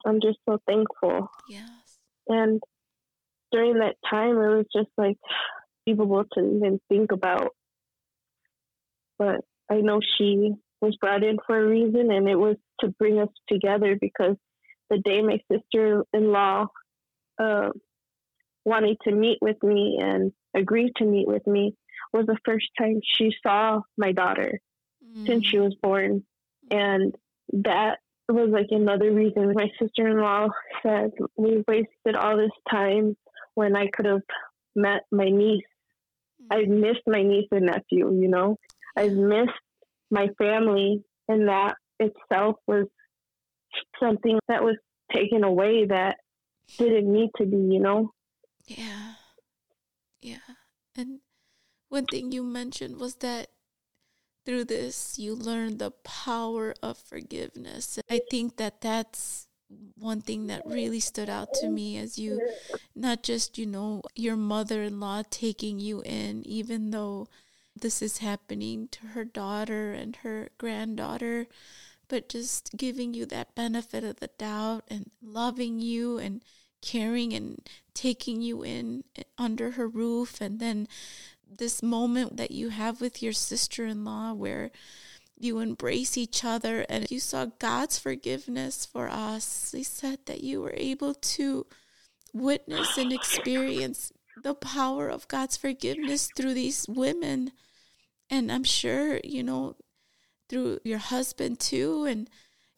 I'm 0.05 0.21
just 0.21 0.39
so 0.49 0.59
thankful. 0.67 1.29
Yes. 1.49 1.71
And 2.29 2.61
during 3.57 3.79
that 3.79 3.97
time, 4.09 4.33
it 4.33 4.57
was 4.57 4.67
just 4.75 4.91
like 4.99 5.17
unbelievable 5.87 6.25
to 6.35 6.41
even 6.41 6.81
think 6.91 7.13
about. 7.13 7.53
But 9.19 9.41
I 9.71 9.77
know 9.77 10.01
she 10.19 10.53
was 10.83 10.97
brought 10.97 11.25
in 11.25 11.39
for 11.47 11.59
a 11.59 11.67
reason, 11.67 12.11
and 12.13 12.29
it 12.29 12.37
was 12.37 12.57
to 12.81 12.89
bring 12.99 13.19
us 13.19 13.31
together 13.49 13.97
because 13.99 14.37
the 14.91 14.99
day 14.99 15.23
my 15.23 15.41
sister 15.51 16.05
in 16.13 16.33
law 16.33 16.67
uh, 17.43 17.71
wanted 18.67 18.99
to 19.05 19.13
meet 19.13 19.39
with 19.41 19.63
me 19.63 19.99
and 20.01 20.33
agreed 20.55 20.93
to 20.97 21.05
meet 21.05 21.27
with 21.27 21.47
me 21.47 21.75
was 22.13 22.27
the 22.27 22.39
first 22.45 22.67
time 22.79 23.01
she 23.03 23.35
saw 23.43 23.81
my 23.97 24.13
daughter 24.13 24.61
mm. 25.03 25.27
since 25.27 25.47
she 25.47 25.59
was 25.59 25.75
born. 25.83 26.25
And 26.71 27.15
that 27.53 27.99
was 28.29 28.51
like 28.51 28.67
another 28.71 29.13
reason 29.13 29.55
my 29.55 29.71
sister 29.81 30.09
in 30.09 30.19
law 30.19 30.49
said 30.83 31.13
we 31.37 31.63
wasted 31.67 32.17
all 32.17 32.37
this 32.37 32.51
time 32.69 33.17
when 33.57 33.75
I 33.75 33.89
could 33.89 34.07
have 34.07 34.23
met 34.77 35.03
my 35.11 35.29
niece. 35.29 35.65
Mm. 36.41 36.57
I 36.57 36.65
missed 36.67 37.03
my 37.07 37.23
niece 37.23 37.49
and 37.51 37.67
nephew, 37.67 38.13
you 38.21 38.29
know. 38.29 38.57
I 38.97 39.09
missed 39.09 39.51
my 40.11 40.29
family 40.39 41.03
and 41.29 41.49
that 41.49 41.75
itself 41.99 42.57
was 42.69 42.87
something 43.99 44.39
that 44.47 44.63
was 44.63 44.77
taken 45.13 45.43
away 45.43 45.87
that 45.87 46.19
didn't 46.79 47.13
need 47.13 47.31
to 47.39 47.47
be, 47.47 47.57
you 47.57 47.81
know? 47.81 48.13
Yeah. 48.67 49.15
Yeah. 50.21 50.55
And 50.97 51.21
one 51.89 52.07
thing 52.07 52.33
you 52.33 52.43
mentioned 52.43 52.99
was 52.99 53.17
that 53.17 53.49
through 54.45 54.65
this 54.65 55.19
you 55.19 55.35
learn 55.35 55.79
the 55.79 55.91
power 55.91 56.75
of 56.83 56.99
forgiveness. 56.99 57.99
I 58.11 58.21
think 58.31 58.57
that 58.59 58.81
that's 58.81 59.49
one 59.99 60.21
thing 60.21 60.47
that 60.47 60.67
really 60.67 61.01
stood 61.01 61.29
out 61.29 61.55
to 61.55 61.69
me 61.69 61.97
as 61.97 62.19
you 62.19 62.41
not 62.95 63.23
just, 63.23 63.59
you 63.59 63.67
know, 63.67 64.03
your 64.15 64.37
mother-in-law 64.37 65.23
taking 65.31 65.79
you 65.79 66.03
in 66.03 66.47
even 66.47 66.91
though 66.91 67.29
this 67.79 68.01
is 68.01 68.19
happening 68.19 68.89
to 68.89 69.09
her 69.09 69.25
daughter 69.25 69.93
and 69.93 70.17
her 70.17 70.49
granddaughter, 70.59 71.47
but 72.09 72.29
just 72.29 72.77
giving 72.77 73.15
you 73.15 73.27
that 73.27 73.55
benefit 73.55 74.05
of 74.05 74.17
the 74.21 74.31
doubt 74.39 74.85
and 74.89 75.11
loving 75.23 75.81
you 75.81 76.19
and 76.19 76.43
caring 76.81 77.33
and 77.33 77.69
taking 77.95 78.41
you 78.41 78.63
in 78.63 79.05
eh, 79.17 79.23
under 79.37 79.73
her 79.73 79.89
roof. 79.89 80.41
And 80.41 80.61
then 80.61 80.89
this 81.49 81.83
moment 81.83 82.37
that 82.37 82.51
you 82.51 82.71
have 82.71 83.01
with 83.01 83.23
your 83.23 83.33
sister-in-law 83.33 84.35
where 84.35 84.71
you 85.39 85.59
embrace 85.59 86.17
each 86.17 86.45
other 86.45 86.87
and 86.89 87.11
you 87.11 87.21
saw 87.21 87.47
God's 87.59 87.99
forgiveness 87.99 88.87
for 88.87 89.09
us. 89.09 89.71
They 89.71 89.83
said 89.83 90.21
that 90.27 90.43
you 90.43 90.63
were 90.63 90.75
able 90.77 91.15
to 91.15 91.67
witness 92.33 92.97
and 92.97 93.13
experience 93.13 94.13
the 94.43 94.55
power 94.55 95.09
of 95.09 95.29
God's 95.29 95.57
forgiveness 95.57 96.31
through 96.37 96.55
these 96.55 96.87
women. 96.89 97.53
And 98.31 98.51
I'm 98.51 98.65
sure, 98.65 99.21
you 99.25 99.43
know, 99.43 99.77
through 100.49 100.81
your 100.85 100.99
husband 100.99 101.61
too. 101.61 102.05
And 102.05 102.31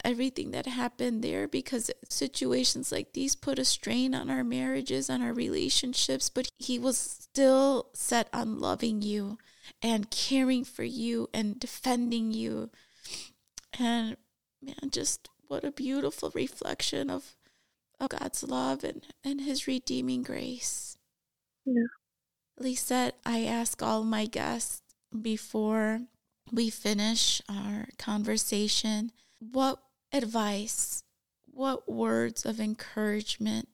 everything 0.03 0.51
that 0.51 0.65
happened 0.65 1.23
there 1.23 1.47
because 1.47 1.91
situations 2.09 2.91
like 2.91 3.13
these 3.13 3.35
put 3.35 3.59
a 3.59 3.65
strain 3.65 4.15
on 4.15 4.29
our 4.29 4.43
marriages, 4.43 5.09
on 5.09 5.21
our 5.21 5.33
relationships, 5.33 6.29
but 6.29 6.49
he 6.57 6.79
was 6.79 6.97
still 6.97 7.89
set 7.93 8.29
on 8.33 8.59
loving 8.59 9.01
you 9.01 9.37
and 9.81 10.09
caring 10.09 10.63
for 10.63 10.83
you 10.83 11.29
and 11.33 11.59
defending 11.59 12.31
you. 12.31 12.69
And 13.77 14.17
man, 14.61 14.89
just 14.91 15.29
what 15.47 15.63
a 15.63 15.71
beautiful 15.71 16.31
reflection 16.33 17.09
of, 17.09 17.35
of 17.99 18.09
God's 18.09 18.43
love 18.43 18.83
and, 18.83 19.05
and 19.23 19.41
his 19.41 19.67
redeeming 19.67 20.23
grace. 20.23 20.97
Yeah. 21.65 21.83
Lisette, 22.57 23.17
I 23.25 23.45
ask 23.45 23.81
all 23.81 24.03
my 24.03 24.25
guests 24.25 24.81
before 25.21 26.01
we 26.51 26.69
finish 26.69 27.41
our 27.47 27.87
conversation, 27.97 29.11
what 29.39 29.81
advice, 30.11 31.03
what 31.45 31.91
words 31.91 32.45
of 32.45 32.59
encouragement 32.59 33.69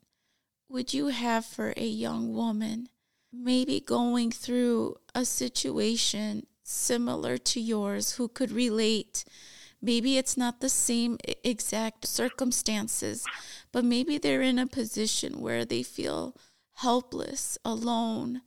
would 0.70 0.94
you 0.94 1.08
have 1.08 1.46
for 1.46 1.74
a 1.78 1.86
young 1.86 2.34
woman 2.34 2.90
maybe 3.38 3.80
going 3.80 4.32
through 4.32 4.96
a 5.14 5.26
situation 5.26 6.48
similar 6.64 7.38
to 7.38 7.60
yours 7.60 8.14
who 8.14 8.28
could 8.28 8.52
relate? 8.52 9.26
Maybe 9.82 10.18
it's 10.18 10.38
not 10.38 10.62
the 10.62 10.70
same 10.70 11.18
exact 11.44 12.08
circumstances, 12.08 13.26
but 13.72 13.86
maybe 13.86 14.18
they're 14.18 14.42
in 14.42 14.58
a 14.58 14.68
position 14.68 15.42
where 15.42 15.66
they 15.66 15.84
feel 15.84 16.36
helpless, 16.76 17.58
alone, 17.64 18.42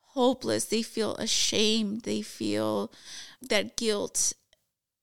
hopeless. 0.00 0.64
They 0.64 0.82
feel 0.82 1.14
ashamed. 1.16 2.02
They 2.02 2.22
feel 2.22 2.92
that 3.40 3.76
guilt 3.76 4.32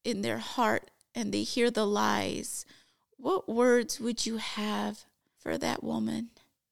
in 0.03 0.21
their 0.21 0.39
heart 0.39 0.91
and 1.13 1.33
they 1.33 1.43
hear 1.43 1.69
the 1.69 1.85
lies, 1.85 2.65
what 3.17 3.47
words 3.47 3.99
would 3.99 4.25
you 4.25 4.37
have 4.37 5.05
for 5.37 5.57
that 5.57 5.83
woman? 5.83 6.29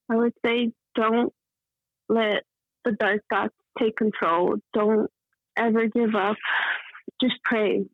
I 0.10 0.16
would 0.16 0.34
say 0.44 0.72
don't 0.96 1.34
let 2.10 2.44
the 2.84 2.92
dark 2.92 3.22
thoughts 3.30 3.54
take 3.78 3.96
control. 3.96 4.58
Don't 4.74 5.10
ever 5.56 5.88
give 5.88 6.16
up. 6.16 6.38
Just 7.22 7.36
pray. 7.44 7.86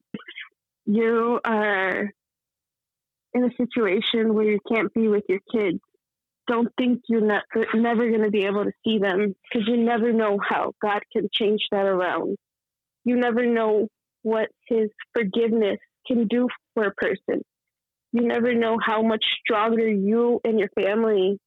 You 0.86 1.39
are 1.43 2.11
in 3.34 3.43
a 3.43 3.49
situation 3.57 4.34
where 4.34 4.45
you 4.45 4.59
can't 4.72 4.93
be 4.93 5.07
with 5.07 5.24
your 5.28 5.39
kids. 5.51 5.80
Don't 6.47 6.70
think 6.78 7.01
you're 7.09 7.26
not, 7.26 7.43
never 7.74 8.07
going 8.09 8.24
to 8.24 8.30
be 8.30 8.45
able 8.45 8.63
to 8.63 8.72
see 8.86 8.99
them 8.99 9.36
because 9.43 9.68
you 9.68 9.78
never 9.78 10.13
know 10.13 10.38
how 10.41 10.74
God 10.82 11.01
can 11.11 11.28
change 11.34 11.61
that 11.72 11.86
around. 11.86 12.38
You 13.03 13.18
never 13.18 13.45
know 13.45 13.88
what 14.22 14.49
His 14.68 14.89
forgiveness 15.13 15.80
can 16.07 16.28
do 16.28 16.47
for 16.74 16.86
a 16.86 16.93
person. 16.93 17.43
You 18.11 18.22
never 18.22 18.53
know 18.53 18.78
how 18.82 19.01
much 19.01 19.26
stronger 19.43 19.88
you 19.88 20.39
and 20.43 20.59
your 20.59 20.70
family 20.80 21.38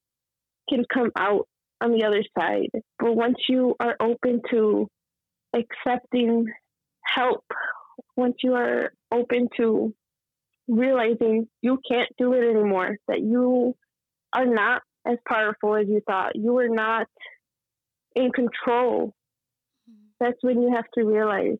can 0.69 0.85
come 0.93 1.11
out 1.17 1.49
on 1.81 1.93
the 1.93 2.05
other 2.05 2.23
side. 2.39 2.71
But 2.99 3.15
once 3.15 3.37
you 3.49 3.75
are 3.81 3.97
open 4.01 4.43
to 4.51 4.89
accepting 5.55 6.47
help, 7.03 7.45
once 8.17 8.37
you 8.43 8.55
are 8.55 8.93
open 9.13 9.49
to 9.57 9.95
realizing 10.67 11.49
you 11.63 11.81
can't 11.89 12.11
do 12.19 12.33
it 12.35 12.51
anymore, 12.51 12.97
that 13.09 13.21
you 13.21 13.75
are 14.33 14.47
not 14.47 14.83
as 15.07 15.19
powerful 15.27 15.75
as 15.75 15.87
you 15.89 16.03
thought, 16.07 16.37
you 16.37 16.59
are 16.59 16.69
not 16.69 17.07
in 18.15 18.31
control, 18.31 19.15
that's 20.21 20.39
when 20.43 20.61
you 20.61 20.75
have 20.75 20.85
to 20.95 21.05
realize 21.05 21.57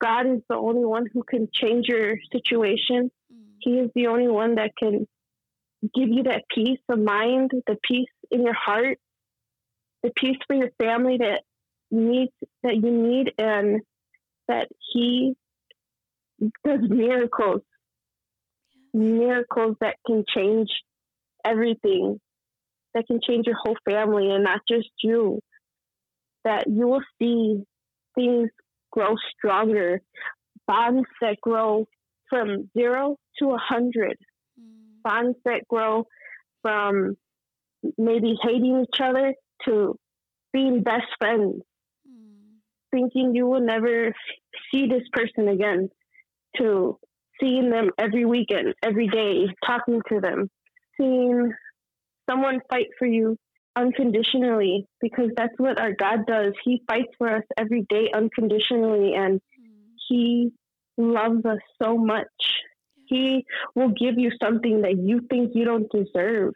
God 0.00 0.26
is 0.26 0.40
the 0.48 0.56
only 0.56 0.84
one 0.84 1.06
who 1.12 1.22
can 1.22 1.48
change 1.52 1.86
your 1.88 2.16
situation. 2.32 3.10
Mm. 3.32 3.44
He 3.60 3.70
is 3.72 3.90
the 3.94 4.08
only 4.08 4.28
one 4.28 4.56
that 4.56 4.72
can 4.76 5.06
give 5.94 6.08
you 6.08 6.24
that 6.24 6.44
peace 6.54 6.80
of 6.88 6.98
mind, 6.98 7.52
the 7.66 7.76
peace 7.82 8.08
in 8.30 8.42
your 8.42 8.54
heart, 8.54 8.98
the 10.02 10.10
peace 10.16 10.36
for 10.46 10.54
your 10.54 10.70
family 10.78 11.18
that 11.18 11.42
needs 11.90 12.32
that 12.62 12.74
you 12.74 12.90
need 12.90 13.32
and 13.38 13.80
that 14.48 14.68
he 14.92 15.34
does 16.64 16.80
miracles. 16.88 17.62
Miracles 18.92 19.76
that 19.80 19.96
can 20.06 20.24
change 20.34 20.68
everything. 21.44 22.20
That 22.94 23.06
can 23.06 23.20
change 23.26 23.46
your 23.46 23.56
whole 23.60 23.76
family 23.84 24.30
and 24.30 24.44
not 24.44 24.60
just 24.68 24.88
you. 25.02 25.40
That 26.44 26.66
you 26.68 26.86
will 26.86 27.02
see 27.18 27.64
things 28.14 28.50
grow 28.92 29.14
stronger, 29.36 30.00
bonds 30.66 31.08
that 31.20 31.40
grow 31.40 31.86
from 32.28 32.70
zero 32.76 33.16
to 33.38 33.50
a 33.50 33.58
hundred, 33.58 34.16
mm. 34.60 35.02
bonds 35.02 35.36
that 35.44 35.66
grow 35.68 36.06
from 36.62 37.16
maybe 37.98 38.36
hating 38.42 38.82
each 38.82 39.00
other 39.00 39.34
to 39.64 39.96
being 40.52 40.82
best 40.82 41.06
friends, 41.18 41.62
mm. 42.08 42.58
thinking 42.90 43.34
you 43.34 43.46
will 43.46 43.60
never 43.60 44.14
see 44.70 44.86
this 44.86 45.02
person 45.12 45.48
again, 45.48 45.88
to 46.56 46.98
seeing 47.40 47.70
them 47.70 47.90
every 47.98 48.24
weekend, 48.24 48.74
every 48.82 49.08
day, 49.08 49.46
talking 49.66 50.00
to 50.08 50.20
them, 50.20 50.48
seeing 50.96 51.52
someone 52.28 52.60
fight 52.70 52.88
for 52.98 53.06
you 53.06 53.36
unconditionally 53.76 54.86
because 55.00 55.30
that's 55.36 55.54
what 55.56 55.80
our 55.80 55.92
God 55.92 56.26
does. 56.26 56.52
He 56.64 56.82
fights 56.86 57.12
for 57.18 57.36
us 57.36 57.42
every 57.58 57.82
day 57.88 58.10
unconditionally 58.14 59.14
and 59.14 59.40
he 60.08 60.52
loves 60.96 61.44
us 61.44 61.58
so 61.82 61.96
much. 61.96 62.26
He 63.06 63.44
will 63.74 63.90
give 63.90 64.18
you 64.18 64.30
something 64.42 64.82
that 64.82 64.96
you 64.98 65.20
think 65.28 65.52
you 65.54 65.64
don't 65.64 65.90
deserve, 65.90 66.54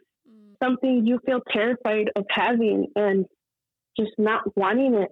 something 0.61 1.05
you 1.05 1.19
feel 1.25 1.41
terrified 1.51 2.09
of 2.15 2.25
having 2.29 2.87
and 2.95 3.25
just 3.97 4.11
not 4.17 4.43
wanting 4.55 4.95
it 4.95 5.11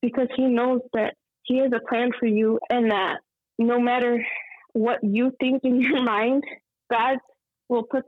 because 0.00 0.28
he 0.36 0.44
knows 0.46 0.80
that 0.92 1.14
he 1.44 1.58
has 1.58 1.70
a 1.74 1.88
plan 1.88 2.10
for 2.18 2.26
you 2.26 2.58
and 2.70 2.90
that 2.90 3.18
no 3.58 3.80
matter 3.80 4.24
what 4.72 4.98
you 5.02 5.32
think 5.40 5.62
in 5.64 5.80
your 5.80 6.02
mind, 6.04 6.42
God 6.90 7.18
will 7.68 7.84
put 7.84 8.04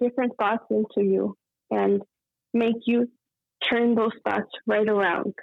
different 0.00 0.32
thoughts 0.38 0.64
into 0.70 1.02
you. 1.02 1.36
And 1.70 2.00
make 2.54 2.76
you 2.86 3.10
turn 3.70 3.94
those 3.94 4.12
thoughts 4.24 4.50
right 4.66 4.88
around. 4.88 5.34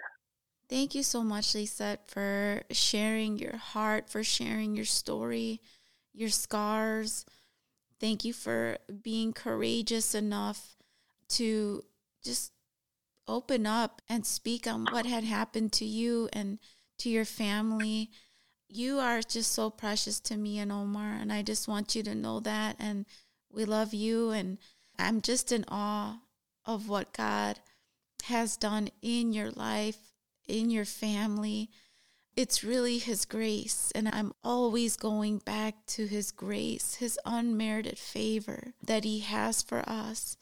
Thank 0.69 0.95
you 0.95 1.03
so 1.03 1.21
much, 1.21 1.53
Lisa, 1.53 1.99
for 2.07 2.63
sharing 2.71 3.37
your 3.37 3.57
heart, 3.57 4.09
for 4.09 4.23
sharing 4.23 4.75
your 4.75 4.85
story, 4.85 5.61
your 6.13 6.29
scars. 6.29 7.25
Thank 8.05 8.23
you 8.23 8.33
for 8.33 8.77
being 9.01 9.33
courageous 9.33 10.13
enough 10.13 10.75
to 11.29 11.83
just 12.23 12.51
open 13.27 13.65
up 13.65 13.99
and 14.07 14.23
speak 14.23 14.67
on 14.67 14.85
what 14.91 15.07
had 15.07 15.23
happened 15.23 15.71
to 15.73 15.85
you 15.85 16.29
and 16.31 16.59
to 16.99 17.09
your 17.09 17.25
family. 17.25 18.11
You 18.69 18.99
are 18.99 19.23
just 19.23 19.53
so 19.53 19.71
precious 19.71 20.19
to 20.19 20.37
me 20.37 20.59
and 20.59 20.71
Omar, 20.71 21.17
and 21.19 21.33
I 21.33 21.41
just 21.41 21.67
want 21.67 21.95
you 21.95 22.03
to 22.03 22.13
know 22.13 22.39
that. 22.41 22.75
And 22.77 23.07
we 23.51 23.65
love 23.65 23.91
you, 23.91 24.29
and 24.29 24.59
I'm 24.99 25.19
just 25.19 25.51
in 25.51 25.65
awe 25.67 26.19
of 26.63 26.87
what 26.87 27.11
God 27.11 27.59
has 28.25 28.55
done 28.55 28.89
in 29.01 29.33
your 29.33 29.49
life 29.49 29.97
in 30.47 30.69
your 30.69 30.85
family. 30.85 31.69
It's 32.35 32.63
really 32.63 32.97
His 32.97 33.23
grace. 33.25 33.91
And 33.95 34.09
I'm 34.09 34.33
always 34.43 34.97
going 34.97 35.39
back 35.39 35.85
to 35.87 36.05
His 36.05 36.31
grace, 36.31 36.95
His 36.95 37.17
unmerited 37.25 37.97
favor 37.97 38.73
that 38.83 39.03
He 39.03 39.19
has 39.19 39.61
for 39.61 39.87
us, 39.87 40.35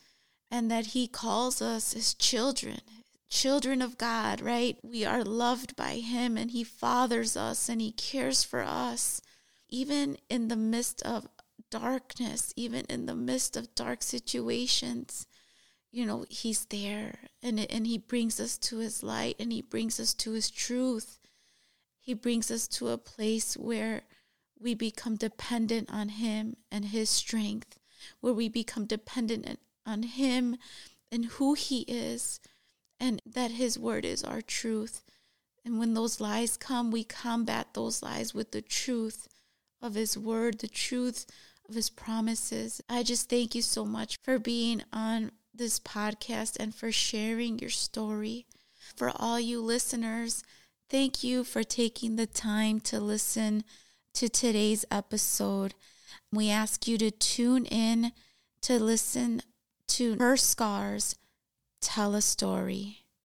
and 0.49 0.71
that 0.71 0.87
He 0.87 1.07
calls 1.07 1.61
us 1.61 1.93
His 1.93 2.13
children, 2.13 2.81
children 3.29 3.81
of 3.81 3.97
God, 3.97 4.41
right? 4.41 4.77
We 4.81 5.05
are 5.05 5.23
loved 5.23 5.75
by 5.75 5.95
Him, 5.95 6.37
and 6.37 6.51
He 6.51 6.63
fathers 6.63 7.37
us 7.37 7.69
and 7.69 7.79
He 7.79 7.91
cares 7.91 8.43
for 8.43 8.63
us, 8.63 9.21
even 9.69 10.17
in 10.29 10.47
the 10.47 10.55
midst 10.55 11.03
of 11.03 11.27
darkness, 11.69 12.53
even 12.55 12.85
in 12.89 13.05
the 13.05 13.15
midst 13.15 13.55
of 13.55 13.75
dark 13.75 14.01
situations 14.01 15.27
you 15.93 16.07
know 16.07 16.25
he's 16.27 16.65
there 16.65 17.19
and 17.43 17.59
and 17.71 17.85
he 17.85 17.97
brings 17.99 18.39
us 18.39 18.57
to 18.57 18.79
his 18.79 19.03
light 19.03 19.35
and 19.39 19.53
he 19.53 19.61
brings 19.61 19.99
us 19.99 20.13
to 20.13 20.31
his 20.31 20.49
truth 20.49 21.19
he 22.03 22.13
brings 22.13 22.51
us 22.51 22.67
to 22.67 22.89
a 22.89 22.97
place 22.97 23.55
where 23.55 24.01
we 24.59 24.73
become 24.73 25.15
dependent 25.15 25.89
on 25.91 26.09
him 26.09 26.55
and 26.71 26.85
his 26.85 27.09
strength 27.09 27.77
where 28.19 28.33
we 28.33 28.49
become 28.49 28.85
dependent 28.85 29.59
on 29.85 30.03
him 30.03 30.57
and 31.11 31.25
who 31.25 31.53
he 31.53 31.81
is 31.81 32.39
and 32.99 33.21
that 33.25 33.51
his 33.51 33.79
word 33.79 34.05
is 34.05 34.23
our 34.23 34.41
truth 34.41 35.03
and 35.65 35.79
when 35.79 35.93
those 35.93 36.19
lies 36.19 36.57
come 36.57 36.91
we 36.91 37.03
combat 37.03 37.67
those 37.73 38.03
lies 38.03 38.33
with 38.33 38.51
the 38.51 38.61
truth 38.61 39.27
of 39.81 39.95
his 39.95 40.17
word 40.17 40.59
the 40.59 40.67
truth 40.67 41.25
of 41.69 41.75
his 41.75 41.89
promises 41.89 42.81
i 42.89 43.01
just 43.01 43.29
thank 43.29 43.55
you 43.55 43.61
so 43.61 43.85
much 43.85 44.17
for 44.21 44.37
being 44.37 44.83
on 44.91 45.31
this 45.53 45.79
podcast 45.79 46.57
and 46.59 46.73
for 46.73 46.91
sharing 46.91 47.59
your 47.59 47.69
story. 47.69 48.45
For 48.95 49.11
all 49.15 49.39
you 49.39 49.61
listeners, 49.61 50.43
thank 50.89 51.23
you 51.23 51.43
for 51.43 51.63
taking 51.63 52.15
the 52.15 52.27
time 52.27 52.79
to 52.81 52.99
listen 52.99 53.63
to 54.13 54.29
today's 54.29 54.85
episode. 54.91 55.73
We 56.31 56.49
ask 56.49 56.87
you 56.87 56.97
to 56.99 57.11
tune 57.11 57.65
in 57.65 58.11
to 58.61 58.79
listen 58.79 59.41
to 59.89 60.15
her 60.19 60.37
scars 60.37 61.15
tell 61.81 62.15
a 62.15 62.21
story. 62.21 63.02